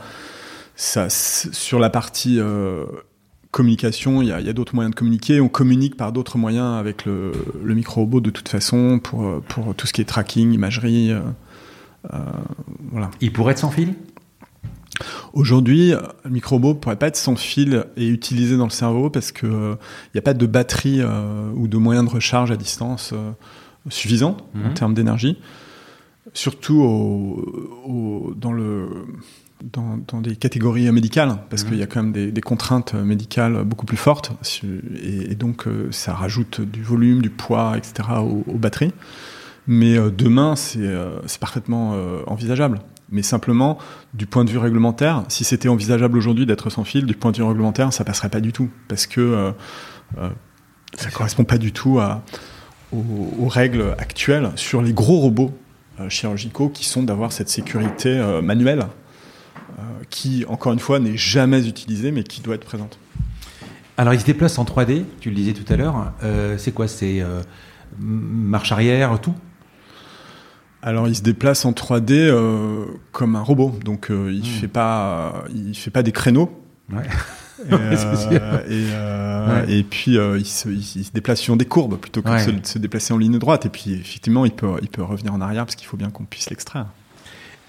[0.75, 1.09] ça.
[1.09, 2.85] Sur la partie euh,
[3.51, 5.41] communication, il y a, a d'autres moyens de communiquer.
[5.41, 7.31] On communique par d'autres moyens avec le,
[7.63, 11.11] le micro-robot de toute façon pour, pour tout ce qui est tracking, imagerie.
[11.11, 11.21] Euh,
[12.91, 13.11] voilà.
[13.21, 13.93] Il pourrait être sans fil?
[15.33, 15.93] Aujourd'hui,
[16.23, 20.11] le micro-robot pourrait pas être sans fil et utilisé dans le cerveau parce que il
[20.15, 21.01] n'y a pas de batterie
[21.53, 23.13] ou de moyen de recharge à distance
[23.89, 24.73] suffisant en mhm.
[24.73, 25.37] termes d'énergie,
[26.33, 28.87] surtout au, dans, le,
[29.63, 31.69] dans, dans, des catégories médicales, parce mhm.
[31.69, 34.31] qu'il y a quand même des, contraintes médicales beaucoup plus fortes,
[35.03, 38.09] et, donc euh, ça rajoute du volume, du poids, etc.
[38.19, 38.93] aux, batteries.
[39.69, 41.95] Mais euh, demain, euh, c'est parfaitement
[42.27, 42.79] envisageable.
[43.09, 43.77] Mais simplement,
[44.13, 47.37] du point de vue réglementaire, si c'était envisageable aujourd'hui d'être sans fil, du point de
[47.37, 49.53] vue réglementaire, ça passerait pas du tout, parce que
[50.93, 52.23] ça correspond pas du tout à,
[52.93, 55.51] aux, règles actuelles sur les gros robots
[55.99, 58.87] euh, chirurgicaux qui sont d'avoir cette sécurité euh, manuelle
[59.79, 62.99] euh, qui, encore une fois, n'est jamais utilisée mais qui doit être présente.
[63.97, 66.13] Alors, il se déplace en 3D, tu le disais tout à l'heure.
[66.57, 66.87] c'est quoi?
[66.87, 67.23] C'est
[67.99, 69.33] marche arrière, tout?
[70.83, 72.31] Alors il se déplace en 3D
[73.11, 74.43] comme un robot, donc il ne hmm.
[74.43, 76.63] fait pas, il fait pas des créneaux.
[76.93, 77.01] Ouais.
[77.59, 78.05] Et, euh,
[78.69, 82.65] euh, et, puis euh, il se, il, se, déplace sur des courbes plutôt que de
[82.65, 83.65] se, déplacer en ligne droite.
[83.65, 86.25] Et puis effectivement, il peut, il peut revenir en arrière parce qu'il faut bien qu'on
[86.25, 86.87] puisse l'extraire.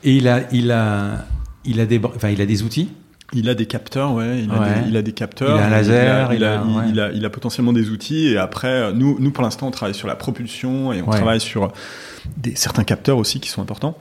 [0.05, 1.24] Et il a, il a,
[1.65, 2.90] il a des, enfin, il a des outils?
[3.35, 4.43] Il a des capteurs, ouais.
[4.43, 5.59] Il, a, Des, il a des capteurs.
[5.59, 6.32] Il a un laser.
[6.32, 8.28] Il a, il a, il a, potentiellement des outils.
[8.28, 11.73] Et après, nous, nous pour l'instant, on travaille sur la propulsion et on travaille sur
[12.39, 13.98] des, certains capteurs aussi qui sont importants.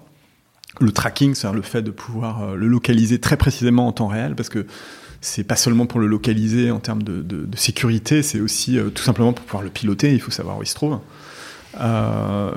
[0.79, 4.47] Le tracking, c'est le fait de pouvoir le localiser très précisément en temps réel, parce
[4.47, 4.65] que
[5.21, 9.33] c'est pas seulement pour le localiser en termes de, sécurité, c'est aussi euh, tout simplement
[9.33, 10.99] pour pouvoir le piloter, il faut savoir où il se trouve.
[11.79, 12.51] Euh,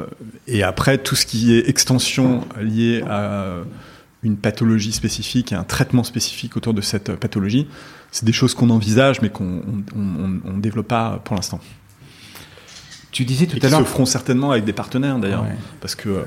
[0.46, 3.56] et après, tout ce qui est extension liée à
[4.22, 7.66] une pathologie spécifique et un traitement spécifique autour de cette pathologie.
[8.10, 9.62] C'est des choses qu'on envisage, mais qu'on
[9.94, 11.60] ne développe pas pour l'instant.
[13.12, 13.80] Tu disais tout à l'heure.
[13.80, 15.46] se feront certainement avec des partenaires d'ailleurs,
[15.80, 16.24] parce que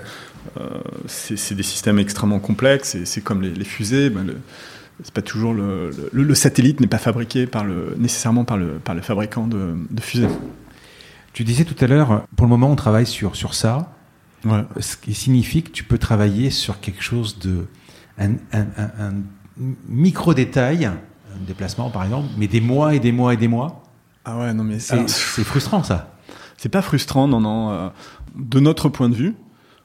[0.60, 0.70] euh,
[1.08, 4.10] c'est des systèmes extrêmement complexes et c'est comme les, fusées.
[4.10, 4.36] Ben
[5.02, 8.94] c'est pas toujours le, le, satellite n'est pas fabriqué par le, nécessairement par le, par
[8.96, 10.28] le fabricant de, de fusées.
[11.34, 13.92] Tu disais tout à l'heure, pour le moment, on travaille sur, sur ça.
[14.80, 17.66] Ce qui signifie que tu peux travailler sur quelque chose de.
[18.20, 19.14] un, un, un
[19.88, 20.98] micro détail, un
[21.48, 23.84] déplacement par exemple, mais des mois et des mois et des mois.
[24.26, 25.08] Ah ouais, non mais c'est
[25.44, 26.14] frustrant ça.
[26.58, 27.72] C'est pas frustrant, non, non.
[27.72, 27.90] Euh,
[28.36, 29.36] de notre point de vue,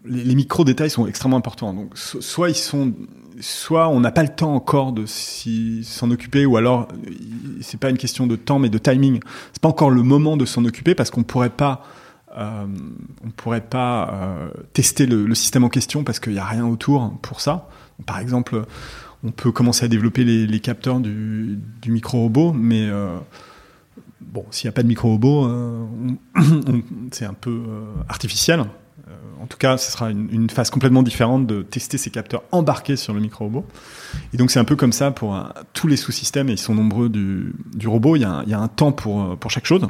[0.05, 1.74] les, micro-détails sont extrêmement importants.
[1.74, 2.94] Donc, soit ils sont,
[3.40, 6.89] soit on n'a pas le temps encore de s'en occuper, ou alors
[7.60, 9.20] c'est pas une question de temps, mais de timing.
[9.52, 11.85] C'est pas encore le moment de s'en occuper parce qu'on pourrait pas,
[12.36, 12.66] euh,
[13.24, 17.12] on pourrait pas euh, tester le, système en question parce qu'il n'y a rien autour
[17.23, 17.69] pour ça.
[18.06, 18.65] Par exemple,
[19.24, 22.89] on peut commencer à développer les, capteurs du, micro-robot, mais
[24.20, 25.86] bon, s'il n'y a pas de micro-robot, euh,
[27.12, 28.65] c'est un peu euh, artificiel.
[29.09, 32.97] Euh, en tout cas, ce sera une, phase complètement différente de tester ces capteurs embarqués
[32.97, 33.64] sur le micro-robot.
[34.32, 35.40] Et donc, c'est un peu comme ça pour
[35.72, 37.52] tous les sous-systèmes, et ils sont nombreux du,
[37.86, 38.16] robot.
[38.16, 39.86] Il y, a un, temps pour, pour chaque chose.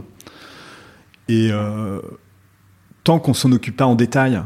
[1.28, 1.50] Et
[3.04, 4.42] tant qu'on s'en occupe pas en détail,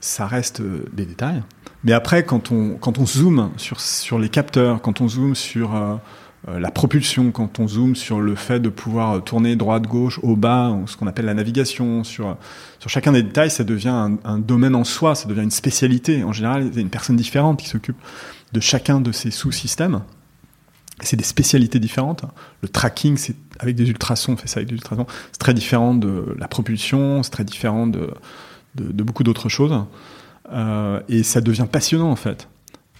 [0.00, 0.62] ça reste
[0.92, 1.42] des détails.
[1.84, 5.74] Mais après, quand on, quand on zoome sur, sur les capteurs, quand on zoome sur
[5.74, 5.96] euh,
[6.48, 10.34] la propulsion, quand on zoome sur le fait de pouvoir euh, tourner droite, gauche, au
[10.34, 12.36] bas, ce qu'on appelle la navigation, sur,
[12.80, 16.24] sur chacun des détails, ça devient un, domaine en soi, ça devient une spécialité.
[16.24, 17.96] En général, il y a une personne différente qui s'occupe
[18.52, 20.02] de chacun de ces sous-systèmes.
[21.00, 22.24] C'est des spécialités différentes.
[22.60, 25.06] Le tracking, c'est avec des ultrasons, on fait ça avec des ultrasons.
[25.30, 28.10] C'est très différent de la propulsion, c'est très différent de,
[28.74, 29.74] de, beaucoup d'autres choses.
[30.52, 32.48] Euh, et ça devient passionnant en fait.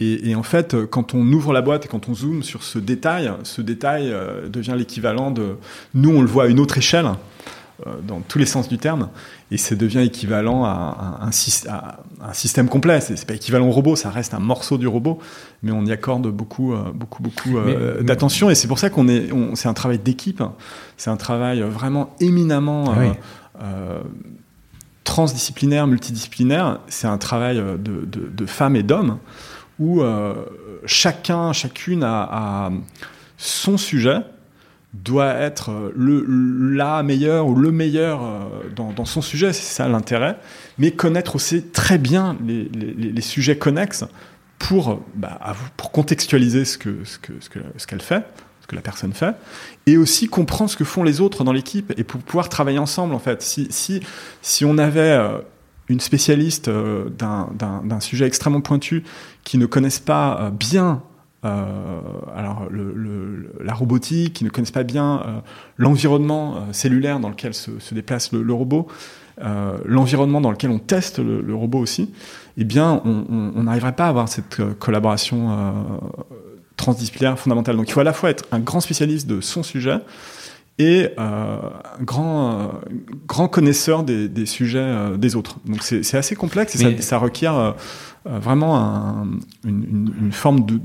[0.02, 3.30] Et, en fait, quand on ouvre la boîte et quand on zoome sur ce détail,
[3.44, 5.56] ce détail euh, devient l'équivalent de...
[5.94, 7.06] Nous, on le voit à une autre échelle,
[7.86, 9.10] euh, dans tous les sens du terme,
[9.50, 11.32] et ça devient équivalent à, un,
[12.32, 13.00] système complet.
[13.00, 15.18] C'est pas équivalent au robot, ça reste un morceau du robot,
[15.62, 17.58] mais on y accorde beaucoup, euh, beaucoup, beaucoup
[18.00, 18.50] d'attention.
[18.50, 19.28] Et c'est pour ça qu'on est...
[19.54, 20.42] C'est un travail d'équipe,
[20.96, 22.94] c'est un travail vraiment éminemment...
[25.04, 29.18] transdisciplinaire, multidisciplinaire, c'est un travail de, de femmes et d'hommes
[29.82, 30.34] où euh,
[30.86, 32.70] chacun, chacune a,
[33.36, 34.18] son sujet
[34.94, 36.24] doit être le,
[36.74, 40.38] la meilleure ou le meilleur euh, dans, son sujet, c'est ça l'intérêt,
[40.78, 44.04] mais connaître aussi très bien les, sujets connexes
[44.58, 45.40] pour, bah,
[45.76, 47.32] pour contextualiser ce que ce que
[47.76, 48.24] ce qu'elle fait,
[48.60, 49.34] ce que la personne fait,
[49.86, 53.14] et aussi comprendre ce que font les autres dans l'équipe et pour pouvoir travailler ensemble
[53.14, 53.42] en fait.
[53.42, 54.00] Si si
[54.42, 55.38] si on avait euh,
[55.92, 59.04] une spécialiste euh, d'un sujet extrêmement pointu
[59.44, 61.02] qui ne connaissent pas euh, bien
[61.44, 62.00] euh,
[62.36, 62.68] alors
[63.60, 65.42] la robotique, qui ne connaissent pas bien
[65.76, 68.86] l'environnement cellulaire dans lequel se, déplace le, robot,
[69.84, 72.12] l'environnement dans lequel on teste le, robot aussi,
[72.58, 75.74] eh bien, on n'arriverait pas à avoir cette collaboration
[76.76, 77.76] transdisciplinaire fondamentale.
[77.76, 79.98] Donc, il faut à la fois être un grand spécialiste de son sujet,
[80.78, 81.58] et euh,
[82.00, 82.66] grand, euh,
[83.26, 85.56] grand connaisseur des, des sujets euh, des autres.
[85.66, 87.76] Donc c'est assez complexe et ça, ça, requiert
[88.24, 89.26] vraiment un,
[89.64, 90.80] une, une, forme de,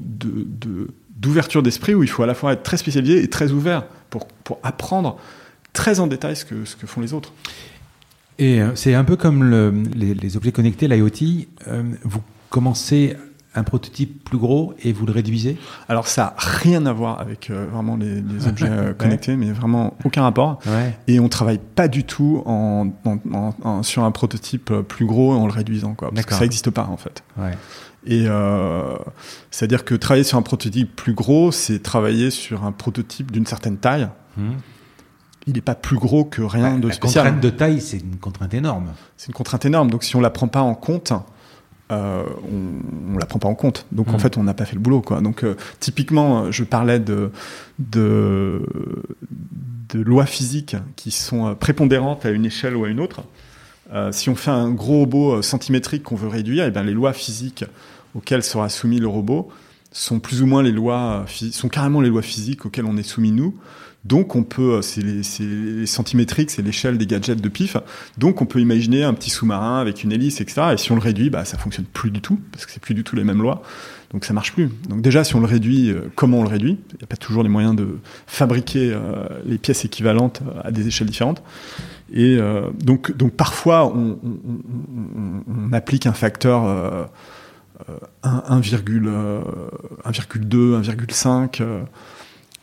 [1.16, 4.28] d'ouverture d'esprit où il faut à la fois être très spécialisé et très ouvert pour,
[4.28, 5.18] pour apprendre
[5.74, 7.34] très en détail ce que, ce que font les autres.
[8.40, 11.46] Et c'est un peu comme le, les, les, objets connectés, l'IoT.
[12.04, 13.16] vous commencez
[13.58, 15.58] un prototype plus gros et vous le réduisez
[15.90, 19.98] Alors ça n'a rien à voir avec euh, vraiment les, objets euh, connectés, mais vraiment
[20.06, 20.60] aucun rapport.
[21.08, 22.92] Et on travaille pas du tout en,
[23.82, 26.88] sur un prototype euh, plus gros en le réduisant, quoi, parce que ça n'existe pas
[26.90, 27.24] en fait.
[28.06, 28.28] Et
[29.52, 33.78] c'est-à-dire que travailler sur un prototype plus gros, c'est travailler sur un prototype d'une certaine
[33.78, 34.08] taille.
[34.38, 34.52] Hmm.
[35.48, 37.26] il n'est pas plus gros que rien de spécial.
[37.26, 38.92] La contrainte de taille, c'est une contrainte énorme.
[39.18, 39.90] C'est une contrainte énorme.
[39.90, 41.12] Donc si on la prend pas en compte,
[41.92, 43.86] euh, on, on la prend pas en compte.
[43.92, 44.20] Donc en mm.
[44.20, 45.02] fait, on n'a pas fait le boulot.
[45.02, 45.22] Quoi.
[45.22, 47.32] Donc euh, typiquement, je parlais de,
[47.80, 48.62] de,
[49.90, 53.22] de lois physiques qui sont euh, prépondérantes à une échelle ou à une autre.
[54.12, 57.14] si on fait un gros robot centimétrique qu'on veut réduire, et eh bien les lois
[57.14, 57.64] physiques
[58.16, 59.50] auxquelles sera soumis le robot
[59.94, 63.32] sont plus ou moins les lois, sont carrément les lois physiques auxquelles on est soumis
[63.32, 63.56] nous.
[64.08, 67.76] Donc on peut, euh, c'est les, centimétriques, c'est l'échelle des gadgets de pif.
[68.18, 70.70] Donc on peut imaginer un petit sous-marin avec une hélice, etc.
[70.74, 72.94] Et si on le réduit, bah ça fonctionne plus du tout parce que c'est plus
[72.94, 73.62] du tout les mêmes lois.
[74.14, 74.70] Donc ça marche plus.
[74.88, 76.80] Donc déjà si on le réduit, euh, comment on le réduit?
[76.92, 80.88] Il n'y a pas toujours les moyens de fabriquer euh, les pièces équivalentes à des
[80.88, 81.44] échelles différentes.
[82.14, 82.38] Et
[82.86, 87.10] donc donc parfois on, on, on, applique un facteur
[88.24, 89.42] 1,2,
[90.06, 91.62] 1,5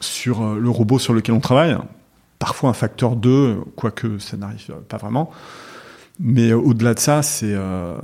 [0.01, 1.77] sur le robot sur lequel on travaille.
[2.39, 5.31] Parfois un facteur 2, quoique ça n'arrive pas vraiment.
[6.21, 7.97] Mais au-delà de ça, c'est euh,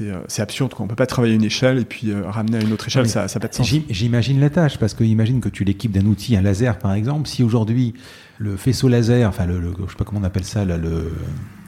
[0.00, 0.72] euh, c'est absurde.
[0.72, 0.86] Quoi.
[0.86, 3.26] On peut pas travailler une échelle et puis euh, ramener à une autre échelle, ça
[3.26, 3.70] n'a pas de sens.
[3.90, 7.28] J'imagine la tâche, parce que imagine que tu l'équipes d'un outil, un laser par exemple.
[7.28, 7.92] Si aujourd'hui
[8.38, 11.12] le faisceau laser, enfin le, je sais pas comment on appelle ça, là, le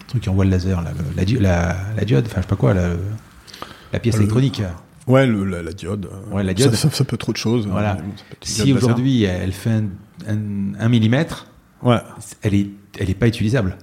[0.07, 2.93] truc qui envoie le laser, la, la, la, diode, enfin je sais pas quoi, la,
[3.93, 4.63] la pièce électronique.
[5.07, 6.09] Ouais, le, la, diode.
[6.31, 6.75] Ouais, la diode.
[6.75, 7.67] Ça, ça, peut trop de choses.
[7.67, 7.99] Voilà.
[8.43, 9.83] si aujourd'hui elle fait
[10.29, 11.47] un, millimètre,
[11.83, 11.99] ouais.
[12.43, 13.77] elle est, elle est pas utilisable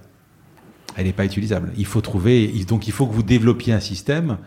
[0.98, 1.72] elle n'est pas utilisable.
[1.78, 4.38] Il faut trouver, donc il faut que vous développiez un système.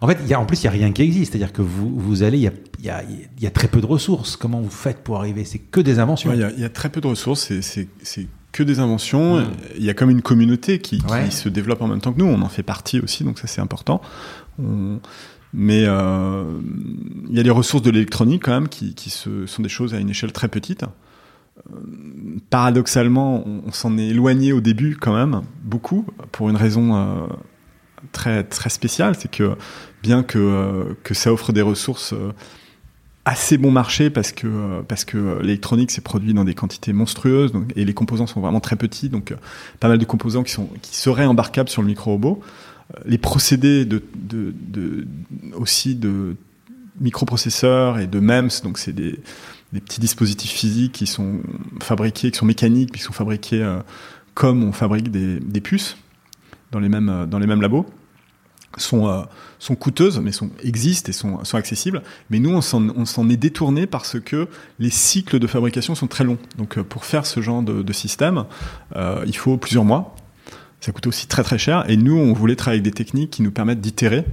[0.00, 1.32] En fait, il y a, en plus, il n'y a rien qui existe.
[1.32, 2.52] C'est-à-dire que vous, vous allez, il y, a,
[2.82, 3.02] y a,
[3.40, 4.36] y a, très peu de ressources.
[4.36, 5.44] Comment vous faites pour arriver?
[5.44, 6.32] C'est que des inventions.
[6.32, 7.52] il, y a, très peu de ressources.
[7.60, 9.44] C'est que des inventions.
[9.76, 12.26] Il y a comme une communauté qui, qui se développe en même temps que nous.
[12.26, 14.00] On en fait partie aussi, donc ça c'est important.
[15.54, 16.44] Mais euh,
[17.28, 20.10] il y a des ressources de l'électronique quand même qui, sont des choses à une
[20.10, 20.84] échelle très petite
[22.50, 27.26] paradoxalement, on, s'en est éloigné au début quand même, beaucoup, pour une raison euh,
[28.12, 29.56] très, très spéciale, c'est que
[30.02, 32.32] bien que, euh, que ça offre des ressources euh,
[33.24, 37.84] assez bon marché parce que, parce que l'électronique s'est produit dans des quantités monstrueuses et
[37.84, 39.34] les composants sont vraiment très petits, donc
[39.80, 42.40] pas mal de composants qui, sont, qui seraient embarquables sur le micro-robot.
[43.04, 44.02] Les procédés de,
[45.54, 46.36] aussi de
[47.00, 49.18] microprocesseurs et de MEMS, donc c'est des,
[49.72, 51.40] petits dispositifs physiques qui sont
[51.80, 53.80] fabriqués, qui sont mécaniques, qui sont fabriqués euh,
[54.34, 55.98] comme on fabrique des, puces
[56.72, 57.84] dans les mêmes, euh, labos,
[58.78, 59.22] sont, euh,
[59.58, 60.30] sont coûteuses, mais
[60.62, 62.02] existent et sont, accessibles.
[62.30, 64.48] Mais nous, on s'en est détourné parce que
[64.78, 66.38] les cycles de fabrication sont très longs.
[66.56, 68.44] Donc, pour faire ce genre de système,
[68.94, 70.14] il faut plusieurs mois.
[70.80, 71.84] Ça coûte aussi très très cher.
[71.88, 74.24] Et nous, on voulait travailler avec des techniques qui nous permettent d'itérer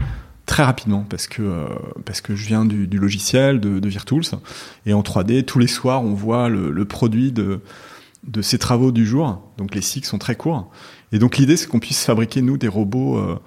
[0.45, 1.67] très rapidement parce que euh,
[2.05, 4.25] parce que je viens du, du logiciel de, de, Virtools.
[4.85, 7.61] Et en 3D tous les soirs on voit le, le, produit de
[8.25, 9.41] de ces travaux du jour.
[9.57, 10.71] Donc les cycles sont très courts.
[11.11, 13.39] Et donc l'idée c'est qu'on puisse fabriquer nous des robots euh,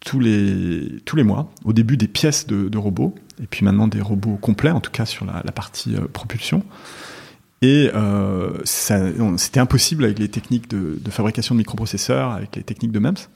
[0.00, 1.52] tous les tous les mois.
[1.64, 3.14] Au début des pièces de, de, robots.
[3.42, 6.62] Et puis maintenant des robots complets en tout cas sur la, la partie euh, propulsion
[7.60, 12.98] et euh, c'était impossible avec les techniques de, fabrication de microprocesseurs avec les techniques de
[12.98, 13.28] MEMS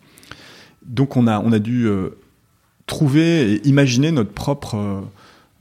[0.86, 1.88] donc on a on a dû
[2.86, 5.00] trouver et imaginer notre propre euh,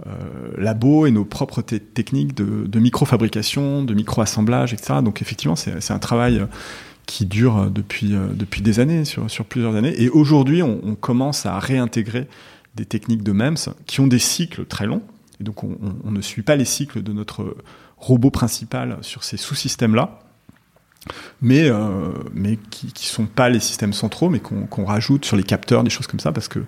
[0.08, 0.10] euh,
[0.58, 5.00] labo et nos propres techniques de, de micro-fabrication, de micro-assemblage, etc.
[5.04, 6.46] Donc effectivement, c'est un travail euh,
[7.06, 9.94] qui dure depuis, depuis des années, sur, plusieurs années.
[10.02, 12.28] Et aujourd'hui, on, commence à réintégrer
[12.76, 15.02] des techniques de MEMS qui ont des cycles très longs.
[15.42, 17.58] Et donc on, on ne suit pas les cycles de notre
[18.02, 20.20] robot principal sur ces sous-systèmes-là
[21.42, 25.44] mais, euh, mais qui ne sont pas les systèmes centraux, mais qu'on rajoute sur les
[25.44, 26.60] capteurs, des choses comme ça, parce que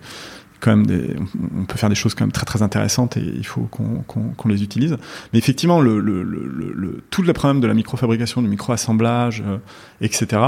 [0.60, 1.16] quand même des,
[1.58, 4.64] on peut faire des choses quand même très très intéressantes et il faut qu'on les
[4.64, 4.98] utilise.
[5.34, 9.58] Mais effectivement, le, le, le, tout le problème de la microfabrication, du microassemblage, euh,
[10.00, 10.42] etc.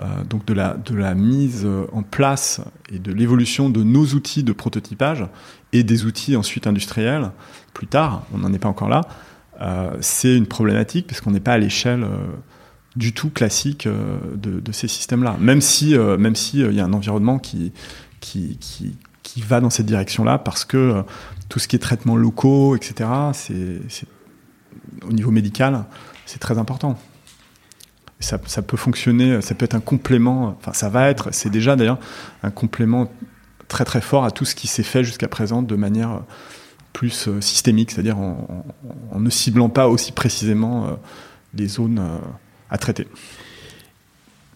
[0.00, 2.60] Euh, donc de la, de la mise en place
[2.90, 5.26] et de l'évolution de nos outils de prototypage
[5.72, 7.30] et des outils ensuite industriels
[7.72, 9.02] plus tard, on n'en est pas encore là,
[10.00, 12.16] c'est une problématique parce qu'on n'est pas à l'échelle euh,
[12.96, 15.36] du tout classique euh, de, ces systèmes-là.
[15.40, 17.72] Même si, euh, même si il y a un environnement qui,
[18.20, 18.58] qui,
[19.22, 21.02] qui va dans cette direction-là parce que euh,
[21.48, 24.06] tout ce qui est traitements locaux, etc., c'est,
[25.06, 25.84] au niveau médical,
[26.26, 26.98] c'est très important.
[28.20, 31.98] Ça, peut fonctionner, ça peut être un complément, enfin ça va être, c'est déjà d'ailleurs
[32.44, 33.10] un complément
[33.66, 36.22] très très fort à tout ce qui s'est fait jusqu'à présent de manière
[36.92, 38.64] plus euh, systémique, c'est-à-dire en,
[39.10, 40.90] en, ne ciblant pas aussi précisément euh,
[41.54, 42.00] les zones
[42.70, 43.06] à traiter.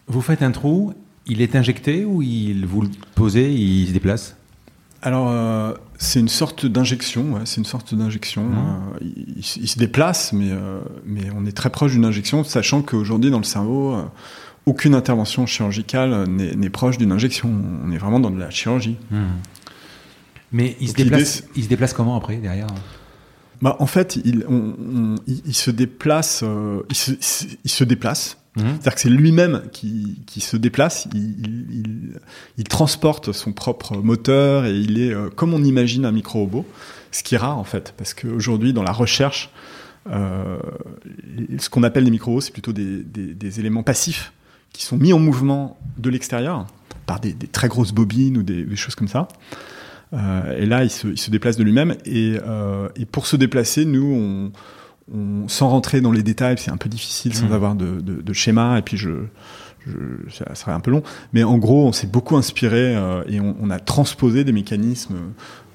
[0.06, 0.94] Vous faites un trou,
[1.26, 4.36] il est injecté ou il, vous le posez, il se déplace?
[5.02, 7.34] Alors, euh, c'est une sorte d'injection.
[7.34, 8.44] Ouais, c'est une sorte d'injection.
[8.44, 8.54] Mmh.
[8.54, 12.82] Euh, il, il, se déplace, mais, euh, mais on est très proche d'une injection, sachant
[12.82, 14.02] qu'aujourd'hui, dans le cerveau, euh,
[14.64, 17.52] aucune intervention chirurgicale n'est proche d'une injection.
[17.84, 18.96] On est vraiment dans de la chirurgie.
[19.10, 19.16] Mmh.
[20.52, 22.68] Mais il se, déplace, il se déplace comment après, derrière
[23.60, 26.44] bah, En fait, il, on, on, il, il se déplace.
[26.88, 27.12] il se,
[27.64, 28.60] il se déplace Mmh.
[28.60, 32.18] C'est-à-dire que c'est lui-même qui, qui, se déplace, il,
[32.56, 36.64] il, transporte son propre moteur et il est euh, comme on imagine un micro-robot,
[37.12, 39.50] ce qui est rare en fait, parce qu'aujourd'hui dans la recherche,
[40.08, 40.58] euh,
[41.58, 44.32] ce qu'on appelle les micro-robots, c'est plutôt des, des, des, éléments passifs
[44.72, 46.66] qui sont mis en mouvement de l'extérieur
[47.04, 49.28] par des, des, très grosses bobines ou des, choses comme ça.
[50.12, 51.96] Euh, et là, il se, il se déplace de lui-même.
[52.04, 54.52] Et, euh, et, pour se déplacer, nous, on,
[55.12, 57.52] on, sans rentrer dans les détails, c'est un peu difficile sans mmh.
[57.52, 58.78] avoir de, de, de, schéma.
[58.78, 59.10] Et puis je,
[59.86, 61.02] je, ça serait un peu long.
[61.32, 65.16] Mais en gros, on s'est beaucoup inspiré euh, et on, on, a transposé des mécanismes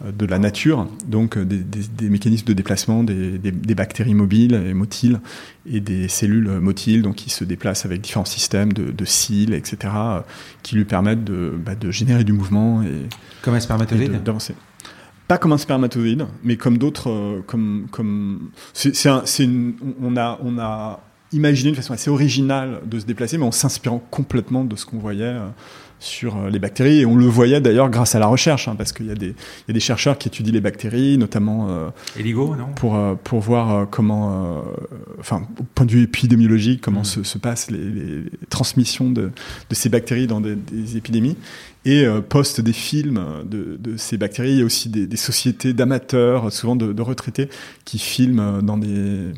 [0.06, 4.14] euh, de la nature, donc euh, des, des, des mécanismes de déplacement des, des, bactéries
[4.14, 5.22] mobiles et motiles
[5.66, 9.94] et des cellules motiles, donc qui se déplacent avec différents systèmes de, de cils, etc.,
[10.64, 13.08] qui lui permettent de, bah, de générer du mouvement et
[13.42, 14.56] comme un spermatozoïde d'avancer
[15.28, 20.60] pas comme un spermatozoïde, mais comme d'autres, comme comme c'est c'est une on a on
[20.60, 21.00] a
[21.34, 25.00] imaginer une façon assez originale de se déplacer, mais en s'inspirant complètement de ce qu'on
[25.00, 25.48] voyait euh,
[26.02, 27.00] sur euh, les bactéries.
[27.00, 29.28] Et on le voyait d'ailleurs grâce à la recherche, hein, parce qu'il y, a des,
[29.28, 31.90] il y a des chercheurs qui étudient les bactéries, notamment euh,
[32.20, 32.68] Eligo, non?
[32.76, 34.64] pour, euh, pour voir comment,
[35.20, 37.06] enfin, au point de vue épidémiologique, comment mm.
[37.06, 39.32] se, se, passent les, les transmissions de,
[39.70, 41.38] de, ces bactéries dans des, des épidémies.
[41.84, 45.74] Et poste des films de, de, ces bactéries, il y a aussi des, des sociétés
[45.74, 47.50] d'amateurs, souvent de, de retraités,
[47.86, 49.32] qui filment dans des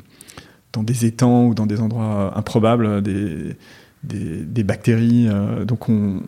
[0.74, 3.56] dans des étangs ou dans des endroits improbables des,
[4.04, 5.28] des, des bactéries.
[5.30, 5.86] Euh, donc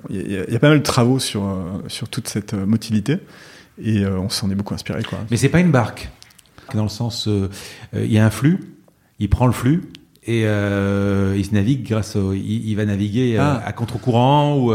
[0.09, 3.19] il y, y, a pas mal de travaux sur, euh, sur toute cette euh, motilité
[3.83, 5.03] et on s'en est beaucoup inspiré.
[5.03, 5.19] Quoi.
[5.29, 6.09] Mais c'est pas une barque,
[6.73, 7.27] dans le sens,
[7.93, 8.77] il y a un flux,
[9.19, 9.91] il prend le flux
[10.25, 13.61] et il se navigue grâce au, il, il va naviguer ah.
[13.65, 14.71] à contre-courant ou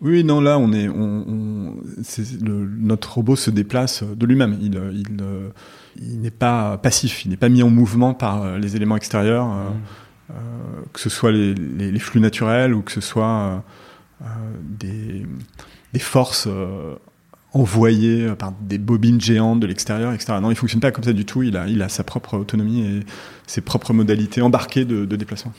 [0.00, 1.74] oui, non, là, on est, on, on
[2.42, 4.56] le, notre robot se déplace de lui-même.
[4.62, 5.22] Il, il,
[5.96, 9.46] il n'est pas passif, il n'est pas mis en mouvement par euh, les éléments extérieurs,
[9.46, 9.76] euh, mmh.
[10.30, 10.34] euh,
[10.92, 13.62] que ce soit les, les, les, flux naturels ou que ce soit
[14.62, 15.26] des,
[15.92, 16.46] des, forces
[17.52, 20.34] envoyées par des bobines géantes de l'extérieur, etc.
[20.40, 21.42] Non, il fonctionne pas comme ça du tout.
[21.42, 23.00] Il a, il a sa propre autonomie et
[23.46, 25.52] ses propres modalités embarquées de, de déplacement.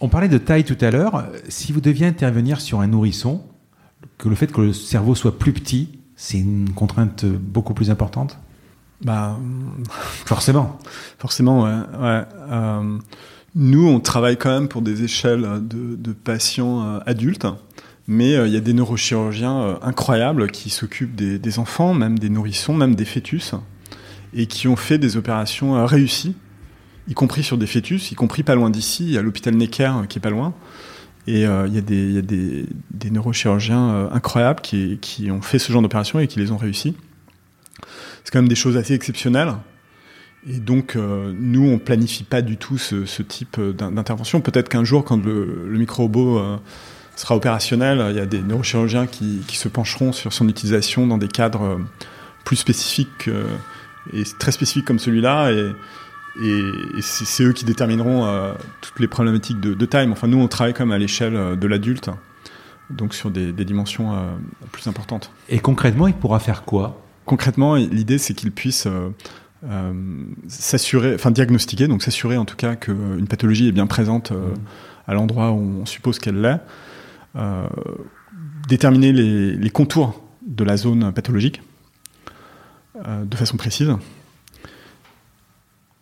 [0.00, 1.26] On parlait de taille tout à l'heure.
[1.48, 3.44] Si vous deviez intervenir sur un nourrisson,
[4.18, 8.38] que le fait que le cerveau soit plus petit, c'est une contrainte beaucoup plus importante?
[9.02, 9.38] Bah,
[10.24, 10.78] forcément.
[11.18, 11.98] Forcément, ouais.
[12.00, 12.22] ouais.
[12.50, 12.98] Euh,
[13.58, 17.46] nous, on travaille quand même pour des échelles de, de patients euh, adultes,
[18.06, 22.18] mais euh, il y a des neurochirurgiens euh, incroyables qui s'occupent des, des, enfants, même
[22.18, 23.54] des nourrissons, même des fœtus,
[24.34, 26.36] et qui ont fait des opérations réussies,
[27.08, 29.16] y compris sur des fœtus, y compris pas loin d'ici.
[29.16, 30.52] A l'hôpital Necker qui est pas loin.
[31.26, 35.58] Et il y a des, y a des, des neurochirurgiens incroyables qui, qui ont fait
[35.58, 36.94] ce genre d'opération et qui les ont réussi
[38.24, 39.54] c'est quand même des choses assez exceptionnelles.
[40.48, 44.40] Et donc, euh, nous, on planifie pas du tout ce, type d'intervention.
[44.40, 46.56] Peut-être qu'un jour, quand le, micro-robot euh,
[47.16, 51.18] sera opérationnel, il y a des neurochirurgiens qui, qui, se pencheront sur son utilisation dans
[51.18, 51.78] des cadres euh,
[52.46, 53.44] plus spécifiques euh,
[54.14, 55.50] et très spécifiques comme celui-là.
[55.50, 55.72] Et,
[57.00, 60.06] c'est eux qui détermineront euh, toutes les problématiques de, de taille.
[60.10, 62.10] Enfin, nous, on travaille même à l'échelle de l'adulte,
[62.90, 64.18] donc sur des, dimensions euh,
[64.70, 65.30] plus importantes.
[65.48, 67.05] Et concrètement, il pourra faire quoi?
[67.26, 69.10] Concrètement, l'idée, c'est qu'ils puissent euh,
[69.64, 69.92] euh,
[70.48, 74.54] s'assurer, enfin diagnostiquer, donc s'assurer en tout cas qu'une pathologie est bien présente euh,
[75.06, 76.60] à l'endroit où on suppose qu'elle l'est,
[77.36, 77.66] euh,
[78.68, 81.62] déterminer les, les, contours de la zone pathologique
[83.06, 83.92] euh, de façon précise,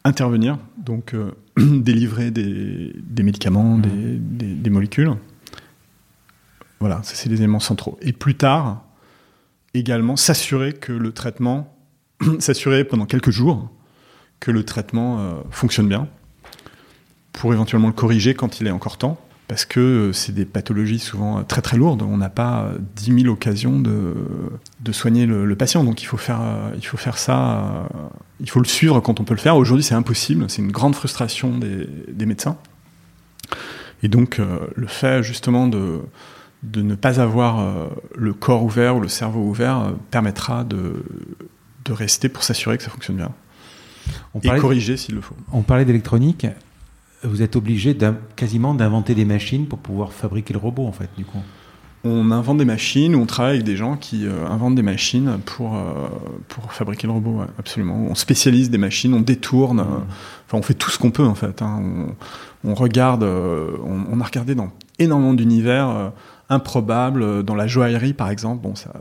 [0.04, 3.82] intervenir, donc euh, délivrer des, des médicaments, mmh.
[3.82, 5.12] des, des, des molécules.
[6.80, 7.98] Voilà, ça c'est les éléments centraux.
[8.02, 8.84] Et plus tard,
[9.74, 11.76] également s'assurer que le traitement,
[12.38, 13.68] s'assurer pendant quelques jours
[14.40, 16.08] que le traitement euh, fonctionne bien,
[17.32, 19.18] pour éventuellement le corriger quand il est encore temps,
[19.48, 22.02] parce que euh, c'est des pathologies souvent euh, très très lourdes.
[22.02, 24.14] On n'a pas 10 000 occasions de,
[24.80, 26.40] de soigner le, le, patient, donc il faut faire,
[26.76, 27.88] il faut faire ça,
[28.40, 29.56] il faut le suivre quand on peut le faire.
[29.56, 32.56] Aujourd'hui, c'est impossible, c'est une grande frustration des, des médecins.
[34.02, 34.38] Et donc,
[34.74, 36.00] le fait justement de,
[36.64, 41.04] de ne pas avoir euh, le corps ouvert ou le cerveau ouvert euh, permettra de,
[41.84, 43.30] de rester pour s'assurer que ça fonctionne bien.
[44.34, 45.36] On et corriger s'il le faut.
[45.52, 46.46] On parlait d'électronique.
[47.22, 47.96] Vous êtes obligé
[48.36, 51.38] quasiment d'inventer des machines pour pouvoir fabriquer le robot, en fait, du coup.
[52.06, 55.74] On invente des machines, on travaille avec des gens qui euh, inventent des machines pour,
[55.74, 55.80] euh,
[56.48, 57.96] pour fabriquer le robot, ouais, absolument.
[58.10, 59.80] On spécialise des machines, on détourne, mmh.
[59.80, 60.00] euh,
[60.46, 61.62] enfin on fait tout ce qu'on peut en fait.
[61.62, 61.80] Hein.
[62.62, 66.12] On, on, regarde, on, on, a regardé dans énormément d'univers
[66.48, 68.62] improbable euh, dans la joaillerie, par exemple.
[68.62, 68.92] Bon, ça,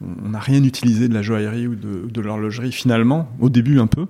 [0.00, 4.06] on n'a rien utilisé de la joaillerie ou de, l'horlogerie finalement, au début un peu,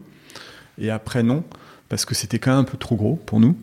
[0.79, 1.45] et après non,
[1.89, 3.57] parce que c'était quand même un peu trop gros pour nous.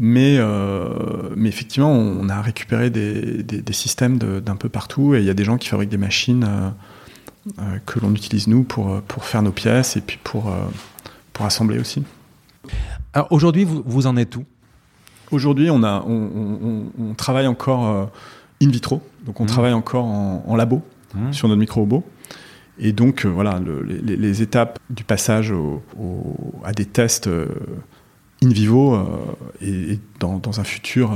[0.00, 5.24] Mais, euh, mais effectivement, on a récupéré des, des, systèmes d'un peu partout, et il
[5.24, 6.46] y a des gens qui fabriquent des machines
[7.58, 10.54] euh, que l'on utilise nous pour, pour faire nos pièces et puis pour,
[11.32, 12.04] pour assembler aussi.
[13.12, 14.44] Alors aujourd'hui, vous, vous en êtes où?
[15.30, 18.06] Aujourd'hui, on, a, on, on, on, travaille encore euh,
[18.62, 19.48] in vitro, donc on mmh.
[19.48, 20.82] travaille encore en, en labo
[21.14, 21.32] mmh.
[21.32, 22.04] sur notre micro-robot.
[22.78, 27.26] Et donc, euh, voilà, le, les, les, étapes du passage au, au, à des tests
[27.26, 27.48] euh,
[28.42, 28.96] in vivo
[29.60, 31.10] et, et dans, dans, un futur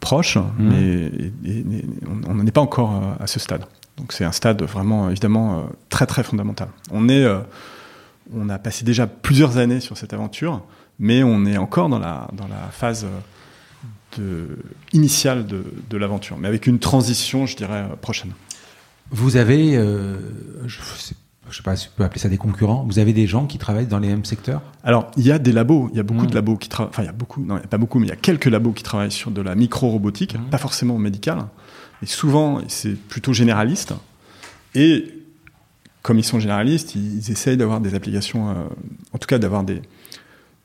[0.00, 1.10] proche, mais
[2.26, 3.66] on n'en est pas encore à ce stade.
[3.98, 6.68] Donc c'est un stade vraiment évidemment très très fondamental.
[6.90, 7.26] On est,
[8.32, 10.62] on a passé déjà plusieurs années sur cette aventure,
[10.98, 13.06] mais on est encore dans la dans la phase
[14.18, 14.48] de,
[14.92, 18.32] initiale de, de l'aventure, mais avec une transition, je dirais, prochaine.
[19.10, 20.16] Vous avez, euh,
[20.66, 23.46] je ne sais pas si on peut appeler ça des concurrents, vous avez des gens
[23.46, 24.62] qui travaillent dans les mêmes secteurs?
[24.82, 26.34] Alors, il y a des labos, il y a beaucoup de mmh.
[26.34, 28.06] labos qui travaillent, enfin, il y a beaucoup, non, il n'y a pas beaucoup, mais
[28.06, 30.50] il y a quelques labos qui travaillent sur de la micro-robotique, mmh.
[30.50, 31.46] pas forcément médicale,
[32.02, 33.94] et souvent, c'est plutôt généraliste,
[34.74, 35.06] et
[36.02, 38.54] comme ils sont généralistes, ils, essayent d'avoir des applications, euh,
[39.12, 39.80] en tout cas d'avoir des,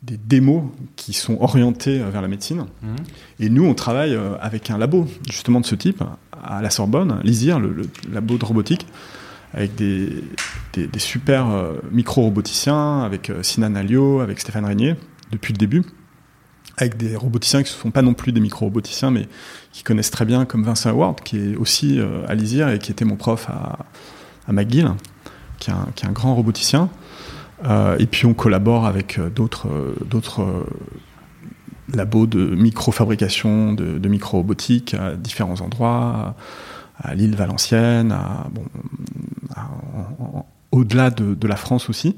[0.01, 0.63] des démos
[0.95, 2.65] qui sont orientées vers la médecine.
[2.81, 2.87] Mmh.
[3.41, 6.03] Et nous, on travaille euh, avec un labo justement de ce type
[6.41, 8.87] à la Sorbonne, l'ISIR, le, labo de robotique,
[9.53, 10.23] avec des,
[10.73, 14.95] des, super euh, micro-roboticiens, avec euh, Sinan Alio, avec Stéphane Régnier,
[15.31, 15.83] depuis le début,
[16.77, 19.27] avec des roboticiens qui ne sont pas non plus des micro-roboticiens, mais
[19.73, 23.05] qui connaissent très bien, comme Vincent Howard, qui est aussi à l'ISIR et qui était
[23.05, 23.79] mon prof à,
[24.47, 24.91] à McGill,
[25.59, 26.89] qui est un, qui est un grand roboticien.
[27.65, 30.65] Euh, et puis on collabore avec euh, d'autres euh, d'autres
[31.93, 36.35] labos de micro-fabrication, de, de micro-robotique à différents endroits,
[37.01, 38.15] à, l'île Valenciennes,
[40.71, 42.15] au-delà de, la France aussi.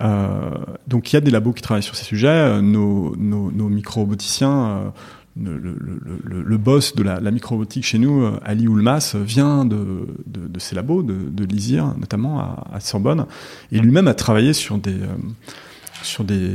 [0.00, 2.62] Donc il y a des labos qui travaillent sur ces sujets.
[2.62, 4.92] Nos, nos micro-roboticiens
[5.36, 10.74] le, boss de la, la micro-robotique chez nous, euh, Ali Oulmas, vient de, de, ces
[10.74, 13.26] labos, de, l'ISIR, notamment à, Sorbonne.
[13.72, 16.54] Et lui-même a travaillé sur des, euh,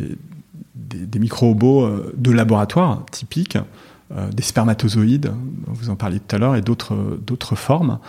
[1.19, 3.57] micro-robots euh, de laboratoire typiques,
[4.35, 5.31] des spermatozoïdes,
[5.67, 7.99] vous en parliez tout à l'heure, et d'autres, formes.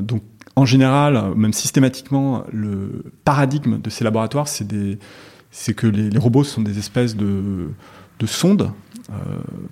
[0.00, 0.22] Donc,
[0.54, 6.78] en général, même systématiquement, le paradigme de ces laboratoires, c'est, que les robots sont des
[6.78, 7.70] espèces de,
[8.18, 8.70] de sondes
[9.10, 9.14] euh,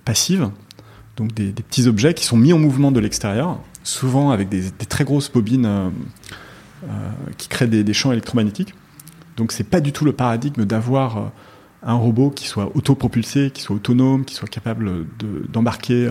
[0.05, 0.49] passives,
[1.17, 5.03] donc des, petits objets qui sont mis en mouvement de l'extérieur, souvent avec des, très
[5.03, 5.89] grosses bobines euh,
[6.83, 6.89] euh,
[7.37, 8.73] qui créent des, champs électromagnétiques.
[9.37, 11.31] Donc c'est pas du tout le paradigme d'avoir
[11.81, 15.07] un robot qui soit autopropulsé, qui soit autonome, qui soit capable
[15.49, 16.07] d'embarquer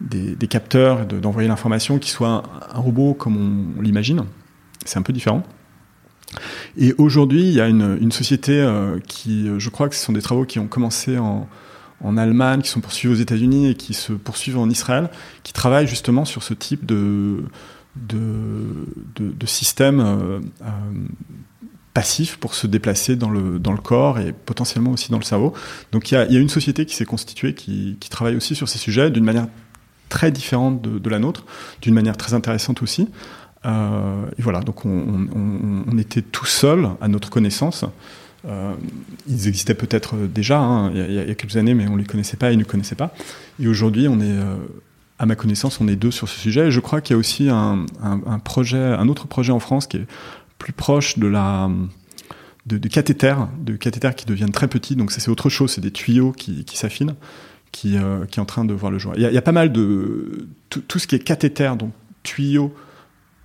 [0.00, 4.24] des, capteurs, d'envoyer l'information, qui soit un, robot comme on, l'imagine.
[4.84, 5.42] C'est un peu différent.
[6.76, 8.66] Et aujourd'hui, il y a une, société
[9.06, 11.48] qui, je crois que ce sont des travaux qui ont commencé en,
[12.16, 15.10] Allemagne, qui sont poursuivis aux États-Unis et qui se poursuivent en Israël,
[15.42, 17.42] qui travaillent justement sur ce type de,
[19.46, 20.70] système euh, euh,
[21.94, 25.54] passif pour se déplacer dans le, corps et potentiellement aussi dans le cerveau.
[25.92, 29.10] Donc il y a, une société qui s'est constituée qui, travaille aussi sur ces sujets
[29.10, 29.48] d'une manière
[30.08, 31.44] très différente de la nôtre,
[31.82, 33.08] d'une manière très intéressante aussi.
[33.66, 37.84] Euh, et voilà, donc on, était tout seul à notre connaissance
[38.46, 38.74] euh,
[39.26, 42.36] ils existaient peut-être déjà hein, il, y a, quelques années, mais on ne les connaissait
[42.36, 43.12] pas ils ne connaissaient pas.
[43.58, 44.56] Et aujourd'hui, on est, euh,
[45.18, 46.68] à ma connaissance, on est deux sur ce sujet.
[46.68, 47.86] Et je crois qu'il y a aussi un,
[48.44, 50.06] projet, un autre projet en France qui est
[50.58, 51.68] plus proche de la
[52.66, 54.94] de, de de cathéters qui deviennent très petits.
[54.94, 57.16] Donc ça, c'est autre chose, c'est des tuyaux qui, s'affinent,
[57.72, 59.14] qui, est en train de voir le jour.
[59.16, 61.90] Il y a pas mal de tout, ce qui est cathéter, donc
[62.22, 62.72] tuyaux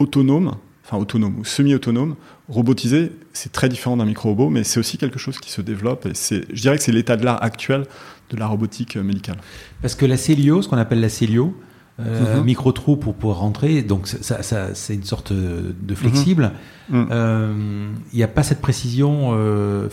[0.01, 0.55] autonomes,
[0.85, 2.15] enfin autonome ou semi-autonome,
[2.49, 6.05] robotisé, c'est très différent d'un micro-robot, mais c'est aussi quelque chose qui se développe.
[6.05, 7.85] Et c'est, je dirais que c'est l'état de l'art actuel
[8.29, 9.37] de la robotique euh, médicale.
[9.81, 11.55] Parce que la Célio, ce qu'on appelle la Célio,
[11.99, 12.45] euh, mhm.
[12.45, 16.51] micro-trou pour pouvoir rentrer, donc ça, ça, c'est une sorte de flexible.
[16.89, 17.03] Il mhm.
[17.03, 17.93] mhm.
[18.13, 19.31] n'y euh, a pas cette précision.
[19.33, 19.87] Euh...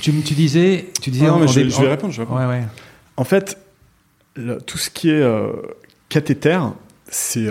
[0.00, 1.26] Tu, tu, disais, tu disais.
[1.26, 2.12] non, mais je, je, vais répondre.
[2.12, 2.40] Je vais répondre.
[2.40, 2.64] Ouais, ouais.
[3.16, 3.58] En fait,
[4.36, 5.28] le, tout ce qui est
[6.08, 6.60] cathéter,
[7.08, 7.50] c'est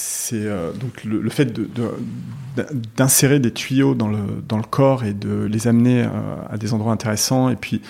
[0.00, 1.52] c'est euh, donc le, fait
[2.96, 4.18] d'insérer de, des tuyaux dans le,
[4.48, 6.08] dans le corps et de les amener euh,
[6.48, 7.82] à des endroits intéressants et puis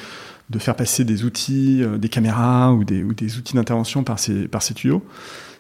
[0.49, 4.19] de faire passer des outils, euh, des caméras ou des, ou des outils d'intervention par
[4.19, 5.05] ces, par ces tuyaux.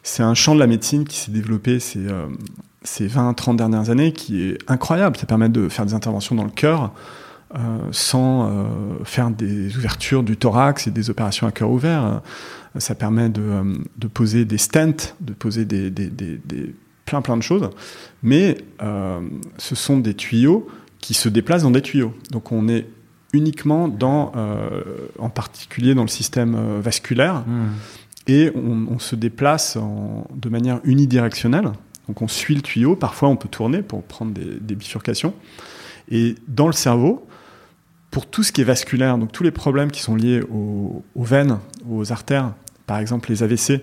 [0.02, 2.06] C'est un champ de la médecine qui s'est développé ces,
[2.82, 5.18] ces 20-30 dernières années qui est incroyable.
[5.18, 6.92] Ça permet de faire des interventions dans le cœur
[7.90, 8.66] sans
[9.04, 12.22] faire des ouvertures du thorax et des opérations à cœur ouvert
[12.78, 16.74] ça permet de, euh, de, poser des stents, de poser des, des, des, des
[17.04, 17.70] plein plein de choses,
[18.22, 19.20] mais euh,
[19.58, 20.68] ce sont des tuyaux
[21.00, 22.14] qui se déplacent dans des tuyaux.
[22.30, 22.86] Donc on est
[23.32, 24.82] uniquement dans, euh,
[25.18, 27.68] en particulier dans le système euh, vasculaire, mmh.
[28.28, 31.72] et on, on, se déplace en, de manière unidirectionnelle.
[32.06, 35.34] Donc on suit le tuyau, parfois on peut tourner pour prendre des, des bifurcations.
[36.12, 37.26] Et dans le cerveau,
[38.10, 41.58] pour tout ce qui est vasculaire, donc tous les problèmes qui sont liés aux, veines,
[41.88, 42.52] aux artères,
[42.86, 43.82] par exemple les AVC,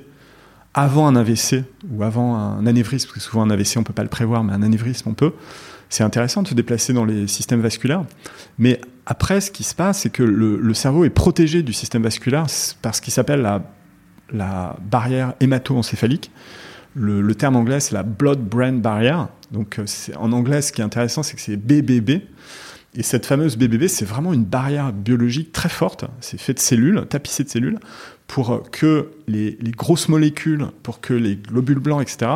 [0.74, 4.04] avant un AVC ou avant un anévrisme, parce que souvent un AVC on peut pas
[4.04, 5.34] le prévoir, mais un anévrisme on peut,
[5.90, 8.04] c'est intéressant de se déplacer dans les systèmes vasculaires.
[8.58, 12.45] Mais après, ce qui se passe, c'est que le, cerveau est protégé du système vasculaire
[12.82, 13.62] par ce qui s'appelle
[14.34, 16.30] la barrière hémato-encéphalique.
[16.94, 19.16] Le, le terme anglais, c'est la blood-brain barrier.
[19.52, 19.86] Donc, euh,
[20.18, 22.24] en anglais, ce qui est intéressant, c'est que c'est BBB.
[22.98, 26.06] Et cette fameuse BBB, c'est vraiment une barrière biologique très forte.
[26.19, 27.80] C'est fait de cellules, tapissé de cellules,
[28.26, 32.32] pour que les, grosses molécules, pour que les globules blancs, etc.,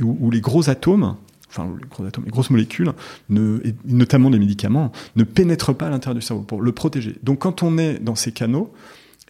[0.00, 1.16] ou, les gros atomes,
[1.50, 2.92] enfin les gros atomes, les grosses molécules,
[3.30, 7.16] et notamment les médicaments, ne pénètrent pas à l'intérieur du cerveau pour le protéger.
[7.22, 8.72] Donc quand on est dans ces canaux,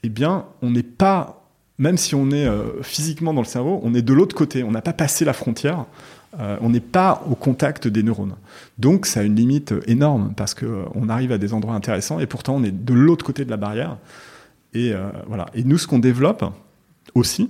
[0.05, 1.45] eh bien, on n'est pas,
[1.79, 4.63] même si on est euh, physiquement dans le cerveau, on est de l'autre côté.
[4.63, 5.87] On n'a pas passé la frontière.
[6.41, 8.35] Euh, on n'est pas au contact des neurones.
[8.79, 12.27] Donc ça a une limite énorme parce que euh, arrive à des endroits intéressants et
[12.27, 13.99] pourtant on est de l'autre côté de la barrière.
[14.73, 15.47] Et euh, voilà.
[15.55, 16.45] Et nous, ce qu'on développe
[17.15, 17.49] aussi,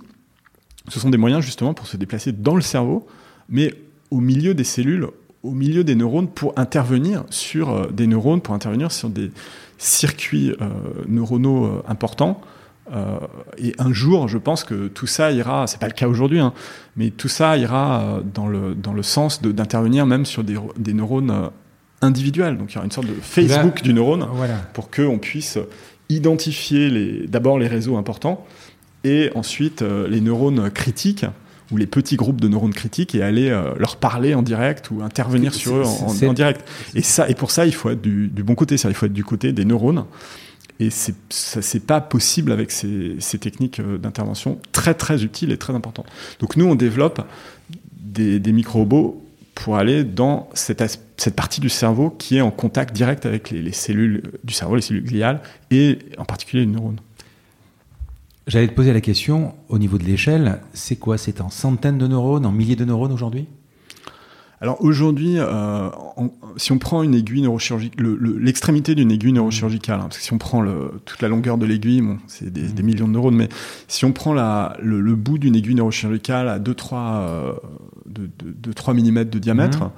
[0.89, 3.07] ce sont des moyens justement pour se déplacer dans le cerveau,
[3.49, 3.75] mais
[4.11, 5.09] au milieu des cellules,
[5.43, 9.31] au milieu des neurones, pour intervenir sur des neurones, pour intervenir sur des
[9.79, 10.53] circuits
[11.09, 12.41] neuronaux importants.
[12.93, 13.19] Euh,
[13.57, 16.53] et un jour, je pense que tout ça ira, c'est pas le cas aujourd'hui, hein,
[16.97, 20.93] mais tout ça ira euh, dans le, dans le sens d'intervenir même sur des, des
[20.93, 21.49] neurones euh,
[22.03, 22.59] individuels.
[22.59, 24.57] Donc il y aura une sorte de Facebook du neurone Voilà.
[24.75, 25.59] pour qu'on puisse
[26.11, 28.45] identifier d'abord les réseaux importants
[29.05, 31.25] et ensuite les neurones critiques
[31.71, 35.03] ou les petits groupes de neurones critiques et aller euh, leur parler en direct ou
[35.03, 36.67] intervenir sur eux en, direct.
[36.95, 39.07] Et ça, et pour ça, il faut être du, du bon côté, c'est-à-dire il faut
[39.07, 40.05] être du côté des neurones.
[40.81, 45.57] Et c'est ça, c'est pas possible avec ces, techniques euh, d'intervention très très utiles et
[45.57, 46.07] très importantes.
[46.41, 47.27] Donc nous, on développe
[47.93, 48.53] des, des
[49.55, 50.83] pour aller dans cette,
[51.17, 54.83] cette partie du cerveau qui est en contact direct avec les cellules du cerveau, les
[54.83, 55.41] cellules gliales,
[55.71, 56.99] et en particulier les neurones.
[58.47, 61.17] J'allais te poser la question, au niveau de l'échelle, c'est quoi?
[61.17, 63.47] C'est en centaines de neurones, en milliers de neurones aujourd'hui?
[64.61, 65.89] Alors aujourd'hui, euh,
[66.57, 70.23] si on prend une aiguille neurochirurgicale, le- le- l'extrémité d'une aiguille neurochirurgicale, hein, parce que
[70.23, 73.13] si on prend le- toute la longueur de l'aiguille, bon, c'est des, des millions de
[73.13, 73.49] neurones, mais
[73.89, 77.53] si on prend la, le, bout d'une aiguille neurochirurgicale à 2-3 euh,
[78.07, 79.91] de, de, de 3 mm de diamètre, Mhm.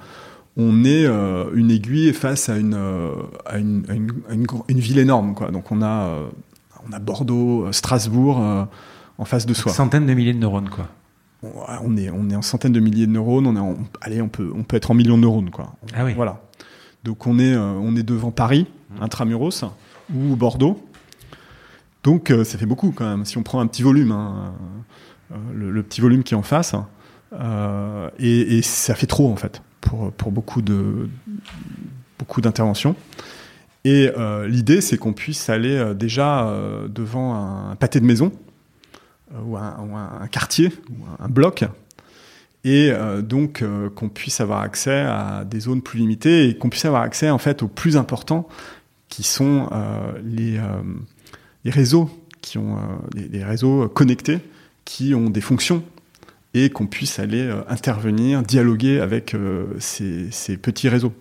[0.57, 2.73] on est euh, une aiguille face à une,
[3.45, 5.33] à une, à une, à une gro- une ville énorme.
[5.35, 5.51] Quoi.
[5.51, 6.09] Donc on a,
[6.89, 8.67] on a Bordeaux, Strasbourg
[9.19, 9.71] en face de soi.
[9.71, 10.87] Centaines de milliers de neurones, quoi.
[11.43, 13.45] On est, on est en centaines de milliers de neurones.
[13.45, 15.75] On est en, allez, on peut, on peut être en millions de neurones, quoi.
[15.93, 16.13] Ah oui.
[16.15, 16.41] Voilà.
[17.03, 18.65] Donc on est, euh, on est devant Paris,
[18.99, 19.63] intramuros,
[20.13, 20.83] ou Bordeaux.
[22.03, 23.23] Donc euh, ça fait beaucoup quand même.
[23.23, 24.53] Si on prend un petit volume, hein,
[25.31, 26.73] euh, le, le petit volume qui est en face,
[27.33, 31.07] euh, et, et ça fait trop en fait pour, pour beaucoup de
[32.17, 32.95] beaucoup d'interventions.
[33.85, 36.51] Et euh, l'idée, c'est qu'on puisse aller déjà
[36.89, 38.31] devant un pâté de maison
[39.45, 41.65] ou, un, ou un- quartier ou un bloc,
[42.63, 46.69] et euh, donc euh, qu'on puisse avoir accès à des zones plus limitées et qu'on
[46.69, 48.47] puisse avoir accès en fait aux plus importants,
[49.09, 50.63] qui sont euh, les, euh,
[51.63, 52.09] les réseaux
[52.41, 54.39] qui ont euh, des réseaux connectés
[54.85, 55.83] qui ont des fonctions
[56.53, 61.13] et qu'on puisse aller euh, intervenir, dialoguer avec euh, ces, ces petits réseaux.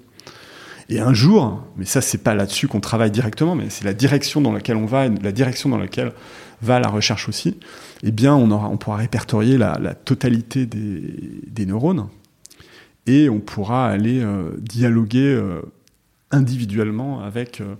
[0.88, 4.40] Et un jour, mais ça c'est pas là-dessus qu'on travaille directement, mais c'est la direction
[4.40, 6.12] dans laquelle on va et la direction dans laquelle
[6.62, 7.58] va la recherche aussi,
[8.02, 12.08] eh bien on, pourra répertorier la, totalité des, neurones
[13.06, 15.62] et on pourra aller euh, dialoguer euh,
[16.30, 17.74] individuellement avec euh,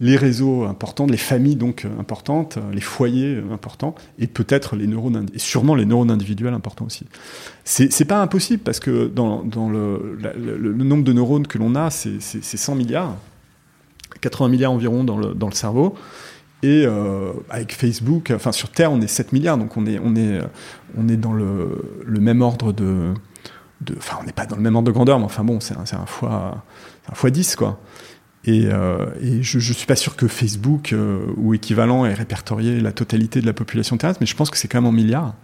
[0.00, 5.38] les réseaux importants, les familles donc importantes, les foyers importants, et peut-être les neurones, et
[5.38, 7.06] sûrement les neurones individuels importants aussi.
[7.62, 12.42] C'est pas impossible parce que dans, le, nombre de neurones que l'on a, c'est c'est-
[12.42, 13.16] c'est 100 milliards,
[14.20, 15.94] 80 milliards environ dans le cerveau.
[16.64, 20.16] Et euh, avec Facebook, enfin sur Terre, on est 7 milliards, donc on est, on
[20.16, 20.40] est,
[20.96, 23.12] on est dans le, le même ordre de,
[23.98, 25.82] Enfin, on n'est pas dans le même ordre de grandeur, mais enfin bon, c'est un,
[25.82, 26.64] un fois,
[27.10, 27.78] un fois 10, quoi.
[28.46, 32.80] Et, euh, et je, je suis pas sûr que Facebook euh, ou équivalent ait répertorié
[32.80, 35.34] la totalité de la population terrestre, mais je pense que c'est quand même en milliards.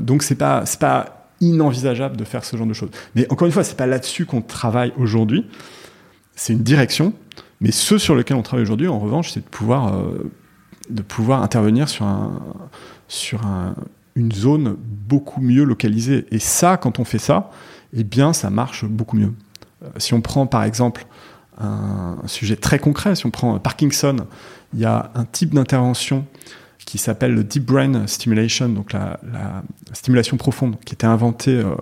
[0.00, 2.90] Donc c'est pas pas inenvisageable de faire ce genre de choses.
[3.14, 5.46] Mais encore une fois, c'est pas là-dessus qu'on travaille aujourd'hui.
[6.34, 7.14] C'est une direction,
[7.60, 10.30] mais ce sur lequel on travaille aujourd'hui, en revanche, c'est de pouvoir euh,
[10.90, 12.40] de pouvoir intervenir sur un
[13.08, 13.74] sur un,
[14.14, 16.26] une zone beaucoup mieux localisée.
[16.30, 17.50] Et ça, quand on fait ça,
[17.92, 19.32] eh bien, ça marche beaucoup mieux.
[19.82, 21.06] Euh, si on prend par exemple
[21.58, 24.16] un, sujet très concret, si on prend Parkinson,
[24.74, 26.26] il y a un type d'intervention
[26.78, 29.62] qui s'appelle le Deep Brain Stimulation, donc la, la
[29.92, 31.74] stimulation profonde, qui était inventée euh,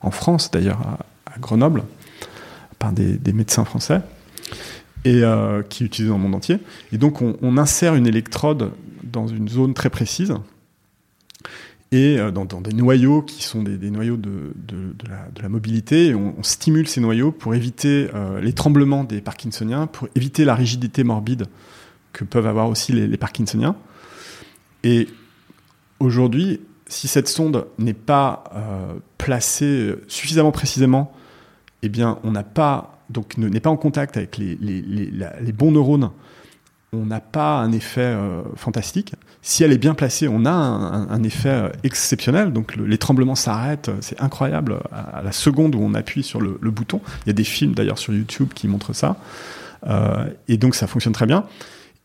[0.00, 1.82] en France d'ailleurs, à, Grenoble,
[2.78, 4.02] par des médecins français,
[5.04, 6.58] et euh, qui est utilisée dans le monde entier.
[6.92, 8.70] Et donc on, insère une électrode
[9.02, 10.34] dans une zone très précise,
[11.90, 14.94] et euh, dans, des noyaux qui sont des, noyaux de, de,
[15.42, 16.08] la, mobilité.
[16.08, 20.54] Et on, stimule ces noyaux pour éviter euh, les tremblements des Parkinsoniens, pour éviter la
[20.54, 21.46] rigidité morbide
[22.12, 23.76] que peuvent avoir aussi les, Parkinsoniens.
[24.84, 25.08] Et
[26.00, 28.44] aujourd'hui, si cette sonde n'est pas
[29.16, 31.14] placée suffisamment précisément,
[31.82, 36.10] eh bien, on n'a pas donc n'est pas en contact avec les, bons neurones,
[36.94, 39.14] on n'a pas un effet euh, fantastique.
[39.40, 42.52] Si elle est bien placée, on a un, effet euh, exceptionnel.
[42.52, 46.58] Donc le, les tremblements s'arrêtent, c'est incroyable à, la seconde où on appuie sur le,
[46.70, 47.00] bouton.
[47.24, 49.16] Il y a des films d'ailleurs sur YouTube qui montrent ça.
[49.86, 51.44] Euh, et donc ça fonctionne très bien.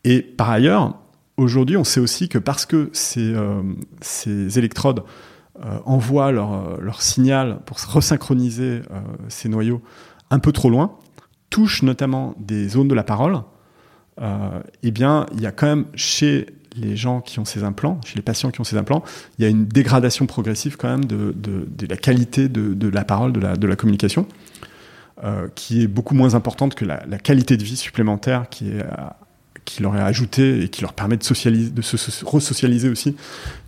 [0.04, 0.94] Et par ailleurs,
[1.36, 3.62] aujourd'hui, on sait aussi que parce que ces, euh,
[4.56, 5.04] électrodes
[5.64, 8.80] euh, envoient leur, leur, signal pour resynchroniser
[9.28, 9.82] ces noyaux
[10.30, 10.96] un peu trop loin,
[11.50, 13.40] touchent notamment des zones de la parole,
[14.20, 16.46] euh, eh bien, il y a quand même chez
[16.76, 19.02] les gens qui ont ces implants, chez les patients qui ont ces implants,
[19.38, 21.34] il y a une dégradation progressive quand même de,
[21.88, 24.26] la qualité de, la parole, de la, communication,
[25.24, 28.84] euh, qui est beaucoup moins importante que la, qualité de vie supplémentaire qui est
[29.68, 33.16] qui leur est ajouté et qui leur permet de, socialiser, de se resocialiser aussi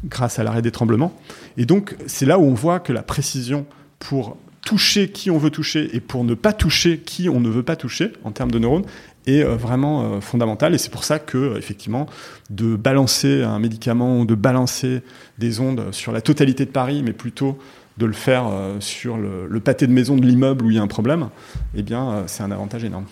[0.06, 1.12] grâce à l'arrêt des tremblements.
[1.58, 3.66] Et donc, c'est là où on voit que la précision
[3.98, 7.62] pour toucher qui on veut toucher et pour ne pas toucher qui on ne veut
[7.62, 8.84] pas toucher en termes de neurones
[9.26, 10.74] est euh, vraiment euh, fondamentale.
[10.74, 12.06] Et c'est pour ça que, effectivement,
[12.50, 15.02] de balancer un médicament ou de balancer
[15.38, 17.58] des ondes sur la totalité de Paris, mais plutôt
[17.98, 20.78] de le faire euh, sur le, le pâté de maison de l'immeuble où il y
[20.78, 21.28] a un problème,
[21.74, 23.04] eh bien, c'est un avantage énorme.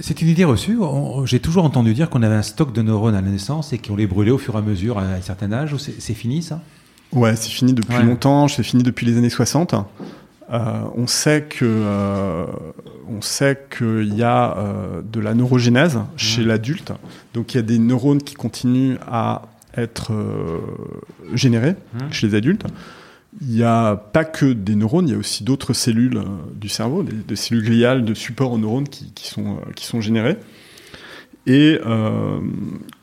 [0.00, 0.78] C'est une idée reçue.
[1.24, 3.94] J'ai toujours entendu dire qu'on avait un stock de neurones à la naissance et qu'on
[3.94, 5.76] les brûlait au fur et à mesure à un certain âge.
[5.76, 6.60] C'est fini ça?
[7.12, 8.02] Ouais, c'est fini depuis ouais.
[8.02, 8.48] longtemps.
[8.48, 9.76] C'est fini depuis les années 60.
[10.52, 12.44] Euh, on sait que euh,
[13.08, 16.46] on sait qu'il y a euh, de la neurogénèse chez mmh.
[16.46, 16.92] l'adulte.
[17.32, 19.42] Donc il y a des neurones qui continuent à
[19.76, 20.12] être
[21.32, 21.98] générés mmh.
[22.12, 22.64] chez les adultes.
[23.40, 26.22] Il n'y a pas que des neurones, il y a aussi d'autres cellules
[26.54, 30.00] du cerveau, des, des, cellules gliales de support aux neurones qui, qui sont, qui sont
[30.00, 30.36] générées.
[31.46, 31.80] Et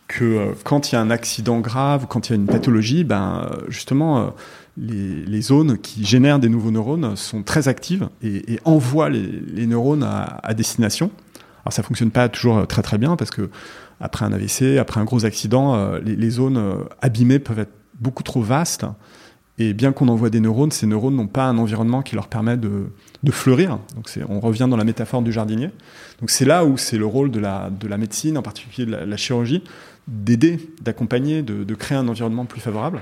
[0.07, 3.49] que quand il y a un accident grave, quand il y a une pathologie, ben,
[3.67, 4.33] justement,
[4.77, 10.53] les, zones qui génèrent des nouveaux neurones sont très actives et, envoient les, neurones à,
[10.53, 11.11] destination.
[11.63, 13.49] Alors ça fonctionne pas toujours très très bien parce que
[13.99, 18.23] après un AVC, après un gros accident, euh, les, zones euh, abîmées peuvent être beaucoup
[18.23, 18.85] trop vastes.
[19.59, 22.57] Et bien qu'on envoie des neurones, ces neurones n'ont pas un environnement qui leur permet
[22.57, 22.87] de,
[23.29, 23.77] fleurir.
[23.95, 25.69] Donc on revient dans la métaphore du jardinier.
[26.19, 28.95] Donc c'est là où c'est le rôle de la, de la médecine, en particulier de
[28.95, 29.63] la, chirurgie,
[30.07, 33.01] d'aider, d'accompagner, de créer un environnement plus favorable.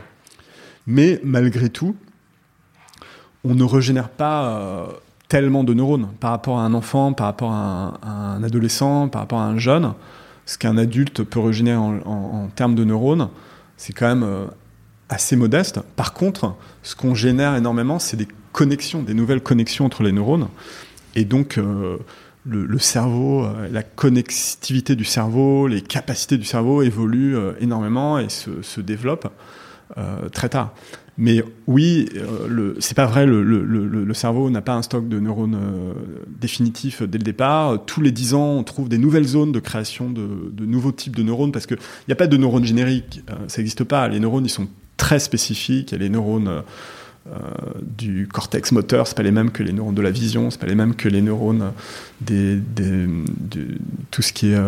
[0.89, 1.95] Mais malgré tout,
[3.43, 4.87] on ne régénère pas euh,
[5.27, 9.39] tellement de neurones par rapport à un enfant, par rapport à un, adolescent, par rapport
[9.39, 9.93] à un jeune.
[10.47, 13.29] Ce qu'un adulte peut régénérer en, termes de neurones,
[13.77, 14.45] c'est quand même euh,
[15.09, 15.79] assez modeste.
[15.95, 20.47] Par contre, ce qu'on génère énormément, c'est des connexions, des nouvelles connexions entre les neurones.
[21.13, 21.97] Et donc, euh,
[22.47, 28.81] le, cerveau, la connectivité du cerveau, les capacités du cerveau évoluent énormément et se, se
[28.81, 29.31] développent
[29.97, 30.73] euh, très tard.
[31.19, 35.93] Mais oui, euh, c'est pas vrai, le, cerveau n'a pas un stock de neurones euh,
[36.39, 37.85] définitif dès le départ.
[37.85, 41.23] Tous les 10 ans, on trouve des nouvelles zones de création de, nouveaux types de
[41.23, 44.07] neurones parce qu'il n'y a pas de neurones génériques, euh, ça n'existe pas.
[44.07, 45.91] Les neurones, ils sont très spécifiques.
[45.91, 46.47] Il y a les neurones
[47.27, 47.33] euh,
[47.81, 50.67] du cortex moteur, c'est pas les mêmes que les neurones de la vision, c'est pas
[50.67, 51.73] les mêmes que les neurones
[52.21, 52.61] de
[54.09, 54.59] tout ce qui est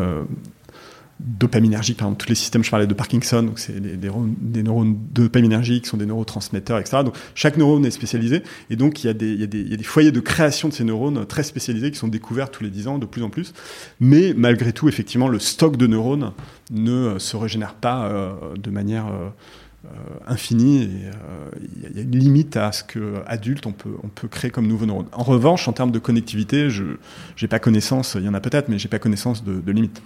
[1.23, 4.63] dopaminergiques, par exemple, tous les systèmes, je parlais de Parkinson, donc c'est des, des, des,
[4.63, 7.03] neurones dopaminergiques, qui sont des neurotransmetteurs, etc.
[7.03, 9.59] Donc chaque neurone est spécialisé, et donc il y, a des, il, y a des,
[9.59, 12.49] il y a des foyers de création de ces neurones très spécialisés qui sont découverts
[12.49, 13.53] tous les 10 ans, de plus en plus.
[13.99, 16.33] Mais malgré tout, effectivement, le stock de neurones
[16.71, 19.29] ne se régénère pas euh, de manière euh,
[20.27, 21.49] infinie, et euh,
[21.91, 24.85] il y a une limite à ce qu'adulte on peut, on peut créer comme nouveaux
[24.85, 25.07] neurones.
[25.11, 26.83] En revanche, en termes de connectivité, je
[27.41, 30.01] n'ai pas connaissance, il y en a peut-être, mais j'ai pas connaissance de, de limite.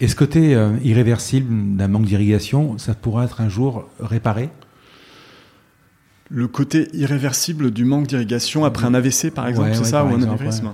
[0.00, 4.50] Et ce côté euh, irréversible d'un manque d'irrigation, ça pourra être un jour réparé?
[6.30, 10.04] Le côté irréversible du manque d'irrigation après un AVC, par exemple, ouais, c'est ouais, ça,
[10.04, 10.72] ou un anévrisme?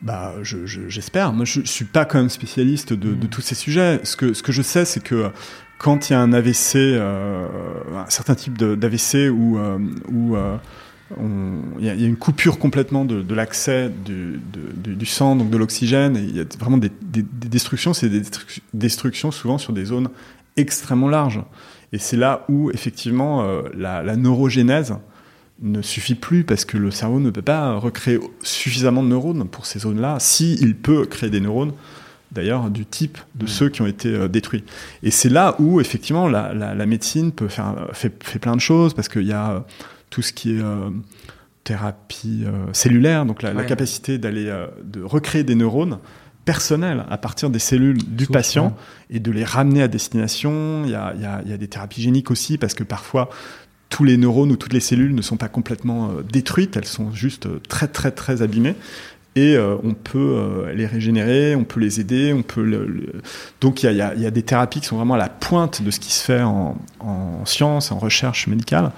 [0.00, 1.30] Bah, j'espère.
[1.30, 3.18] Je, Moi, je, je suis pas quand même spécialiste de, mmh.
[3.18, 4.00] de, tous ces sujets.
[4.02, 5.30] Ce que, ce que je sais, c'est que
[5.82, 7.48] quand il y a un AVC, euh,
[7.96, 9.78] un certain type d'AVC où, euh,
[10.12, 10.56] euh,
[11.78, 16.36] il y, a une coupure complètement de, de l'accès du, sang, donc de l'oxygène, il
[16.36, 18.22] y a vraiment des, des, des destructions, c'est des
[18.72, 20.08] destructions souvent sur des zones
[20.56, 21.40] extrêmement larges.
[21.92, 24.94] Et c'est là où, effectivement, euh, la, la, neurogénèse
[25.60, 29.66] ne suffit plus parce que le cerveau ne peut pas recréer suffisamment de neurones pour
[29.66, 31.72] ces zones-là, s'il si peut créer des neurones,
[32.32, 33.48] d'ailleurs, du type de mmh.
[33.48, 34.64] ceux qui ont été euh, détruits.
[35.02, 38.60] Et c'est là où, effectivement, la, la, la, médecine peut faire, fait, fait plein de
[38.60, 39.64] choses parce qu'il y a
[40.12, 40.90] tout ce qui est euh,
[41.64, 43.56] thérapie euh, cellulaire, donc la, ouais.
[43.56, 45.98] la capacité d'aller euh, de recréer des neurones
[46.44, 49.16] personnelles à partir des cellules du Source, patient ouais.
[49.16, 50.82] et de les ramener à destination.
[50.84, 52.84] Il y a, il y a- il y a des thérapies géniques aussi parce que
[52.84, 53.30] parfois
[53.90, 57.12] tous les neurones ou toutes les cellules ne sont pas complètement euh, détruites, elles sont
[57.12, 58.74] juste euh, très très très abîmées.
[59.34, 63.22] Et euh, on peut les régénérer, on peut les aider, on peut le, le-
[63.62, 65.14] donc il y a, il y a- il y a des thérapies qui sont vraiment
[65.14, 68.90] à la pointe de ce qui se fait en, en science, en recherche médicale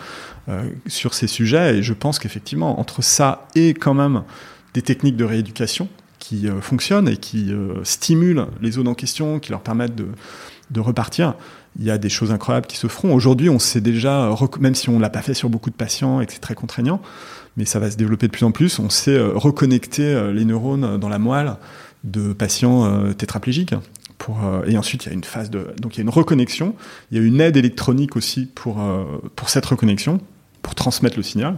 [0.86, 1.78] sur ces sujets.
[1.78, 4.22] Et je pense qu'effectivement entre ça et quand même
[4.74, 5.88] des techniques de rééducation
[6.18, 10.06] qui euh, fonctionnent et qui euh, stimulent les zones en question, qui leur permettent de,
[10.70, 11.34] de repartir.
[11.78, 13.14] Il y a des choses incroyables qui se feront.
[13.14, 16.20] Aujourd'hui, on sait déjà, euh, même si on l'a pas fait sur beaucoup de patients
[16.20, 17.00] et que c'est très contraignant,
[17.56, 20.44] mais ça va se développer de plus en plus, on sait euh, reconnecter euh, les
[20.44, 21.56] neurones dans la moelle
[22.04, 23.74] de patients euh, tétraplégiques.
[24.18, 26.10] Pour, euh, et ensuite, il y a une phase de, donc il y a une
[26.10, 26.74] reconnexion.
[27.10, 29.04] Il y a une aide électronique aussi pour euh,
[29.36, 30.20] pour cette reconnexion,
[30.64, 31.56] pour transmettre le signal.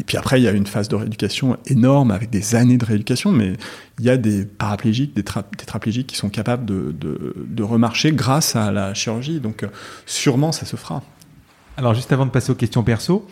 [0.00, 2.84] Et puis après, il y a une phase de rééducation énorme avec des années de
[2.84, 3.52] rééducation, mais
[4.00, 8.10] il y a des paraplégiques, des tra- tétraplégiques qui sont capables de, de, de remarcher
[8.10, 9.38] grâce à la chirurgie.
[9.38, 9.68] Donc euh,
[10.04, 11.02] sûrement, ça se fera.
[11.76, 13.24] Alors, juste avant de passer aux questions perso,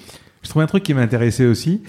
[0.43, 1.83] je trouve un truc qui m'intéressait aussi.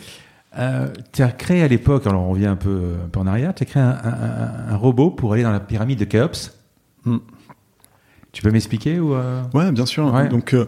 [0.57, 3.53] Euh, tu as créé à l'époque, alors on revient un peu, un peu en arrière,
[3.53, 6.51] tu as créé un, un- un- un robot pour aller dans la pyramide de Khéops.
[7.05, 7.17] Mm.
[8.31, 10.11] Tu peux m'expliquer ou euh, Ouais, bien sûr.
[10.13, 10.27] Ouais.
[10.29, 10.65] Donc, euh,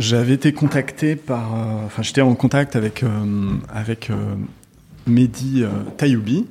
[0.00, 1.54] j'avais été contacté par.
[1.54, 4.14] euh, Enfin, j'étais en contact avec, euh, avec euh,
[5.06, 5.64] Mehdi
[5.96, 6.46] Tayoubi,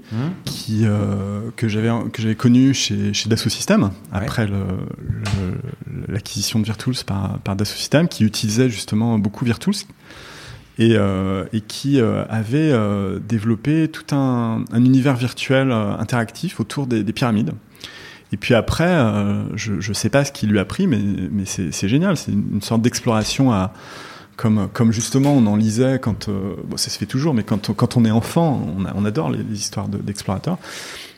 [0.46, 4.48] qui, euh, que j'avais connu chez, chez Dassault Systèmes, après
[6.08, 9.76] l'acquisition de Virtools par, par Dassault Systèmes, qui utilisait justement beaucoup Virtools.
[10.82, 16.88] Et, euh, et qui euh, avait euh, développé tout un, un univers virtuel interactif autour
[16.88, 17.52] des, des pyramides.
[18.32, 21.00] Et puis après, euh, je ne sais pas ce qui lui a pris, mais,
[21.32, 22.16] mais c'est génial.
[22.16, 23.74] C'est une, sorte d'exploration à
[24.38, 27.70] comme, comme justement on en lisait quand euh, bon, ça se fait toujours, mais quand,
[27.70, 30.58] on- quand on est enfant, on, a- on adore les, les histoires de- d'explorateurs.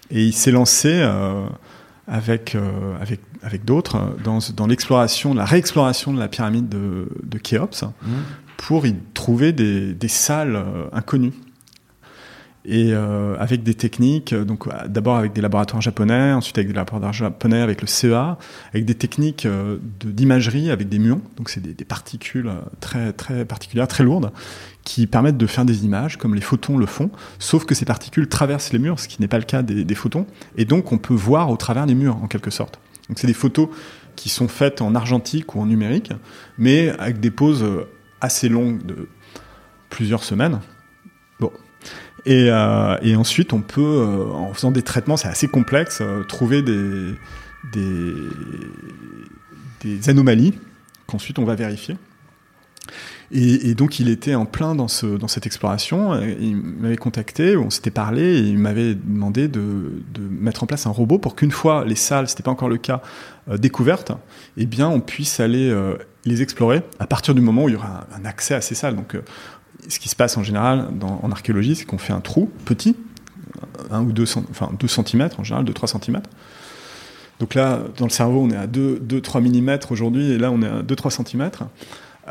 [0.09, 1.45] et il s'est lancé euh,
[2.07, 2.57] avec
[2.99, 7.83] avec avec d'autres dans, dans l'exploration, la réexploration de la pyramide de, de Khéops
[8.57, 10.63] pour y trouver des, des salles
[10.93, 11.33] inconnues.
[12.63, 16.67] Et euh, avec des techniques, euh, donc euh, d'abord avec des laboratoires japonais, ensuite avec
[16.67, 18.38] des laboratoires japonais, avec le CEA,
[18.69, 19.47] avec des techniques
[20.03, 24.31] d'imagerie, avec des muons, donc c'est des, particules très très particulières, très lourdes,
[24.83, 27.09] qui permettent de faire des images comme les photons le font,
[27.39, 29.95] sauf que ces particules traversent les murs, ce qui n'est pas le cas des, des
[29.95, 32.79] photons, et donc on peut voir au travers des murs en quelque sorte.
[33.09, 33.69] Donc c'est des photos
[34.15, 36.11] qui sont faites en argentique ou en numérique,
[36.57, 37.85] mais avec des euh,
[38.21, 39.07] assez longues de
[39.89, 40.59] plusieurs semaines.
[41.39, 41.51] Bon.
[42.26, 46.23] Et, euh, et ensuite, on peut, euh, en faisant des traitements, c'est assez complexe, euh,
[46.23, 47.15] trouver des,
[50.07, 50.53] anomalies
[51.07, 51.98] qu'ensuite on va vérifier.
[53.34, 56.22] Et, donc, il était en plein dans, ce, cette exploration.
[56.22, 59.61] Il m'avait contacté, on s'était parlé, il m'avait demandé de,
[60.30, 63.02] mettre en place un robot pour qu'une fois les salles, c'était pas encore le cas,
[63.57, 64.11] découvertes,
[64.57, 65.73] eh bien, on puisse aller
[66.26, 68.98] les explorer à partir du moment où il y aura un, accès à ces salles.
[69.88, 72.95] Ce qui se passe en général dans, en archéologie, c'est qu'on fait un trou petit,
[73.90, 76.22] un ou deux, cent- enfin, 2 cm en général, 2-3 cm.
[77.40, 80.68] Donc là, dans le cerveau, on est à 2-3 mm aujourd'hui, et là, on est
[80.68, 81.49] à 2-3 cm.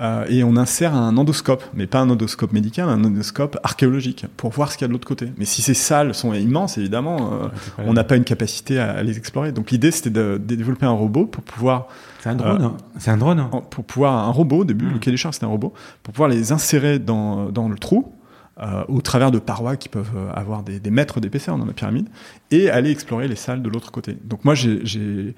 [0.00, 4.50] Euh, et on insère un endoscope, mais pas un endoscope médical, un endoscope archéologique, pour
[4.50, 5.30] voir ce qu'il y a de l'autre côté.
[5.36, 7.48] Mais si ces salles sont immenses, évidemment, euh,
[7.78, 9.52] on n'a pas une capacité à, à les explorer.
[9.52, 11.88] Donc l'idée, c'était de, de développer un robot pour pouvoir
[12.20, 12.62] C'est un drone.
[12.62, 13.46] hein C'est un drone.
[13.70, 14.92] pour pouvoir un robot au début, Mm.
[14.94, 18.14] le cahier des charges c'était un robot, pour pouvoir les insérer dans, dans le trou
[18.62, 21.72] euh, au travers de parois qui peuvent euh, avoir des, des mètres d'épaisseur dans la
[21.72, 22.08] pyramide
[22.50, 24.16] et aller explorer les salles de l'autre côté.
[24.24, 25.34] Donc moi j'ai-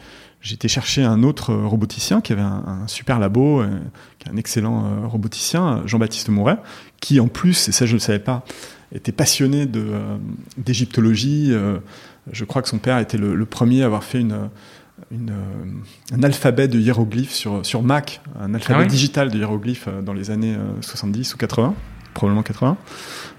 [0.51, 3.69] été chercher un autre euh, roboticien qui avait un, un super labo, euh,
[4.19, 6.59] qui est un excellent euh, roboticien, Jean-Baptiste Mouret,
[7.01, 8.45] qui en plus, et ça je ne le savais pas,
[8.93, 9.67] était passionné
[10.59, 11.49] d'égyptologie.
[11.53, 11.79] euh,
[12.31, 14.49] je crois que son père était le, le premier à avoir fait une,
[15.11, 15.33] une,
[16.13, 20.13] un alphabet de hiéroglyphes sur, sur Mac, un alphabet Ah oui digital de hiéroglyphes dans
[20.13, 21.75] les années euh, 70 ou 80,
[22.15, 22.77] probablement 80.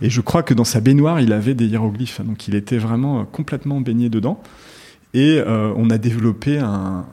[0.01, 2.21] Et je crois que dans sa baignoire, il avait des hiéroglyphes.
[2.21, 4.41] Donc il était vraiment complètement baigné dedans.
[5.13, 7.05] Et euh, on a développé un,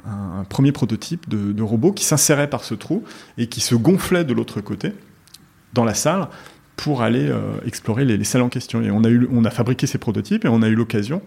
[0.48, 3.04] premier prototype de, robot qui s'insérait par ce trou
[3.36, 4.92] et qui se gonflait de l'autre côté,
[5.74, 6.28] dans la salle,
[6.76, 8.80] pour aller euh, explorer les, les salles en question.
[8.80, 11.20] Et on a, eu, on a fabriqué ces prototypes et on a eu l'occasion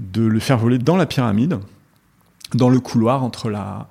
[0.00, 1.58] de le faire voler dans la pyramide,
[2.54, 3.88] dans le couloir entre la.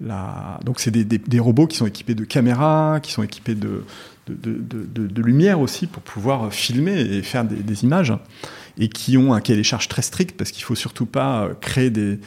[0.00, 0.60] la...
[0.64, 3.82] Donc, c'est des robots qui sont équipés de caméras, qui sont équipés de,
[4.26, 8.12] de, de, de, de lumière aussi pour pouvoir filmer et faire des, des, images,
[8.78, 11.90] et qui ont un cahier des charges très strict parce qu'il faut surtout pas créer
[11.90, 12.18] des,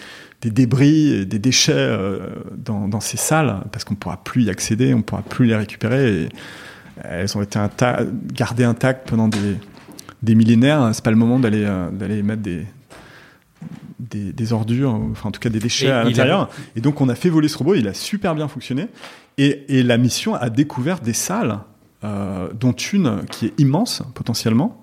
[0.41, 2.27] des débris et des déchets euh,
[2.57, 6.23] dans, dans, ces salles parce qu'on pourra plus y accéder, on pourra plus les récupérer.
[6.23, 6.29] Et
[7.03, 8.01] elles ont été inta
[8.33, 9.57] gardées intactes pendant des,
[10.21, 10.89] des millénaires.
[10.93, 12.65] C'est pas le moment d'aller euh, d'aller mettre des
[13.99, 16.49] des, ordures, enfin en tout cas des déchets à l'intérieur.
[16.75, 18.87] Et donc on a fait voler ce robot, il a super bien fonctionné.
[19.37, 21.59] Et, la mission a découvert des salles,
[22.53, 24.81] dont une qui est immense potentiellement.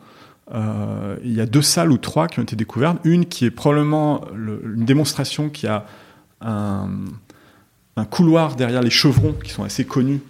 [0.53, 2.99] il y a deux salles ou trois qui ont été découvertes.
[3.05, 5.87] Une qui est probablement une démonstration qui a
[6.45, 10.21] un, couloir derrière les chevrons qui sont assez connus,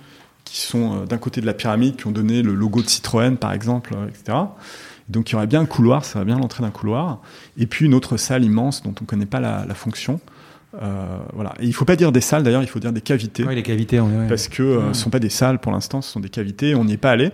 [0.45, 3.37] qui sont euh, d'un côté de la pyramide, qui ont donné le logo de Citroën
[3.37, 4.39] par exemple, euh, etc.
[5.09, 7.21] Donc il y aurait bien un couloir, ça va bien l'entrée d'un couloir,
[7.57, 10.21] et puis une autre salle immense dont on ne connaît pas la, fonction.
[10.81, 11.55] Euh, voilà.
[11.61, 13.45] Et il ne faut pas dire des salles d'ailleurs, il faut dire des cavités.
[13.45, 16.11] Oui, les cavités, on Parce que ce ne sont pas des salles pour l'instant, ce
[16.11, 17.31] sont des cavités, on n'y est pas allé.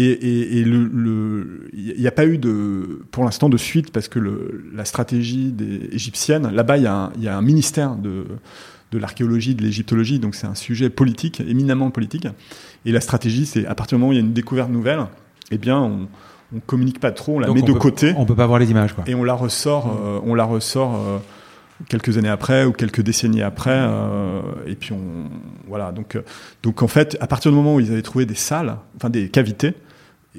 [0.00, 4.64] Et, le, il n'y a pas eu de, pour l'instant de suite parce que le,
[4.72, 8.24] la stratégie des égyptienne, là-bas il y, y, a un ministère de,
[8.92, 12.28] de l'archéologie, de l'égyptologie, donc c'est un sujet politique, éminemment politique.
[12.84, 15.00] Et la stratégie, c'est à partir du moment où il y a une découverte nouvelle,
[15.50, 16.08] eh bien, on,
[16.54, 18.14] on communique pas trop, on la met de côté.
[18.16, 19.04] On peut pas voir les images, quoi.
[19.06, 21.18] Et on la ressort, euh, on la ressort euh,
[21.88, 23.70] quelques années après ou quelques décennies après.
[23.74, 25.30] Euh, et puis on,
[25.66, 25.92] voilà.
[25.92, 26.18] Donc,
[26.62, 29.28] donc en fait, à partir du moment où ils avaient trouvé des salles, enfin des
[29.28, 29.74] cavités,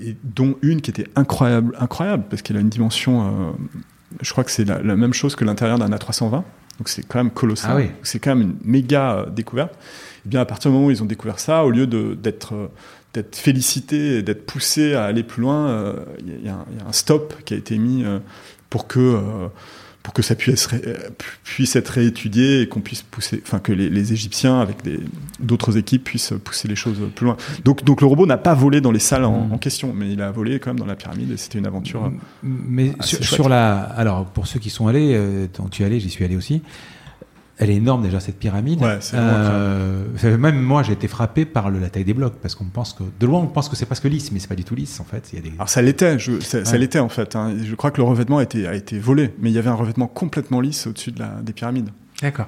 [0.02, 3.56] et dont une qui était incroyable, incroyable parce qu'elle a une dimension.
[4.22, 6.44] je crois que c'est la, la, même chose que l'intérieur d'un A320.
[6.80, 7.90] Donc c'est quand même colossal.
[7.90, 9.74] Ah c'est quand même une méga euh, découverte.
[9.74, 12.56] Et eh bien à partir du moment où ils ont découvert ça, au lieu d'être
[12.56, 12.68] euh,
[13.14, 17.34] d'être félicité et d'être poussé à aller plus loin, euh, il y, a un stop
[17.44, 18.06] qui a été mis
[18.70, 19.50] pour que
[20.10, 20.68] pour que ça puisse,
[21.44, 24.78] puisse être réétudié et qu'on puisse pousser, enfin que les, Égyptiens avec
[25.40, 27.38] d'autres équipes puissent pousser les choses plus loin.
[27.64, 29.60] Donc, donc le robot n'a pas volé dans les salles en, mm.
[29.60, 32.12] question, mais il a volé quand même dans la pyramide et c'était une aventure.
[32.42, 36.26] Mais sur, la, alors pour ceux qui sont allés, euh, tu es allé, j'y suis
[36.26, 36.64] allé aussi.
[37.62, 38.82] Elle est énorme déjà cette pyramide.
[38.82, 42.94] Ouais, euh, même moi j'ai été frappé par la taille des blocs parce qu'on pense
[42.94, 44.98] que de loin on pense que c'est presque lisse, mais c'est pas du tout lisse
[45.02, 45.30] en fait.
[45.34, 45.52] Il y a des...
[45.56, 47.36] Alors ça l'était, ça, l'était en fait.
[47.36, 47.54] Hein.
[47.62, 49.76] Je crois que le revêtement a été, a été volé, mais il y avait un
[49.76, 51.90] revêtement complètement lisse au-dessus de la, des pyramides.
[52.22, 52.48] D'accord.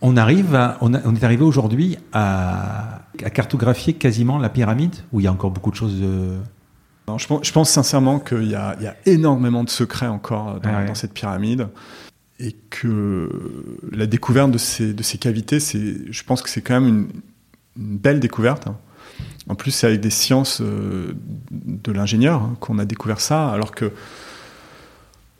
[0.00, 5.24] On arrive, on, on, est arrivé aujourd'hui à, à, cartographier quasiment la pyramide où il
[5.24, 6.00] y a encore beaucoup de choses.
[6.00, 6.36] De...
[7.18, 10.84] je, pense, je, pense, sincèrement qu'il y, y, a énormément de secrets encore dans, ah
[10.84, 11.66] dans cette pyramide
[12.44, 13.30] et que
[13.90, 17.08] la découverte de ces, de ces cavités, je pense que c'est quand même une,
[17.76, 18.68] belle découverte.
[19.48, 21.14] En plus, c'est avec des sciences euh,
[21.50, 23.90] de l'ingénieur hein, qu'on a découvert ça, alors que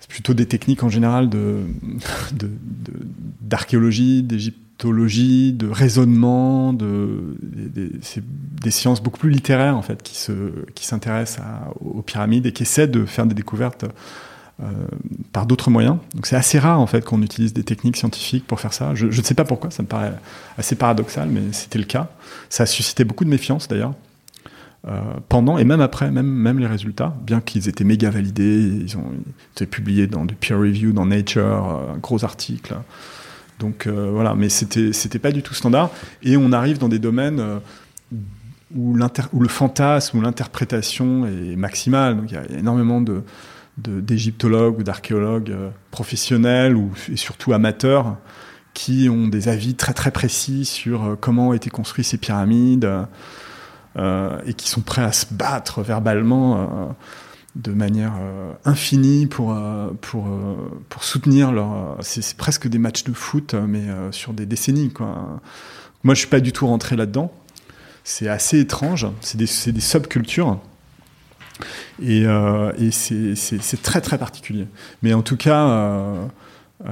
[0.01, 1.61] c'est plutôt des techniques en général de,
[3.41, 7.37] d'archéologie, d'égyptologie, de raisonnement, de,
[8.01, 11.45] c'est des sciences beaucoup plus littéraires en fait qui s'intéressent
[11.81, 13.87] aux pyramides et qui essaient de faire des découvertes
[14.63, 14.67] euh,
[15.33, 15.97] par d'autres moyens.
[16.15, 18.95] Donc c'est assez rare en fait qu'on utilise des techniques scientifiques pour faire ça.
[18.95, 20.13] Je, ne sais pas pourquoi, ça me paraît
[20.57, 22.09] assez paradoxal, mais c'était le cas.
[22.51, 23.95] Ça a suscité beaucoup de méfiance d'ailleurs.
[24.87, 28.97] Euh, pendant et même après, même, même les résultats, bien qu'ils étaient méga validés, ils
[28.97, 29.11] ont
[29.57, 32.77] été publiés dans du peer review, dans Nature, euh, un gros article.
[33.59, 35.91] Donc voilà, mais c'était c'était pas du tout standard.
[36.23, 37.43] Et on arrive dans des domaines
[38.77, 38.97] où,
[39.33, 42.17] où le fantasme ou l'interprétation est maximale.
[42.17, 43.23] Donc il y a énormément de
[43.77, 48.17] d'égyptologues ou d'archéologues euh, professionnels ou et surtout amateurs
[48.73, 52.89] qui ont des avis très très précis sur euh, comment ont été construites ces pyramides
[53.97, 56.97] euh, et qui sont prêts à se battre verbalement
[57.55, 58.15] de manière
[58.65, 59.57] infinie pour,
[60.01, 60.29] pour,
[60.89, 61.97] pour soutenir leur...
[62.01, 64.91] C'est presque des matchs de foot, mais sur des décennies.
[64.91, 65.41] Quoi.
[66.03, 67.33] Moi, je suis pas du tout rentré là-dedans.
[68.03, 69.07] C'est assez étrange.
[69.21, 70.59] C'est des, des subcultures.
[72.03, 74.67] Et, euh, c'est très très particulier.
[75.03, 76.27] Mais en tout cas, euh,
[76.85, 76.91] euh,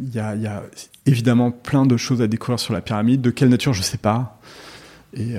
[0.00, 0.62] il y, a,
[1.06, 3.20] évidemment plein de choses à découvrir sur la pyramide.
[3.20, 4.40] De quelle nature, je ne sais pas.
[5.16, 5.34] Et,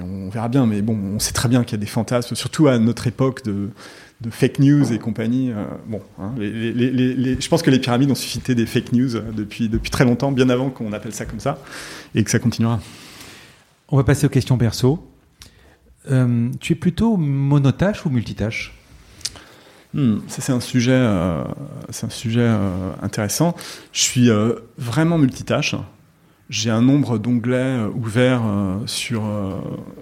[0.00, 0.66] on verra bien.
[0.66, 3.44] Mais bon, on sait très bien qu'il y a des fantasmes, surtout à notre époque
[3.44, 3.70] de,
[4.30, 5.52] fake news et compagnie.
[5.86, 10.04] bon, hein, je pense que les pyramides ont suscité des fake news depuis, depuis très
[10.04, 11.58] longtemps, bien avant qu'on appelle ça comme ça,
[12.14, 12.80] et que ça continuera.
[13.88, 15.09] On va passer aux questions perso.
[16.10, 18.74] Euh, tu es plutôt monotâche ou multitâche?
[19.92, 21.42] Hmm, ça c'est un sujet, euh,
[21.90, 23.56] c'est un sujet euh, intéressant.
[23.92, 24.30] Je suis
[24.78, 25.74] vraiment multitâche.
[26.48, 28.42] J'ai un nombre d'onglets ouverts
[28.86, 29.22] sur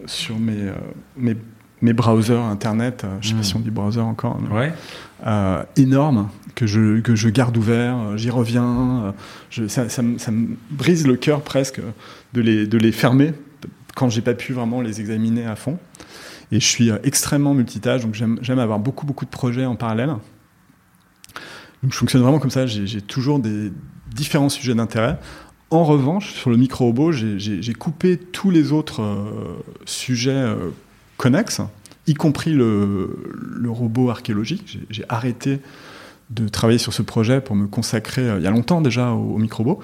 [0.06, 0.72] sur mes,
[1.16, 1.36] mes,
[1.82, 3.04] mes browsers internet.
[3.20, 3.44] je sais pas hmm.
[3.44, 4.38] si on dit browser encore.
[4.50, 4.72] ouais.
[5.76, 8.16] énorme que je que je garde ouvert.
[8.16, 9.14] J'y reviens.
[9.50, 11.80] Je, ça, ça, ça, me brise le cœur presque
[12.32, 13.34] de les de les fermer
[13.98, 15.76] quand j'ai pas pu vraiment les examiner à fond.
[16.52, 20.14] Et je suis euh, extrêmement multitâche, donc j'aime avoir beaucoup, beaucoup de projets en parallèle.
[21.82, 23.72] Donc je fonctionne vraiment comme ça, j'ai toujours des
[24.14, 25.18] différents sujets d'intérêt.
[25.70, 30.70] En revanche, sur le micro-robot, j'ai coupé tous les autres euh, sujets euh,
[31.16, 31.60] connexes,
[32.06, 33.10] y compris le,
[33.66, 34.78] robot archéologique.
[34.90, 35.58] J'ai arrêté
[36.30, 39.80] de travailler sur ce projet pour me consacrer il y a longtemps déjà au, microbo.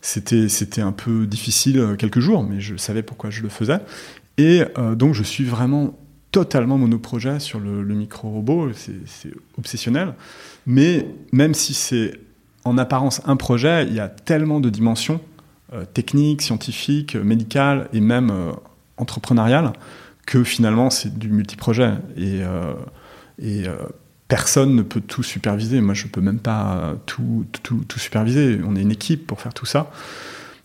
[0.00, 3.80] C'était, c'était un peu difficile quelques jours, mais je savais pourquoi je le faisais.
[4.36, 4.62] Et
[4.96, 5.98] donc je suis vraiment
[6.30, 10.14] totalement monoprojet sur le, micro-robot, c'est obsessionnel.
[10.66, 12.12] Mais même si c'est
[12.64, 15.20] en apparence un projet, il y a tellement de dimensions
[15.72, 18.52] euh, techniques, scientifiques, médicales et même euh,
[18.96, 19.72] entrepreneuriales
[20.26, 21.92] que finalement c'est du multiprojet.
[22.16, 22.74] Et, euh,
[23.40, 23.64] et
[24.28, 25.80] personne ne peut tout superviser.
[25.80, 28.60] Moi, je peux même pas tout, tout, tout, superviser.
[28.64, 29.90] On est une équipe pour faire tout ça.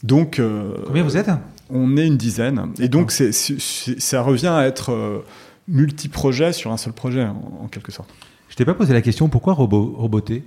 [0.04, 0.42] Donc,
[0.86, 1.30] combien vous êtes
[1.70, 2.74] On est une dizaine.
[2.80, 5.24] Et donc, c'est, ça revient à être
[5.68, 8.10] multi-projet sur un seul projet, en, quelque sorte.
[8.50, 10.44] Je t'ai pas posé la question pourquoi robot, roboter?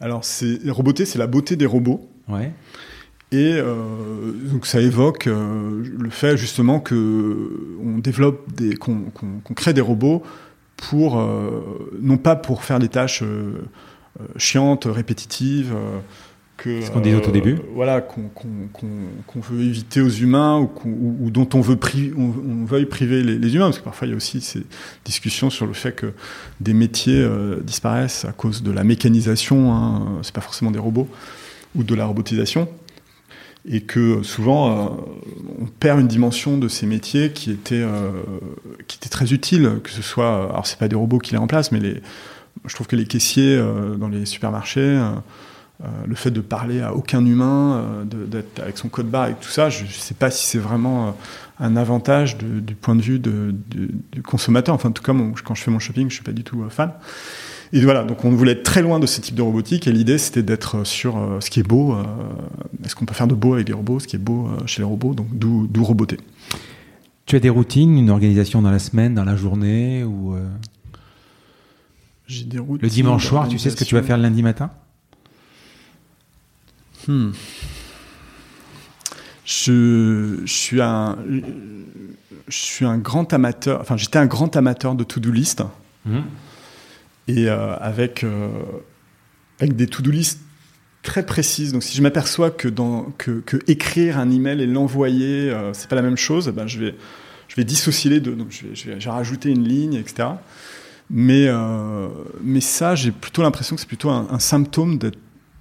[0.00, 2.08] Alors, c'est roboter, c'est la beauté des robots.
[2.28, 2.52] Ouais.
[3.30, 9.10] Et euh, donc ça évoque euh, le fait justement que on développe des, qu'on
[9.56, 10.22] crée des robots
[10.88, 13.24] pour euh, non pas pour faire des tâches
[14.36, 15.74] chiantes, répétitives.
[16.56, 17.58] que, Ce qu'on disait au tout début.
[17.74, 20.70] voilà, qu'on veut éviter aux humains ou,
[21.20, 21.78] ou, dont on veut
[22.16, 24.64] on, on, veuille priver les, humains, parce que parfois il y a aussi ces
[25.04, 26.12] discussions sur le fait que
[26.60, 27.26] des métiers
[27.62, 29.72] disparaissent à cause de la mécanisation.
[29.72, 31.08] Hein, c'est pas forcément des robots
[31.74, 32.68] ou de la robotisation
[33.68, 34.90] et que souvent euh,
[35.60, 38.10] on perd une dimension de ces métiers qui était euh,
[38.88, 41.70] qui était très utile que ce soit alors c'est pas des robots qui les remplacent
[41.70, 42.02] mais les
[42.66, 45.00] je trouve que les caissiers euh, dans les supermarchés
[46.06, 49.68] le fait de parler à aucun humain d'être avec son code barre et tout ça
[49.68, 51.16] je, ne sais pas si c'est vraiment
[51.58, 54.76] un avantage du point de vue du consommateur.
[54.76, 55.12] Enfin en tout cas
[55.42, 56.92] quand je fais mon shopping je suis pas du tout fan
[57.74, 60.18] et voilà, donc on voulait être très loin de ce type de robotique et l'idée
[60.18, 62.02] c'était d'être sur euh, ce qui est beau, euh,
[62.84, 64.82] est-ce qu'on peut faire de beau avec des robots, ce qui est beau euh, chez
[64.82, 66.18] les robots, donc d'où roboter.
[67.24, 70.36] Tu as des routines, une organisation dans la semaine, dans la journée ou
[72.26, 72.82] J'ai des routines.
[72.82, 74.70] Le dimanche soir, tu sais ce que tu vas faire le lundi matin?
[77.08, 77.30] Hmm.
[79.44, 85.04] je, je, suis un, je suis un grand amateur, enfin j'étais un grand amateur de
[85.04, 85.62] to-do list.
[86.04, 86.20] Mmh
[87.28, 88.48] et euh, avec, euh,
[89.60, 90.40] avec des to-do list
[91.02, 91.72] très précises.
[91.72, 92.68] Donc si je m'aperçois que,
[93.18, 96.94] que, écrire un email et l'envoyer, euh, c'est pas la même chose, ben je, vais,
[97.48, 98.34] je vais dissocier les deux.
[98.34, 100.28] Donc je vais, je vais, rajouter une ligne, etc.
[101.10, 101.50] Mais,
[102.42, 105.18] mais ça, j'ai plutôt l'impression que c'est plutôt un, symptôme d'être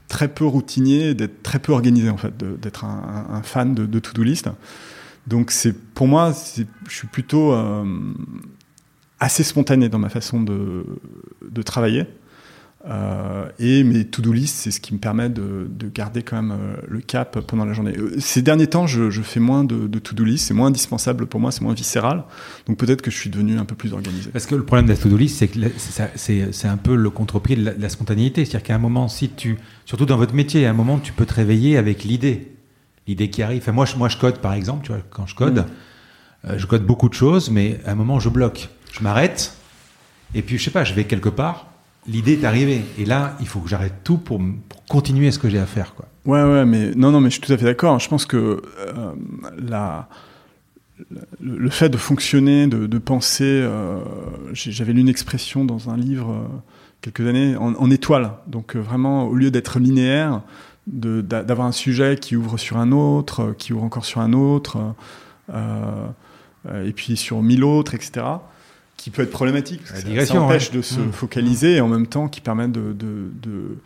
[0.07, 4.47] très peu routinier, d'être très peu organisé en fait, d'être un, fan de, to-do list.
[5.27, 5.51] Donc
[5.93, 6.33] pour moi,
[6.87, 7.53] je suis plutôt
[9.21, 10.85] assez spontané dans ma façon de,
[11.49, 12.05] de travailler.
[12.87, 16.51] Euh, et mes to-do list, c'est ce qui me permet de, de garder quand même
[16.51, 17.95] euh, le cap pendant la journée.
[17.95, 21.27] Euh, ces derniers temps, je, je fais moins de, de to-do list, c'est moins indispensable
[21.27, 22.23] pour moi, c'est moins viscéral.
[22.67, 24.31] Donc peut-être que je suis devenu un peu plus organisé.
[24.31, 25.59] Parce que le problème de la to-do list, c'est que
[26.15, 28.45] c'est un peu le contre-pied de, la spontanéité.
[28.45, 31.27] C'est-à-dire qu'à un moment, si tu, surtout dans votre métier, à un moment, tu peux
[31.27, 32.51] te réveiller avec l'idée,
[33.07, 33.61] l'idée qui arrive.
[33.61, 34.85] Enfin, moi, je, moi, je code par exemple.
[34.85, 35.65] Tu vois, quand je code,
[36.57, 39.55] je code beaucoup de choses, mais à un moment, je bloque je m'arrête,
[40.35, 41.71] et puis je sais pas, je vais quelque part,
[42.07, 42.83] l'idée est arrivée.
[42.97, 44.41] Et là, il faut que j'arrête tout pour,
[44.89, 45.95] continuer ce que j'ai à faire.
[45.95, 46.05] Quoi.
[46.25, 47.99] Ouais, ouais, mais non, non, mais je suis tout à fait d'accord.
[47.99, 49.13] Je pense que euh,
[49.57, 50.09] la,
[51.39, 53.99] le, fait de fonctionner, de, penser, euh,
[54.53, 56.43] j'avais lu une expression dans un livre euh,
[57.01, 58.33] quelques années, en, étoile.
[58.47, 60.41] Donc vraiment, au lieu d'être linéaire,
[60.87, 64.77] d'avoir un sujet qui ouvre sur un autre, qui ouvre encore sur un autre,
[65.53, 68.23] et puis sur mille autres, etc
[69.01, 69.81] qui peut être problématique.
[69.89, 71.11] Parce que ça, empêche de se mmh.
[71.11, 73.77] focaliser et en même temps qui permet de, de, de,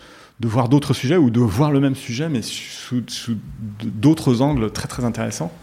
[0.41, 3.37] de voir d'autres sujets ou de voir le même sujet mais sous, sous
[3.81, 5.53] d'autres angles très très intéressants.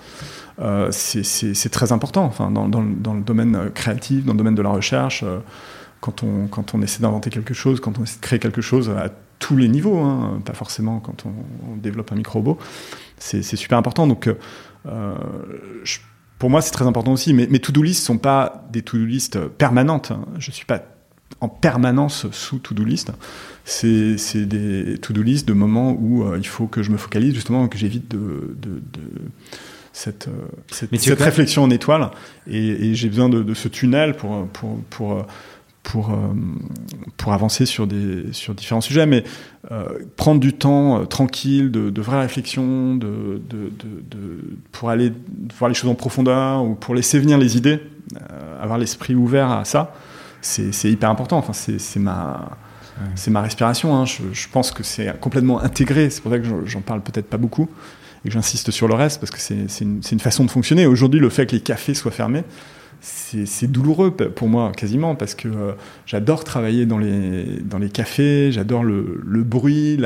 [0.58, 4.62] Euh, c'est très important enfin, dans, dans, dans, le domaine créatif, dans le domaine de
[4.62, 5.40] la recherche, euh,
[6.00, 8.88] quand, on, quand on essaie d'inventer quelque chose, quand on essaie de créer quelque chose
[8.88, 12.58] à tous les niveaux, hein, pas forcément quand on, on développe un micro-robot,
[13.18, 14.06] c'est super important.
[14.06, 14.28] Donc,
[14.86, 15.14] euh,
[15.84, 15.98] je
[16.42, 17.34] pour moi, c'est très important aussi.
[17.34, 20.10] Mais mes to-do list sont pas des to-do list permanentes.
[20.40, 20.82] Je suis pas
[21.38, 23.12] en permanence sous to-do list.
[23.64, 24.16] C'est
[24.48, 27.78] des to-do list de moments où euh, il faut que je me focalise, justement, que
[27.78, 29.08] j'évite de, de, de,
[29.92, 30.32] cette, euh,
[30.72, 32.10] cette, cette réflexion en étoile.
[32.50, 35.26] Et, et j'ai besoin de, de, ce tunnel pour, pour, pour, pour,
[35.96, 36.32] euh,
[37.16, 39.24] pour avancer sur, des, sur différents sujets, mais
[39.70, 39.84] euh,
[40.16, 44.40] prendre du temps euh, tranquille, de, de vraie réflexion, de, de, de,
[44.70, 45.12] pour aller
[45.58, 47.80] voir les choses en profondeur ou pour laisser venir les idées,
[48.60, 49.94] avoir l'esprit ouvert à ça,
[50.40, 51.38] c'est hyper important.
[51.38, 52.50] Enfin, c'est ma,
[53.14, 53.94] c'est ma respiration.
[53.94, 54.06] Hein.
[54.06, 56.10] Je, je, pense que c'est complètement intégré.
[56.10, 57.68] C'est pour ça que j'en parle peut-être pas beaucoup
[58.24, 60.86] et que j'insiste sur le reste parce que c'est une, une façon de fonctionner.
[60.86, 62.44] Aujourd'hui, le fait que les cafés soient fermés,
[63.02, 65.72] c'est douloureux pour moi quasiment parce que euh,
[66.06, 69.98] j'adore travailler dans les, dans les cafés, j'adore le, le, bruit,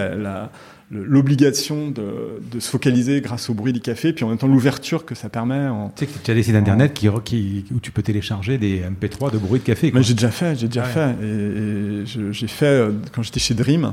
[0.90, 5.05] l'obligation de, de, se focaliser grâce au bruit du café, puis en même temps l'ouverture
[5.05, 5.68] que ça permet.
[5.68, 8.56] En, tu sais que tu as des sites internet qui, qui, où tu peux télécharger
[8.56, 9.93] des MP3 de bruit de café.
[10.01, 11.14] J'ai déjà fait, j'ai déjà fait.
[11.23, 13.93] Et, j'ai fait, euh, quand j'étais chez Dream,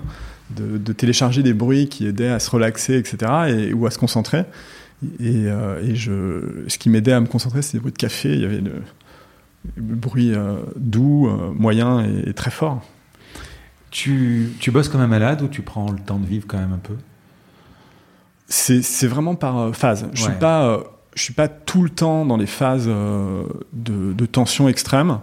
[0.55, 3.17] de, de, télécharger des bruits qui aidaient à se relaxer, etc.,
[3.49, 4.43] et, ou à se concentrer.
[5.19, 8.33] Et, euh, et je, ce qui m'aidait à me concentrer, c'était des bruits de café.
[8.33, 8.81] Il y avait le,
[9.77, 12.81] bruit euh, doux, euh, moyen et, très fort.
[13.91, 16.73] Tu, tu, bosses comme un malade ou tu prends le temps de vivre quand même
[16.73, 16.95] un peu?
[18.47, 20.07] C'est vraiment par phase.
[20.13, 20.83] Je ne suis, pas,
[21.15, 25.19] je suis pas tout le temps dans les phases de, de tension extrême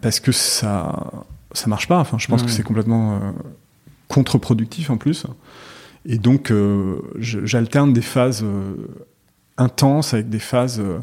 [0.00, 1.98] parce que ça ça marche pas.
[1.98, 3.34] Enfin, je pense que c'est complètement
[4.08, 5.26] contre-productif en plus.
[6.06, 8.74] Et donc, euh, j'alterne des phases euh,
[9.56, 10.98] intenses avec des phases euh,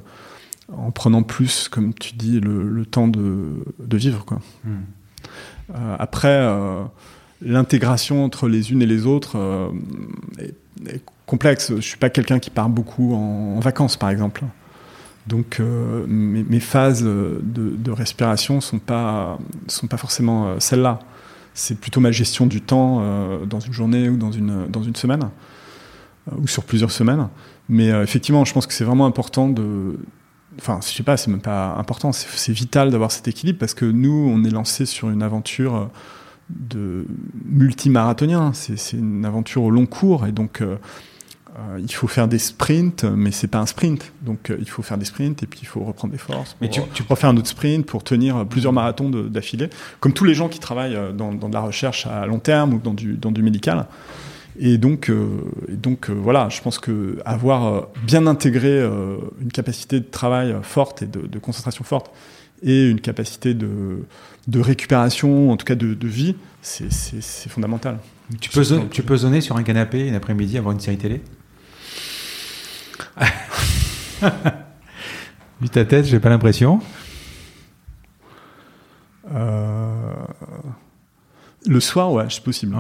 [0.72, 4.26] en prenant plus, comme tu dis, le, temps de, vivre.
[4.26, 4.40] Quoi.
[4.64, 4.84] Hmm.
[6.00, 6.48] après,
[7.42, 9.38] l'intégration entre les unes et les autres
[10.40, 11.74] est, complexe.
[11.76, 14.44] Je suis pas quelqu'un qui part beaucoup en, vacances, par exemple.
[15.28, 21.00] Donc mes, phases de, de, respiration sont pas sont pas forcément celles-là
[21.54, 24.96] c'est plutôt ma gestion du temps euh, dans une journée ou dans une, dans une
[24.96, 25.30] semaine,
[26.32, 27.28] euh, ou sur plusieurs semaines.
[27.70, 29.98] Mais euh, effectivement, je pense que c'est vraiment important de.
[30.58, 33.86] Enfin, je sais pas, c'est même pas important, c'est vital d'avoir cet équilibre parce que
[33.86, 35.90] nous, on est lancé sur une aventure
[36.50, 37.06] de
[37.46, 38.52] multimarathonien.
[38.54, 40.62] C'est une aventure au long cours et donc
[41.60, 44.14] euh, il faut faire des sprints, mais c'est pas un sprint.
[44.22, 46.56] Donc euh, il faut faire des sprints et puis il faut reprendre des forces.
[46.62, 49.70] Mais tu, tu faire un autre sprint pour tenir plusieurs marathons d'affilée,
[50.00, 52.74] comme tous les gens qui travaillent euh, dans, dans, de la recherche à long terme
[52.74, 53.88] ou dans du, dans du médical.
[54.60, 58.84] Et donc, et donc voilà, je pense que avoir bien intégré
[59.40, 62.12] une capacité de travail forte et de, de, concentration forte
[62.62, 64.06] et une capacité de,
[64.50, 66.92] de récupération, en tout cas de, de vie, c'est
[67.48, 68.00] fondamental.
[68.42, 71.22] Tu peux, tu peux zoner sur un canapé une après-midi, avoir une série télé?
[75.62, 76.80] Vu ta tête, j'ai pas l'impression.
[79.34, 80.14] Euh,
[81.68, 82.76] le soir, ouais, c'est possible.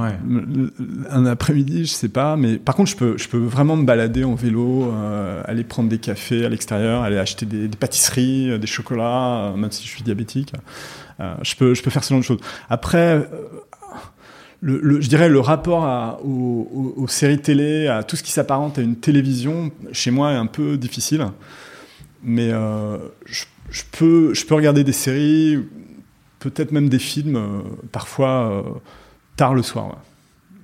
[1.09, 4.23] Un après-midi, je sais pas, mais par contre, je peux, je peux vraiment me balader
[4.23, 9.51] en vélo, euh, aller prendre des cafés à l'extérieur, aller acheter des, pâtisseries, des chocolats,
[9.51, 10.53] euh, même si je suis diabétique.
[11.19, 12.41] je peux, je peux faire ce genre de choses.
[12.69, 13.29] Après,
[14.61, 18.81] le, je dirais le rapport à, aux, séries télé, à tout ce qui s'apparente à
[18.81, 21.25] une télévision, chez moi est un peu difficile.
[22.23, 25.59] Mais euh, je, peux, je peux regarder des séries,
[26.39, 27.61] peut-être même des films, euh,
[27.91, 28.61] parfois euh,
[29.35, 29.97] tard le soir.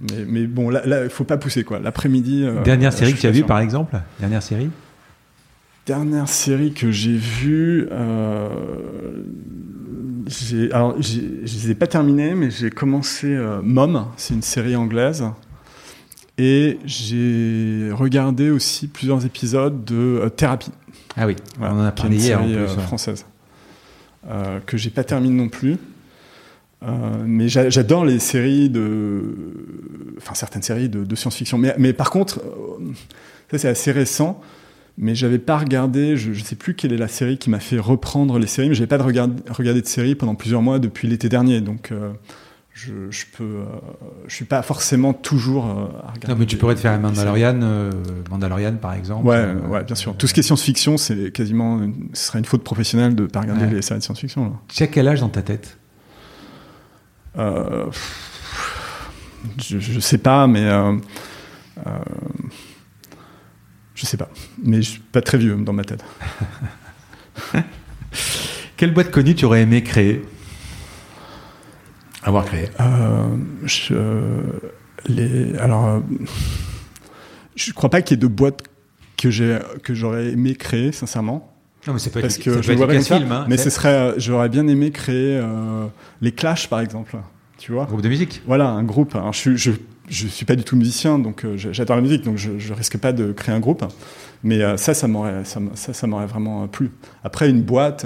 [0.02, 1.80] Mais, mais, bon, là, il faut pas pousser quoi.
[1.80, 2.46] L'après-midi.
[2.64, 4.00] Dernière série que tu as vue, par exemple?
[4.20, 4.70] Dernière série?
[5.88, 7.88] Dernière série que j'ai vue
[10.74, 14.76] alors, je ne les ai pas terminés, mais j'ai commencé euh, Mom, c'est une série
[14.76, 15.24] anglaise.
[16.38, 20.72] Et j'ai regardé aussi plusieurs épisodes de euh, Thérapie.
[21.16, 23.26] Ah oui, on en a parlé hier en euh, française.
[24.66, 25.78] que j'ai pas terminé non plus.
[27.26, 29.22] mais j'adore les séries de.
[30.18, 31.58] Enfin, certaines séries de, de science-fiction.
[31.58, 32.42] Mais, mais, par contre,
[33.50, 34.42] ça c'est assez récent
[34.98, 37.78] mais j'avais pas regardé, je, ne sais plus quelle est la série qui m'a fait
[37.78, 41.08] reprendre les séries, mais j'avais pas de regard, regardé de série pendant plusieurs mois depuis
[41.08, 42.14] l'été dernier, donc euh,
[42.74, 43.66] je, je, peux, euh,
[44.28, 46.28] je suis pas forcément toujours euh, à regarder.
[46.30, 47.92] Non, mais tu pourrais te faire un Mandalorian,
[48.30, 49.28] Mandalorian par exemple.
[49.28, 50.16] Ouais, ouais, bien sûr.
[50.18, 51.80] Tout ce qui est science-fiction, c'est quasiment,
[52.14, 54.54] ce serait une faute professionnelle de pas regarder les séries de science-fiction.
[54.68, 55.78] Tu as quel âge dans ta tête?
[59.60, 60.68] Je, je sais pas, mais
[63.98, 64.30] je sais pas,
[64.64, 66.06] mais je suis pas très vieux dans ma tête.
[68.78, 70.24] Quelle boîte connue tu aurais aimé créer?
[72.22, 73.26] Avoir créé euh,
[73.64, 73.96] je,
[75.08, 76.00] les, Alors, euh,
[77.56, 78.62] je crois pas qu'il y ait de boîte
[79.18, 81.52] que j'ai que j'aurais aimé créer, sincèrement.
[81.88, 84.50] Non, mais c'est pas parce que je vois film, hein, mais ce serait, euh, j'aurais
[84.50, 85.42] bien aimé créer
[86.22, 87.18] les Clash par exemple.
[87.58, 88.44] Tu vois Un groupe de musique?
[88.46, 89.16] Voilà, un groupe.
[89.16, 89.72] Alors, je, je
[90.10, 92.98] je suis pas du tout musicien, donc euh, j'adore la musique, donc je, je risque
[92.98, 93.84] pas de créer un groupe.
[94.44, 96.92] Mais euh, ça, ça m'aurait, ça, ça, m'aurait vraiment euh, plu.
[97.24, 98.06] Après, une boîte,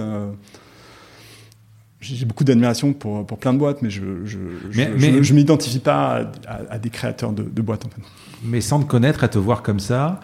[1.99, 6.89] j'ai beaucoup d'admiration pour, pour plein de boîtes, mais je je, m'identifie pas à, des
[6.89, 7.85] créateurs de, de, boîtes.
[7.85, 8.01] En fait.
[8.43, 10.19] Mais sans te connaître, à te voir comme ça,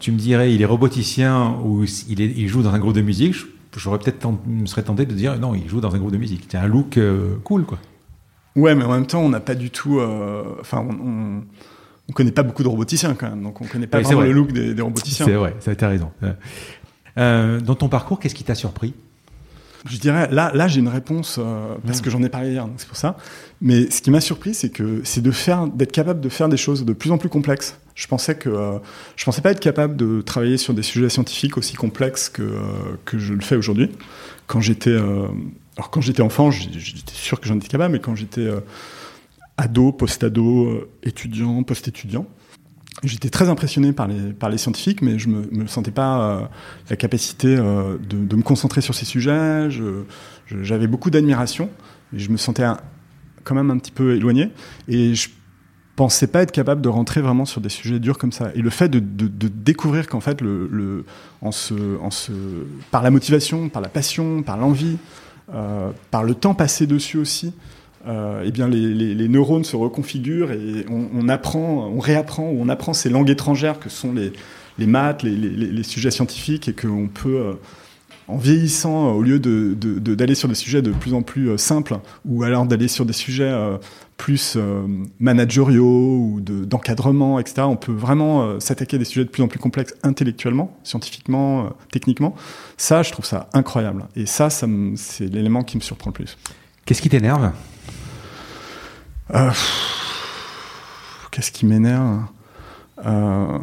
[0.00, 3.02] tu me dirais, il est roboticien ou il, est, il joue dans un groupe de
[3.02, 3.34] musique.
[3.76, 6.46] J'aurais peut-être me serais tenté de dire, non, il joue dans un groupe de musique.
[6.48, 6.98] Tu as un look
[7.44, 7.78] cool, quoi.
[8.56, 9.98] Ouais, mais en même temps, on n'a pas du tout.
[9.98, 11.42] Euh, enfin, on,
[12.08, 14.52] on, connaît pas beaucoup de roboticiens quand même, donc on connaît pas vraiment le look
[14.52, 15.26] des, des roboticiens.
[15.26, 16.10] C'est vrai, ça a été raison.
[17.18, 18.94] Euh, dans ton parcours, qu'est-ce qui t'a surpris?
[19.86, 22.76] Je dirais, là, là j'ai une réponse euh, parce que j'en ai parlé hier, donc
[22.78, 23.18] c'est pour ça.
[23.60, 26.56] Mais ce qui m'a surpris, c'est que c'est de faire, d'être capable de faire des
[26.56, 27.78] choses de plus en plus complexes.
[27.94, 28.78] Je pensais que euh,
[29.16, 32.62] je pensais pas être capable de travailler sur des sujets scientifiques aussi complexes que euh,
[33.04, 33.90] que je le fais aujourd'hui.
[34.46, 34.96] Quand j'étais
[35.76, 38.48] alors quand j'étais enfant, j'étais sûr que j'en étais capable, mais quand j'étais
[39.56, 42.26] ado, post-ado, étudiant, post-étudiant,
[43.02, 46.40] J'étais très impressionné par les, scientifiques, mais je me, me sentais pas euh,
[46.88, 49.68] la capacité euh, de, me concentrer sur ces sujets.
[50.46, 51.70] J'avais beaucoup d'admiration,
[52.14, 52.64] et je me sentais
[53.42, 54.50] quand même un petit peu éloigné.
[54.86, 55.28] Et je
[55.96, 58.52] pensais pas être capable de rentrer vraiment sur des sujets durs comme ça.
[58.54, 60.38] Et le fait de, découvrir qu'en fait,
[62.92, 65.23] par la motivation, par la passion, par l'envie, euh,
[66.10, 67.52] par le temps passé dessus aussi,
[68.06, 72.68] euh, eh bien les, les, neurones se reconfigurent et on, apprend, on réapprend ou on
[72.68, 74.32] apprend ces langues étrangères que sont les,
[74.78, 77.52] les maths, les, les sujets scientifiques et qu'on peut, euh,
[78.28, 81.56] en vieillissant, au lieu d'aller de, de, sur des sujets de plus en plus euh,
[81.56, 83.76] simples ou alors d'aller sur des sujets euh,
[84.16, 84.56] plus
[85.18, 89.58] managériaux ou d'encadrement, etc., on peut vraiment s'attaquer à des sujets de plus en plus
[89.58, 92.36] complexes intellectuellement, scientifiquement, techniquement.
[92.76, 94.06] Ça, je trouve ça incroyable.
[94.14, 96.38] Et ça, ça c'est l'élément qui me surprend le plus.
[96.84, 97.50] Qu'est-ce qui t'énerve?
[99.34, 99.50] Euh,
[101.30, 102.22] Qu'est-ce qui m'énerve?
[103.04, 103.58] Euh,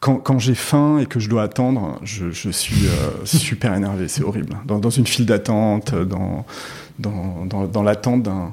[0.00, 4.08] quand, quand j'ai faim et que je dois attendre, je, je suis euh, super énervé,
[4.08, 4.56] c'est horrible.
[4.66, 6.44] Dans, dans, une file d'attente, dans,
[6.98, 8.52] dans, dans, dans l'attente d'un,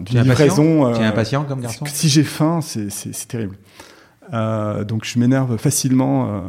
[0.00, 0.92] d'une livraison.
[0.92, 2.88] tu es impatient comme garçon Si j'ai faim, c'est,
[3.28, 3.56] terrible.
[4.32, 6.40] Euh, donc je m'énerve facilement euh,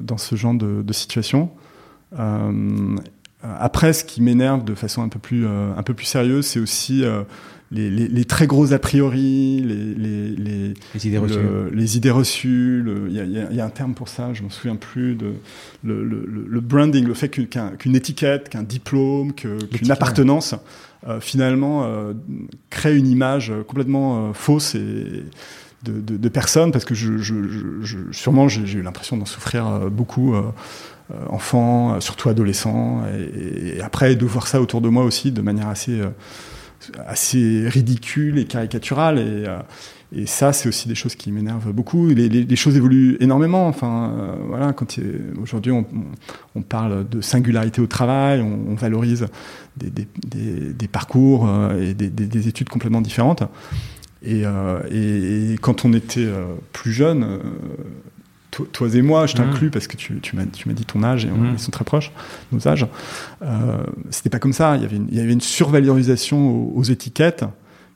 [0.00, 1.50] dans ce genre de, de situation.
[2.18, 2.96] Euh,
[3.44, 6.46] euh, après, ce qui m'énerve de façon un peu plus, euh, un peu plus sérieuse,
[6.46, 7.22] c'est aussi euh,
[7.72, 11.38] les, les, les, très gros a priori, les, les, les idées reçues.
[11.72, 12.84] les idées reçues.
[13.08, 15.14] Il y, y, y, a un terme pour ça, je m'en souviens plus.
[15.16, 15.32] De,
[15.84, 20.54] le, le, le branding, le fait qu'une étiquette, qu'un diplôme, qu'une appartenance,
[21.08, 22.12] euh, finalement, euh,
[22.70, 25.24] crée une image complètement fausse et
[25.82, 27.34] de, de, de, personnes, parce que je, je,
[27.82, 30.34] je sûrement j'ai eu l'impression d'en souffrir beaucoup
[31.12, 35.30] euh, enfants, euh, surtout adolescents, et, et, après de voir ça autour de moi aussi
[35.30, 36.08] de manière assez euh,
[37.06, 39.46] assez ridicule et caricaturale et
[40.14, 42.08] et ça, c'est aussi des choses qui m'énervent beaucoup.
[42.08, 43.66] Les, choses évoluent énormément.
[43.66, 44.98] Enfin, euh, voilà, quand
[45.42, 49.26] aujourd'hui on, parle de singularité au travail, on, valorise
[49.76, 53.42] des, parcours euh, et des, études complètement différentes.
[54.26, 56.28] Euh, et, quand on était
[56.72, 57.40] plus jeune,
[58.64, 59.70] toi, et moi, je t'inclus mmh.
[59.70, 61.52] parce que tu, tu m'as dit ton âge et mmh.
[61.54, 62.12] ils sont très proches,
[62.52, 62.86] nos âges.
[63.42, 63.78] Euh,
[64.10, 64.76] C'était pas comme ça.
[64.76, 67.44] Il y avait une, il y avait une survalorisation aux, aux étiquettes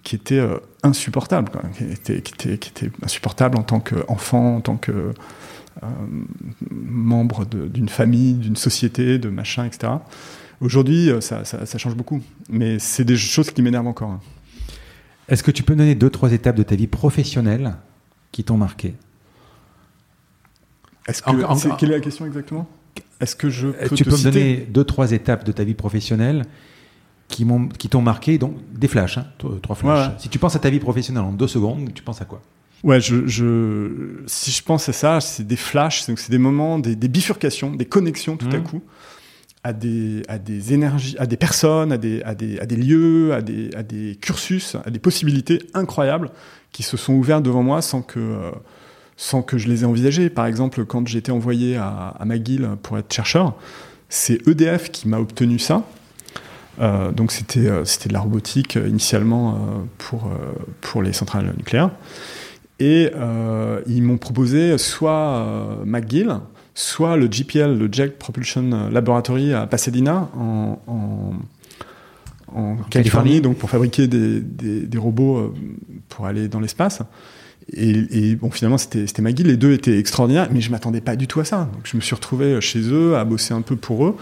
[0.02, 1.62] qui était euh, insupportable, quoi.
[1.76, 5.12] Qui, était, qui, était, qui était insupportable en tant qu'enfant, en tant que
[5.82, 5.86] euh,
[6.70, 9.92] membre d'une famille, d'une société, de machin, etc.
[10.60, 12.20] Aujourd'hui, euh, ça, ça, ça, change beaucoup.
[12.48, 14.10] Mais c'est des choses qui m'énervent encore.
[14.10, 14.20] Hein.
[15.28, 17.76] Est-ce que tu peux donner deux, trois étapes de ta vie professionnelle
[18.32, 18.94] qui t'ont marqué?
[21.06, 22.68] Est-ce que, en, en, quelle est la question exactement?
[23.20, 26.44] Est-ce que je peux Tu peux me donner deux, trois étapes de ta vie professionnelle
[27.28, 29.26] qui m'ont, qui t'ont marqué, donc des flashs, hein,
[29.62, 30.08] trois flashs.
[30.08, 30.14] Ouais.
[30.18, 32.40] Si tu penses à ta vie professionnelle en deux secondes, tu penses à quoi?
[32.82, 36.78] Ouais, je, je, si je pense à ça, c'est des flashs, donc c'est des moments,
[36.78, 38.54] des, des, bifurcations, des connexions tout mmh.
[38.54, 38.82] à coup
[39.62, 43.34] à des, à des énergies, à des personnes, à des, à des, à des lieux,
[43.34, 46.30] à des, à des cursus, à des possibilités incroyables
[46.72, 48.50] qui se sont ouvertes devant moi sans que euh,
[49.20, 50.30] sans que je les ai envisagés.
[50.30, 53.54] Par exemple, quand j'étais envoyé à, à, McGill pour être chercheur,
[54.08, 55.84] c'est EDF qui m'a obtenu ça.
[56.80, 59.58] Euh, donc c'était euh, c'était de la robotique euh, initialement
[59.98, 60.30] pour
[60.80, 61.90] pour les centrales nucléaires.
[62.78, 65.46] Et euh, ils m'ont proposé soit
[65.84, 66.38] McGill,
[66.74, 71.32] soit le GPL, le Jet Propulsion Laboratory à Pasadena en, en
[72.52, 75.54] en Californie, Californie, donc pour fabriquer des, des, des robots
[76.08, 77.00] pour aller dans l'espace.
[77.72, 79.46] Et, bon, finalement, c'était McGill.
[79.46, 81.68] Les deux étaient extraordinaires, mais je m'attendais pas du tout à ça.
[81.72, 84.16] Donc, je me suis retrouvé chez eux à bosser un peu pour eux.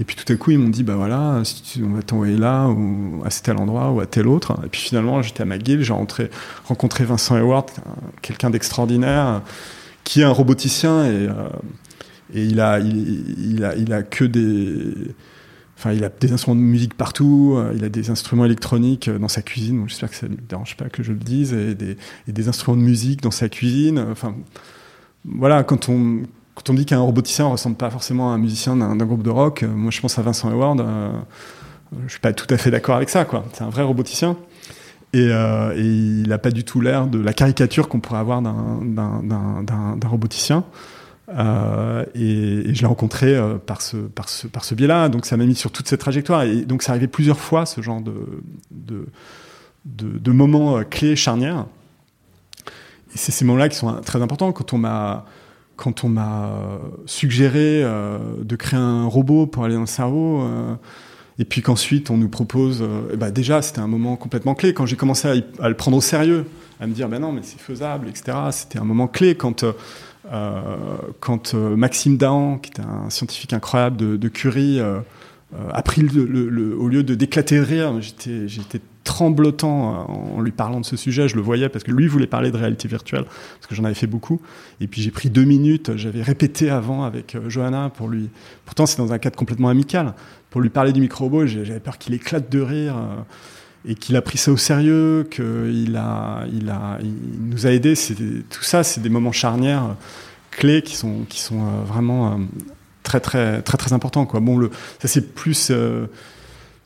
[0.00, 2.36] Et puis, tout à coup, ils m'ont dit, bah voilà, si tu, on va t'envoyer
[2.36, 4.58] là, ou à tel endroit, ou à tel autre.
[4.64, 5.82] Et puis, finalement, j'étais à McGill.
[5.82, 7.70] J'ai rencontré Vincent Hayward,
[8.22, 9.42] quelqu'un d'extraordinaire,
[10.04, 11.48] qui est un roboticien et, euh,
[12.34, 15.14] et il a, il, a, il a que des
[15.78, 19.18] Enfin, il a des instruments de musique partout, euh, il a des instruments électroniques euh,
[19.18, 21.76] dans sa cuisine, j'espère que ça ne le dérange pas que je le dise, et
[21.76, 24.04] des, instruments de musique dans sa cuisine.
[24.10, 24.34] Enfin,
[25.24, 26.22] voilà, quand on,
[26.70, 29.68] dit qu'un roboticien ne ressemble pas forcément à un musicien d'un groupe de rock, euh,
[29.68, 31.10] moi je pense à Vincent Hayward, euh,
[32.06, 33.44] je suis pas tout à fait d'accord avec ça, quoi.
[33.52, 34.36] C'est un vrai roboticien.
[35.14, 38.42] Et, euh, et il n'a pas du tout l'air de la caricature qu'on pourrait avoir
[38.42, 40.64] d'un roboticien.
[41.30, 45.08] Euh, et, je l'ai rencontré euh, par ce, par ce, par ce biais-là.
[45.08, 46.42] Donc ça m'a mis sur toute cette trajectoire.
[46.42, 48.14] Et donc ça arrivait plusieurs fois, ce genre de,
[48.70, 49.06] de,
[49.84, 51.66] de, moments clés, charnières.
[53.14, 54.52] Et c'est ces moments-là qui sont très importants.
[54.52, 55.26] Quand on m'a
[55.78, 56.50] quand on m'a
[57.06, 60.74] suggéré euh, de créer un robot pour aller dans le cerveau, euh,
[61.38, 64.74] et puis qu'ensuite on nous propose, euh, bah déjà c'était un moment complètement clé.
[64.74, 66.46] Quand j'ai commencé à, le prendre au sérieux,
[66.80, 68.36] à me dire ben non mais c'est faisable, etc.
[68.50, 69.64] C'était un moment clé quand
[71.20, 77.02] quand Maxime Dahan, qui était un scientifique incroyable de, Curie, a pris le, au lieu
[77.02, 80.06] de d'éclater de rire, j'étais tremblotant
[80.36, 81.28] en lui parlant de ce sujet.
[81.28, 83.94] Je le voyais parce que lui voulait parler de réalité virtuelle, parce que j'en avais
[83.94, 84.38] fait beaucoup.
[84.82, 88.28] Et puis j'ai pris deux minutes, j'avais répété avant avec euh, Johanna pour lui.
[88.66, 90.14] Pourtant, c'est dans un cadre complètement amical.
[90.50, 92.96] Pour lui parler du micro-robot, j'avais peur qu'il éclate de rire.
[93.86, 97.94] Euh, et qu'il a pris ça au sérieux, qu'il a, il a, nous a aidés.
[98.50, 99.94] Tout ça, c'est des moments charnières euh,
[100.50, 102.40] clés qui sont, qui sont vraiment
[103.02, 104.24] très, très, très, très importants.
[104.40, 105.70] Bon, le, ça c'est plus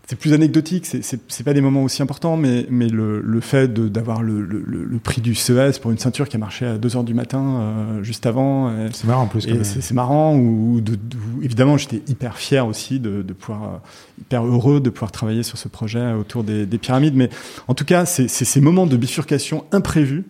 [0.07, 4.23] c'est plus anecdotique, c'est pas des moments aussi importants, mais, mais le, le fait d'avoir
[4.23, 7.15] le, le, le, prix du CES pour une ceinture qui a marché à 2h du
[7.15, 8.74] matin euh, juste avant.
[8.93, 9.47] C'est marrant en plus.
[9.62, 10.99] C'est marrant, ou, de,
[11.43, 13.77] évidemment j'étais hyper fier aussi de, de, pouvoir, euh,
[14.20, 17.31] hyper heureux de pouvoir travailler sur ce projet autour des, des pyramides, mais
[17.69, 20.24] en tout cas c'est ces moments de bifurcation imprévus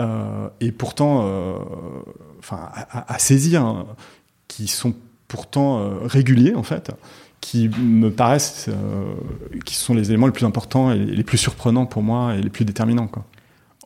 [0.00, 1.58] euh, et pourtant euh,
[2.38, 3.86] enfin, à, à, saisir, hein,
[4.48, 4.94] qui sont
[5.28, 6.90] pourtant euh, réguliers en fait
[7.40, 9.14] qui me paraissent, euh,
[9.64, 12.50] qui sont les éléments les plus importants et les plus surprenants pour moi et les
[12.50, 13.06] plus déterminants.
[13.06, 13.24] Quoi.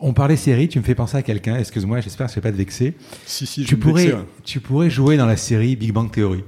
[0.00, 2.50] On parlait série, tu me fais penser à quelqu'un, excuse-moi, j'espère que je ne vais
[2.50, 2.94] pas te vexer.
[3.26, 4.12] Si, si, tu, pourrais,
[4.44, 6.42] tu pourrais jouer dans la série Big Bang Theory.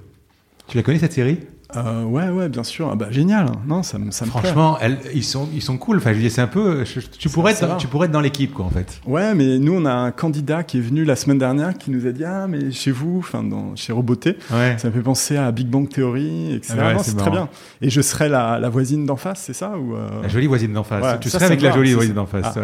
[0.66, 1.38] Tu la connais cette série?
[1.74, 2.90] Euh, ouais, ouais, bien sûr.
[2.92, 3.46] Ah bah, génial.
[3.66, 5.96] Non, ça, ça me Franchement, elles, ils sont, ils sont cool.
[5.96, 6.84] Enfin, je c'est un peu.
[7.18, 9.00] tu pourrais, être, tu pourrais être dans l'équipe, quoi, en fait.
[9.06, 12.06] Ouais, mais nous, on a un candidat qui est venu la semaine dernière qui nous
[12.06, 13.44] a dit, ah, mais chez vous, enfin,
[13.74, 14.76] chez Roboté, ouais.
[14.78, 16.74] ça me fait penser à Big Bang Theory, etc.
[16.78, 17.48] Ah ouais, c'est très bien.
[17.82, 20.22] Et je serais la, la voisine d'en face, c'est ça ou euh...
[20.22, 21.02] La jolie voisine d'en face.
[21.02, 22.56] Ouais, tu serais avec la jolie voisine d'en face.
[22.56, 22.60] Ah.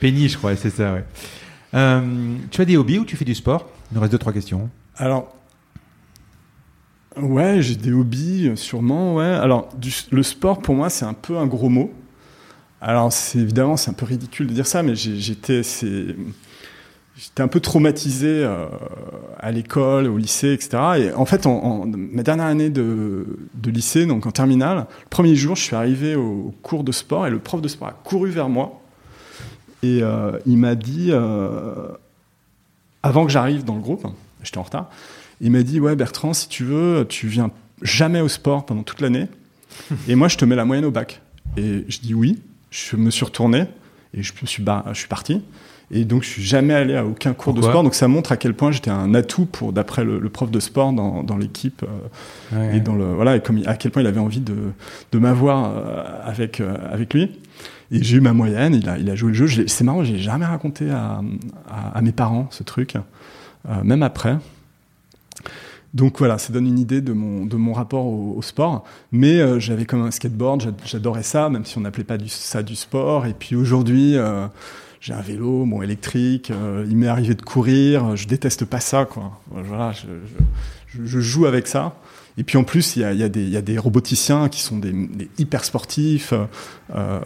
[0.00, 0.92] Penny, je crois, c'est ça.
[0.92, 1.04] Ouais.
[1.74, 2.00] Euh,
[2.50, 3.68] tu as des hobbies ou tu fais du sport?
[3.90, 4.68] Il nous reste deux trois questions.
[4.96, 5.34] Alors,
[7.16, 9.24] Ouais, j'ai des hobbies, sûrement, ouais.
[9.24, 9.68] Alors,
[10.10, 11.92] le sport, pour moi, c'est un peu un gros mot.
[12.80, 18.44] Alors, évidemment, c'est un peu ridicule de dire ça, mais j'étais, j'étais un peu traumatisé
[18.44, 18.66] euh,
[19.38, 20.78] à l'école, au lycée, etc.
[20.98, 25.08] Et en fait, en, en, ma dernière année de, de, lycée, donc en terminale, le
[25.08, 27.92] premier jour, je suis arrivé au, cours de sport et le prof de sport a
[27.92, 28.82] couru vers moi
[29.82, 31.88] et euh, il m'a dit, euh,
[33.02, 34.06] avant que j'arrive dans le groupe,
[34.42, 34.90] j'étais en retard,
[35.44, 37.50] il m'a dit Ouais, Bertrand, si tu veux, tu viens
[37.82, 39.28] jamais au sport pendant toute l'année.
[40.08, 41.20] et moi, je te mets la moyenne au bac.
[41.56, 42.40] Et je dis oui.
[42.70, 43.66] Je me suis retourné
[44.14, 45.42] et je, suis, je suis parti.
[45.90, 47.82] Et donc, je suis jamais allé à aucun cours Pourquoi de sport.
[47.84, 50.58] Donc, ça montre à quel point j'étais un atout pour, d'après le, le, prof de
[50.58, 51.84] sport dans, dans l'équipe.
[51.84, 52.78] Euh, ouais.
[52.78, 54.56] Et dans le, voilà, et comme, à quel point il avait envie de,
[55.12, 57.38] de m'avoir euh, avec, euh, avec lui.
[57.92, 58.74] Et j'ai eu ma moyenne.
[58.74, 59.66] Il a, il a joué le jeu.
[59.68, 61.20] C'est marrant, j'ai jamais raconté à,
[61.68, 62.94] à, à, mes parents ce truc.
[63.82, 64.36] Même après.
[65.94, 68.84] Donc voilà, ça donne une idée de mon, de mon rapport au, sport.
[69.12, 72.74] Mais euh, j'avais comme un skateboard, j'adorais ça, même si on n'appelait pas ça du
[72.74, 73.26] sport.
[73.26, 74.48] Et puis aujourd'hui, euh,
[75.00, 76.50] j'ai un vélo, bon électrique.
[76.50, 78.16] Euh, il m'est arrivé de courir.
[78.16, 79.40] Je déteste pas ça, quoi.
[79.52, 79.92] Voilà,
[80.88, 81.94] je, joue avec ça.
[82.38, 84.78] Et puis en plus, il y a, y, a y a, des roboticiens qui sont
[84.78, 86.34] des, des hyper sportifs.
[86.92, 87.20] Euh,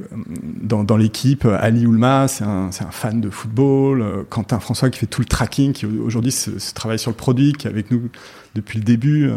[0.00, 4.26] dans, l'équipe, Ali Oulma, c'est un, fan de football.
[4.28, 7.66] Quentin François qui fait tout le tracking, qui aujourd'hui se, travaille sur le produit, qui
[7.66, 8.10] est avec nous
[8.54, 9.28] depuis le début.
[9.28, 9.36] Euh,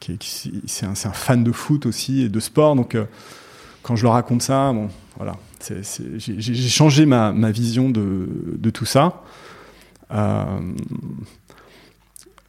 [0.00, 2.76] qui, c'est un, fan de foot aussi et de sport.
[2.76, 3.04] Donc euh,
[3.82, 5.36] quand je leur raconte ça, bon, voilà,
[5.68, 9.22] j'ai changé ma, vision de, tout ça.
[10.12, 10.44] Euh,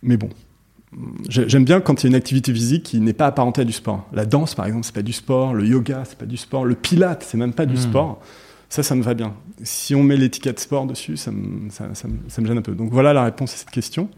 [0.02, 0.30] mais bon,
[1.28, 3.72] J'aime bien quand il y a une activité physique qui n'est pas apparentée à du
[3.72, 4.08] sport.
[4.12, 5.54] La danse, par exemple, c'est pas du sport.
[5.54, 6.66] Le yoga, c'est pas du sport.
[6.66, 7.78] Le pilate, c'est même pas du mmh.
[7.78, 8.22] sport.
[8.70, 9.34] Ça, ça me va bien.
[9.64, 12.62] Si on met l'étiquette sport dessus, ça me, ça, ça, me, ça me, gêne un
[12.62, 12.74] peu.
[12.74, 14.10] Donc voilà la réponse à cette question.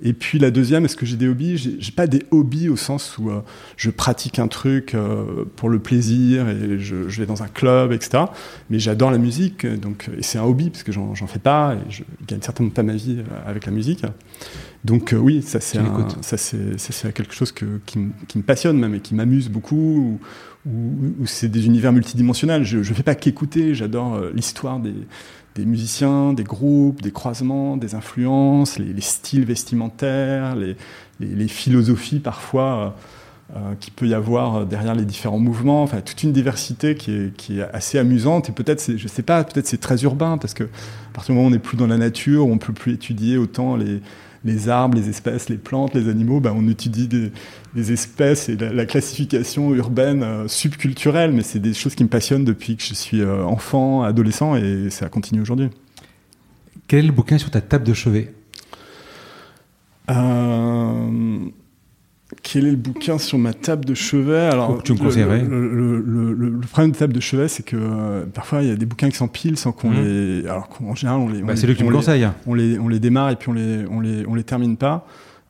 [0.00, 1.56] Et puis la deuxième, est-ce que j'ai des hobbies?
[1.56, 3.40] J'ai pas des hobbies au sens où euh,
[3.76, 7.90] je pratique un truc euh, pour le plaisir et je, je, vais dans un club,
[7.92, 8.24] etc.
[8.70, 11.90] Mais j'adore la musique, donc et c'est un hobby parce que j'en fais pas et
[11.90, 14.04] je gagne certainement pas ma vie euh, avec la musique.
[14.84, 15.78] Donc euh, oui, ça c'est
[16.22, 17.98] ça c'est quelque chose que, qui,
[18.28, 19.74] qui, me passionne même et qui m'amuse beaucoup.
[19.76, 20.20] Ou,
[20.66, 22.64] ou, ou c'est des univers multidimensionnels.
[22.64, 24.94] Je ne fais pas qu'écouter, j'adore euh, l'histoire des,
[25.54, 30.76] des, musiciens, des groupes, des croisements, des influences, les, les styles vestimentaires, les,
[31.20, 32.96] les, les, philosophies parfois
[33.56, 37.36] euh, qu'il peut y avoir derrière les différents mouvements, enfin toute une diversité qui est,
[37.36, 40.54] qui est assez amusante et peut-être, c'est- je sais pas, peut-être c'est très urbain parce
[40.54, 42.92] que à partir du moment où on n'est plus dans la nature, on peut plus
[42.92, 44.00] étudier autant les,
[44.44, 47.32] les arbres, les espèces, les plantes, les animaux, ben, on étudie des,
[47.74, 52.08] des espèces et la, la classification urbaine euh, subculturelle, mais c'est des choses qui me
[52.08, 55.70] passionnent depuis que je suis euh, enfant, adolescent et ça continue aujourd'hui.
[56.86, 58.32] Quel est le bouquin sur ta table de chevet?
[60.10, 61.38] Euh,
[62.42, 64.36] quel est le bouquin sur ma table de chevet?
[64.48, 65.44] Alors, tu me le- conseillerais?
[65.44, 66.00] le, le-
[66.34, 68.86] le- le- problème de table de chevet, c'est que euh, parfois il y a des
[68.86, 70.04] bouquins qui s'empilent sans qu'on Mhm.
[70.04, 70.46] les.
[70.48, 71.42] Alors qu'en général, on les.
[71.42, 72.28] Bah, C'est lui on me conseilles.
[72.46, 75.06] on les, on les démarre et puis on les, on les, on les termine pas.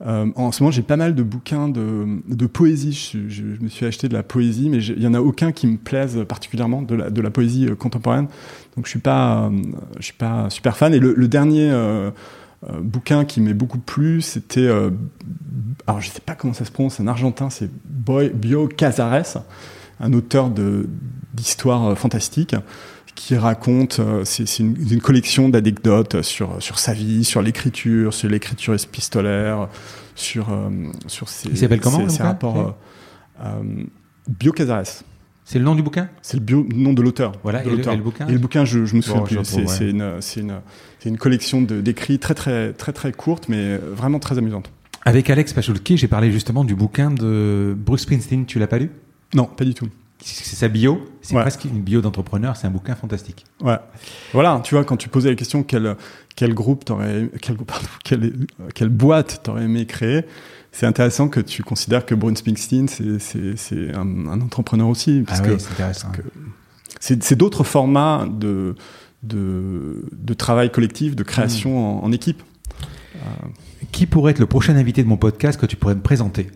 [0.07, 2.93] Euh, en ce moment, j'ai pas mal de bouquins de, de poésie.
[3.13, 5.51] Je, je- je me suis acheté de la poésie, mais il y en a aucun
[5.51, 8.29] qui me plaise particulièrement de la, de la poésie euh, contemporaine.
[8.77, 9.51] Donc, je suis pas, euh,
[9.99, 10.95] je suis pas super fan.
[10.95, 11.73] Et le, le dernier
[12.65, 14.91] euh, bouquin qui m'est beaucoup plu, c'était, euh,
[15.87, 19.43] alors je sais pas comment ça se prononce, un argentin, c'est Bio Casares,
[20.01, 20.89] un auteur de
[21.35, 22.57] d'histoire euh, fantastique
[23.15, 28.75] qui raconte, c'est une, une collection d'anecdotes sur, sur sa vie, sur l'écriture, sur l'écriture
[28.75, 29.69] épistolaire,
[30.15, 30.47] sur,
[31.09, 32.29] sur ses, Il s'appelle comment, ses- le ses bouquin?
[32.29, 32.77] rapports.
[34.29, 35.03] Bio Casares,
[35.51, 37.33] C'est le nom du bouquin c'est le bio, nom de l'auteur.
[37.43, 37.95] Voilà, de et le, l'auteur.
[37.95, 39.39] et le bouquin Et le bouquin, je, je me souviens Bon, plus.
[39.67, 40.61] C'est une, c'est une,
[40.99, 44.71] c'est une collection de- d'écrits très, très, très, très courte, mais vraiment très amusante.
[45.07, 48.45] Avec Alex Pachulki, j'ai parlé justement du bouquin de Bruce Springsteen.
[48.45, 48.91] Tu l'as pas lu?
[49.35, 49.89] Non, pas du tout.
[50.21, 51.03] C'est sa bio.
[51.23, 51.41] C'est Ouais.
[51.43, 52.57] presque une bio d'entrepreneur.
[52.57, 53.45] C'est un bouquin fantastique.
[53.63, 53.77] Ouais.
[54.35, 55.97] Voilà, tu vois, quand tu posais la question quel,
[56.37, 58.33] quel groupe t'aurais, quel, pardon, quelle,
[58.75, 60.25] quelle boîte t'aurais aimé créer,
[60.73, 65.23] c'est intéressant que tu considères que Bruce Springsteen, c'est, un, un entrepreneur aussi.
[65.27, 66.09] Parce ah oui, c'est intéressant.
[67.01, 68.75] c'est, d'autres formats de,
[69.23, 72.43] de, de travail collectif, de création en, en équipe.
[73.93, 76.51] Qui pourrait être le prochain invité de mon podcast que tu pourrais me présenter?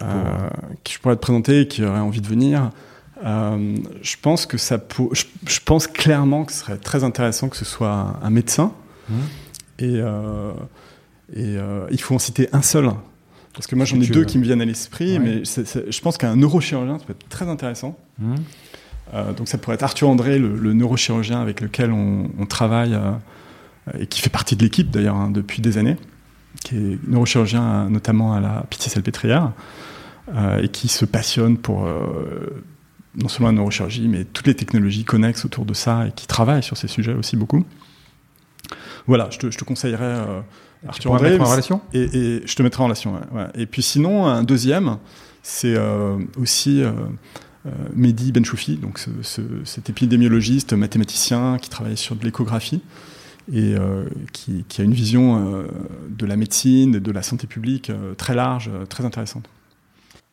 [0.00, 0.48] Euh,
[0.84, 2.70] qui je pourrais te présenter et qui aurait envie de venir.
[3.24, 7.48] Euh, je pense que ça pour- je, je pense clairement que ce serait très intéressant
[7.48, 8.72] que ce soit un, médecin
[9.10, 9.16] Mhm.
[9.80, 10.52] et, euh,
[11.34, 12.90] et euh, il faut en citer un seul
[13.54, 14.24] parce que moi j'en ai deux veux.
[14.24, 15.18] qui me viennent à l'esprit Ouais.
[15.18, 18.34] mais je pense qu'un neurochirurgien ça peut être très intéressant Hmm
[19.14, 22.94] Euh, donc ça pourrait être Arthur André le, le neurochirurgien avec lequel on, on travaille
[22.94, 23.10] euh,
[23.98, 25.96] et qui fait partie de l'équipe d'ailleurs hein, depuis des années
[26.64, 29.52] qui est neurochirurgien notamment à la Pitié-Salpêtrière
[30.62, 31.86] et qui se passionne pour
[33.20, 36.62] non seulement la neurochirurgie, mais toutes les technologies connexes autour de ça et qui travaille
[36.62, 37.64] sur ces sujets aussi beaucoup.
[39.06, 40.16] Voilà, je te, je te conseillerais
[40.88, 41.30] Arthur pourrais André.
[41.38, 41.80] mettre en relation?
[41.92, 43.14] et, et je te mettrai en relation.
[43.14, 43.46] ouais, ouais.
[43.54, 44.98] Et puis sinon, un deuxième,
[45.42, 46.90] c'est euh, aussi euh,
[47.66, 52.82] euh, Mehdi Benchoufi, donc ce, ce- cet épidémiologiste, mathématicien qui travaille sur de l'échographie
[53.52, 55.66] et euh, qui, qui a une vision euh,
[56.10, 59.48] de la médecine et de la santé publique euh, très large, euh, très intéressante.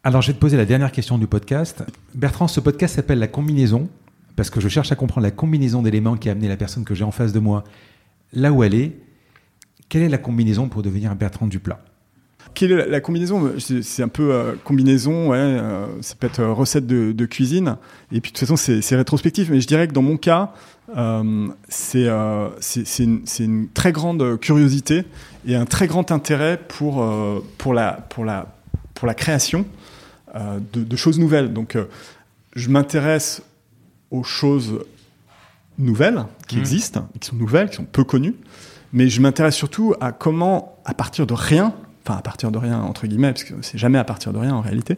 [0.04, 1.84] Alors, je vais te poser la dernière question du podcast.
[2.16, 3.90] Bertrand, ce podcast s'appelle La combinaison,
[4.36, 6.96] parce que je cherche à comprendre la combinaison d'éléments qui a amené la personne que
[6.96, 7.64] j'ai en face de moi
[8.32, 8.98] là où elle est.
[9.90, 11.80] Quelle est la combinaison pour devenir Bertrand Duplat?
[12.54, 13.54] Quelle est la, la combinaison?
[13.58, 17.78] C'est un peu euh, combinaison, ouais, euh, ça peut être euh, recette de, de cuisine,
[18.12, 20.52] et puis de toute façon c'est rétrospectif, mais je dirais que dans mon cas,
[20.98, 22.50] euh, c'est euh,
[23.00, 25.06] une, très grande curiosité
[25.46, 28.56] et un très grand intérêt pour, euh, pour, la, pour, la,
[28.96, 29.66] pour la création
[30.36, 31.54] euh, de, de choses nouvelles.
[31.54, 31.86] Donc euh,
[32.56, 33.44] je m'intéresse
[34.12, 34.80] aux choses
[35.78, 36.62] nouvelles qui Mhm.
[36.62, 38.34] existent, qui sont nouvelles, qui sont peu connues,
[38.94, 41.74] mais je m'intéresse surtout à comment, à partir de rien,
[42.06, 44.54] enfin à partir de rien entre guillemets, parce que c'est jamais à partir de rien
[44.54, 44.98] en réalité,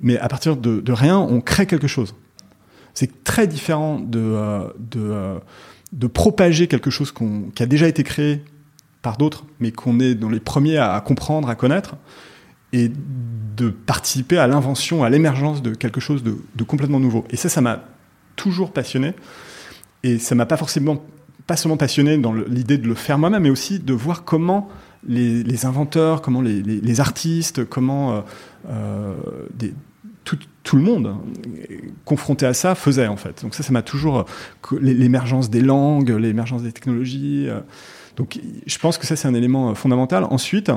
[0.00, 2.14] mais à partir de, rien, on crée quelque chose.
[2.94, 5.38] C'est très différent de, euh, de, euh,
[5.92, 8.44] de propager quelque chose qu'on- qui a déjà été créé
[9.02, 11.96] par d'autres, mais qu'on est dans les premiers à comprendre, à connaître,
[12.72, 12.90] et
[13.56, 17.24] de participer à l'invention, à l'émergence de quelque chose de, de complètement nouveau.
[17.30, 17.84] Et ça, ça m'a
[18.36, 19.14] toujours passionné.
[20.02, 21.02] Et ça m'a pas forcément,
[21.48, 24.68] pas seulement passionné dans l'idée de le faire moi-même, mais aussi de voir comment
[25.08, 28.20] les, inventeurs, comment les, artistes, comment euh,
[28.68, 29.14] euh,
[30.24, 31.16] tout, tout le monde
[32.04, 33.42] confronté à ça faisait en fait.
[33.42, 37.48] Donc ça, ça m'a toujours euh, l'émergence des langues, l'émergence des technologies.
[38.18, 40.24] donc je pense que ça c'est un élément fondamental.
[40.24, 40.70] Ensuite,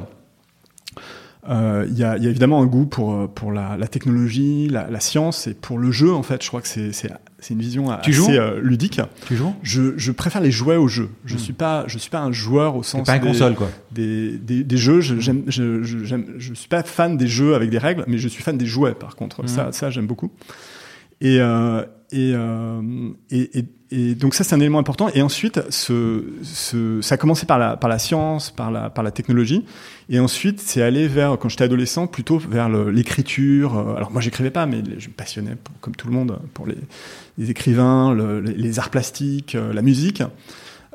[1.50, 3.88] euh, il y, a, il y a évidemment un goût pour, euh, pour la, la
[3.88, 6.44] technologie, la, la science et pour le jeu en fait.
[6.44, 9.02] Je crois que c'est c'est- c'est une vision Tu assez euh, ludique.
[9.26, 9.56] Tu joues?
[9.64, 11.10] Je, je préfère les jouets aux jeux.
[11.26, 11.40] Je Hmm.
[11.40, 13.70] suis pas je suis pas un joueur au sens pas des, console, quoi.
[13.92, 15.02] des, des, des jeux.
[15.02, 15.98] Je, j'aime, je, je,
[16.38, 18.94] je suis pas fan des jeux avec des règles, mais je suis fan des jouets
[18.94, 19.42] par contre.
[19.42, 19.48] Mhm.
[19.48, 20.32] Ça, ça j'aime beaucoup.
[21.22, 25.10] Et, euh, et, euh, et, et, et donc ça, c'est un élément important.
[25.14, 29.04] Et ensuite, ce, ce, ça a commencé par la, par la science, par la, par
[29.04, 29.66] la technologie.
[30.10, 33.78] Et ensuite, c'est allé vers, quand j'étais adolescent, plutôt vers l'écriture.
[33.98, 38.14] Alors moi, j'écrivais pas, mais je me passionnais, comme tout le monde, pour les, écrivains,
[38.14, 40.24] le, les arts plastiques, euh, la musique.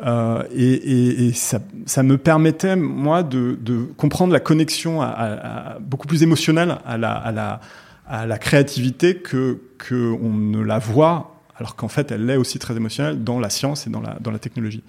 [0.06, 5.06] Euh, et, et, et ça, ça, me permettait, moi, de, de comprendre la connexion à,
[5.08, 7.60] à, beaucoup plus émotionnelle à la, à la,
[8.08, 12.58] à la créativité que, que on ne la voit alors qu'en fait, elle l'est aussi
[12.58, 14.82] très émotionnelle dans la science et dans la, dans technologie.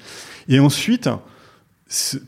[0.49, 1.09] Et ensuite,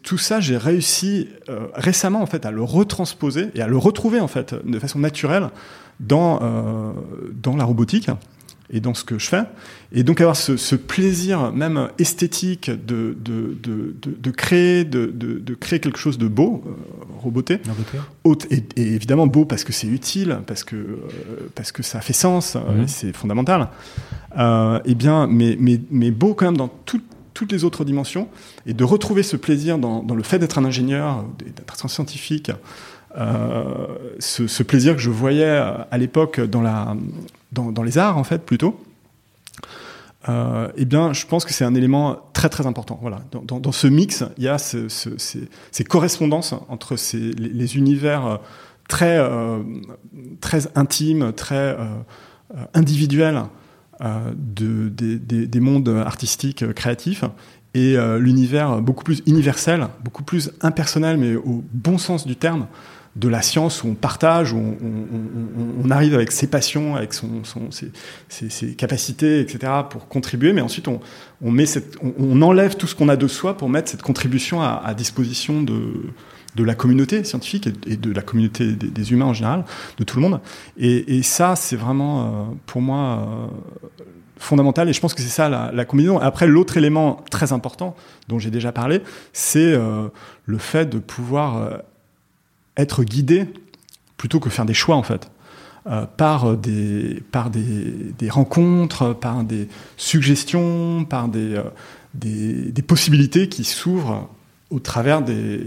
[0.04, 4.22] tout ça, j'ai réussi euh, récemment en fait à le retransposer et à le retrouver
[4.22, 5.50] en fait de façon naturelle
[6.00, 6.94] dans euh,
[7.34, 8.10] dans la robotique
[8.72, 9.44] et dans ce que je fais.
[9.92, 15.80] Et donc avoir ce, ce plaisir même esthétique de, de, de, de créer, de, créer
[15.80, 16.72] quelque chose de beau, euh,
[17.20, 17.60] roboté,
[18.24, 22.14] haute, et, évidemment beau parce que c'est utile, parce que, euh, parce que ça fait
[22.14, 23.70] sens, euh, c'est fondamental.
[24.38, 28.28] Euh, et bien, mais, mais, mais beau quand même dans toutes les autres dimensions,
[28.66, 32.52] et de retrouver ce plaisir dans, dans le fait d'être un ingénieur, d'être un scientifique,
[34.20, 36.96] ce, ce, plaisir que je voyais à l'époque dans,
[37.52, 38.80] dans, dans, les arts, en fait, plutôt,
[40.28, 43.00] euh, eh bien, je pense que c'est un élément très très important.
[43.02, 47.32] Voilà, dans, dans, ce mix, il y a ce, ce, ces, ces, correspondances entre ces,
[47.32, 48.38] les, univers euh,
[48.90, 49.64] très euh,
[50.42, 51.86] très intimes, très euh,
[52.74, 53.44] individuels
[54.02, 57.24] euh, de, des, des, mondes artistiques créatifs
[57.76, 62.66] et l'univers beaucoup plus universel, beaucoup plus impersonnel, mais au bon sens du terme,
[63.16, 67.14] de la science où on partage, où on, on, on arrive avec ses passions, avec
[67.14, 67.42] son,
[68.30, 71.02] ses, capacités, etc., pour contribuer, mais ensuite on,
[71.52, 74.94] met cette, on, enlève tout ce qu'on a de soi pour mettre cette contribution à,
[74.94, 75.92] disposition de,
[76.56, 79.66] de la communauté scientifique et, de la communauté des, humains en général,
[79.98, 80.40] de tout le monde.
[80.78, 84.04] Et, ça, c'est vraiment, euh, pour moi, euh,
[84.38, 86.20] fondamental, et je pense que c'est ça la, combinaison.
[86.20, 87.96] Après, l'autre élément très important
[88.28, 89.02] dont j'ai déjà parlé,
[89.34, 90.08] c'est euh,
[90.46, 91.82] le fait de pouvoir
[92.82, 93.46] être guidé
[94.18, 95.30] plutôt que faire des choix en fait.
[95.88, 104.30] Euh, par des par des, rencontres, par des suggestions, par des, euh, possibilités qui s'ouvrent
[104.70, 105.62] au travers des,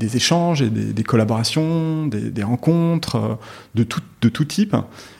[0.00, 3.34] des échanges et des, collaborations, des, rencontres euh,
[3.74, 4.74] de tout, de tout type.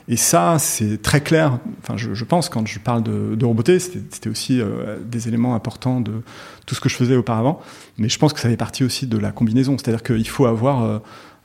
[0.09, 1.59] Et ça, c'est très clair.
[1.83, 5.55] Enfin, je, je, pense quand je parle de, de roboté, c'était aussi euh, des éléments
[5.55, 6.23] importants de
[6.67, 7.60] tout ce que je faisais auparavant.
[7.99, 9.76] Mais je pense que ça fait partie aussi de la combinaison.
[9.78, 10.99] C'est-à-dire qu'il faut avoir euh,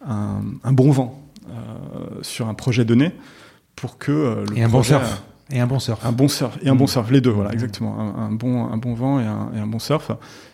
[0.08, 1.22] un, un, bon vent
[2.22, 3.12] sur un projet donné
[3.76, 5.22] pour que le et un bon surf.
[5.52, 6.04] Et un bon surf.
[6.04, 6.58] Un bon surf.
[6.64, 6.78] Et un mmh.
[6.78, 7.12] bon surf.
[7.12, 8.00] Les deux, voilà, exactement.
[8.00, 10.10] Un, un, bon, un bon vent et un, et un bon surf.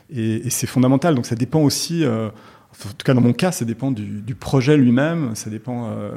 [0.09, 1.15] Et, et c'est fondamental.
[1.15, 2.03] Donc ça dépend aussi,
[2.85, 5.35] en tout cas dans mon cas, ça dépend du, projet lui-même.
[5.35, 6.11] Ça dépend euh,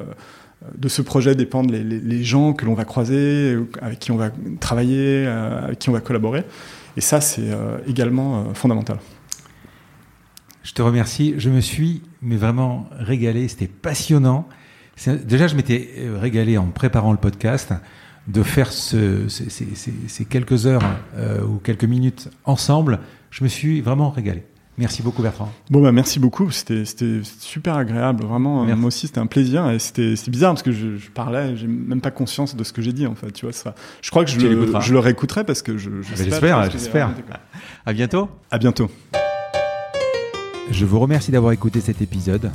[0.77, 5.27] de ce projet dépendent les, gens que l'on va croiser, avec qui on va travailler,
[5.27, 6.45] euh, avec qui on va collaborer.
[6.97, 8.99] Et ça, c'est euh, également fondamental.
[10.63, 11.35] Je te remercie.
[11.39, 13.49] Je me suis mais vraiment régalé.
[13.49, 14.49] C'était passionnant.
[15.07, 17.75] Déjà, je m'étais régalé en préparant le podcast
[18.29, 20.85] de faire ce, ces, quelques heures
[21.47, 23.01] ou quelques minutes ensemble.
[23.31, 24.45] Je me suis vraiment régalé.
[24.77, 25.53] Merci beaucoup Bertrand.
[25.71, 26.85] Bon bah merci beaucoup, c'était
[27.39, 28.65] super agréable, vraiment.
[28.65, 28.81] Merci.
[28.81, 32.01] Moi aussi c'était un plaisir et c'était bizarre parce que je, je parlais, j'ai même
[32.01, 33.75] pas conscience de ce que j'ai dit en fait, tu vois ça.
[34.03, 37.11] Je crois que je, le, je le réécouterai parce que je j'espère, j'espère.
[37.87, 38.29] À bientôt.
[38.51, 38.91] À bientôt.
[40.71, 42.51] Je vous remercie d'avoir écouté cet épisode.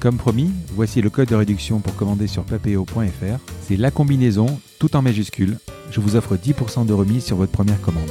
[0.00, 3.38] Comme promis, voici le code de réduction pour commander sur papeo.fr.
[3.60, 4.46] C'est la combinaison,
[4.80, 5.58] tout en majuscule.
[5.92, 8.10] Je vous offre 10% de remise sur votre première commande.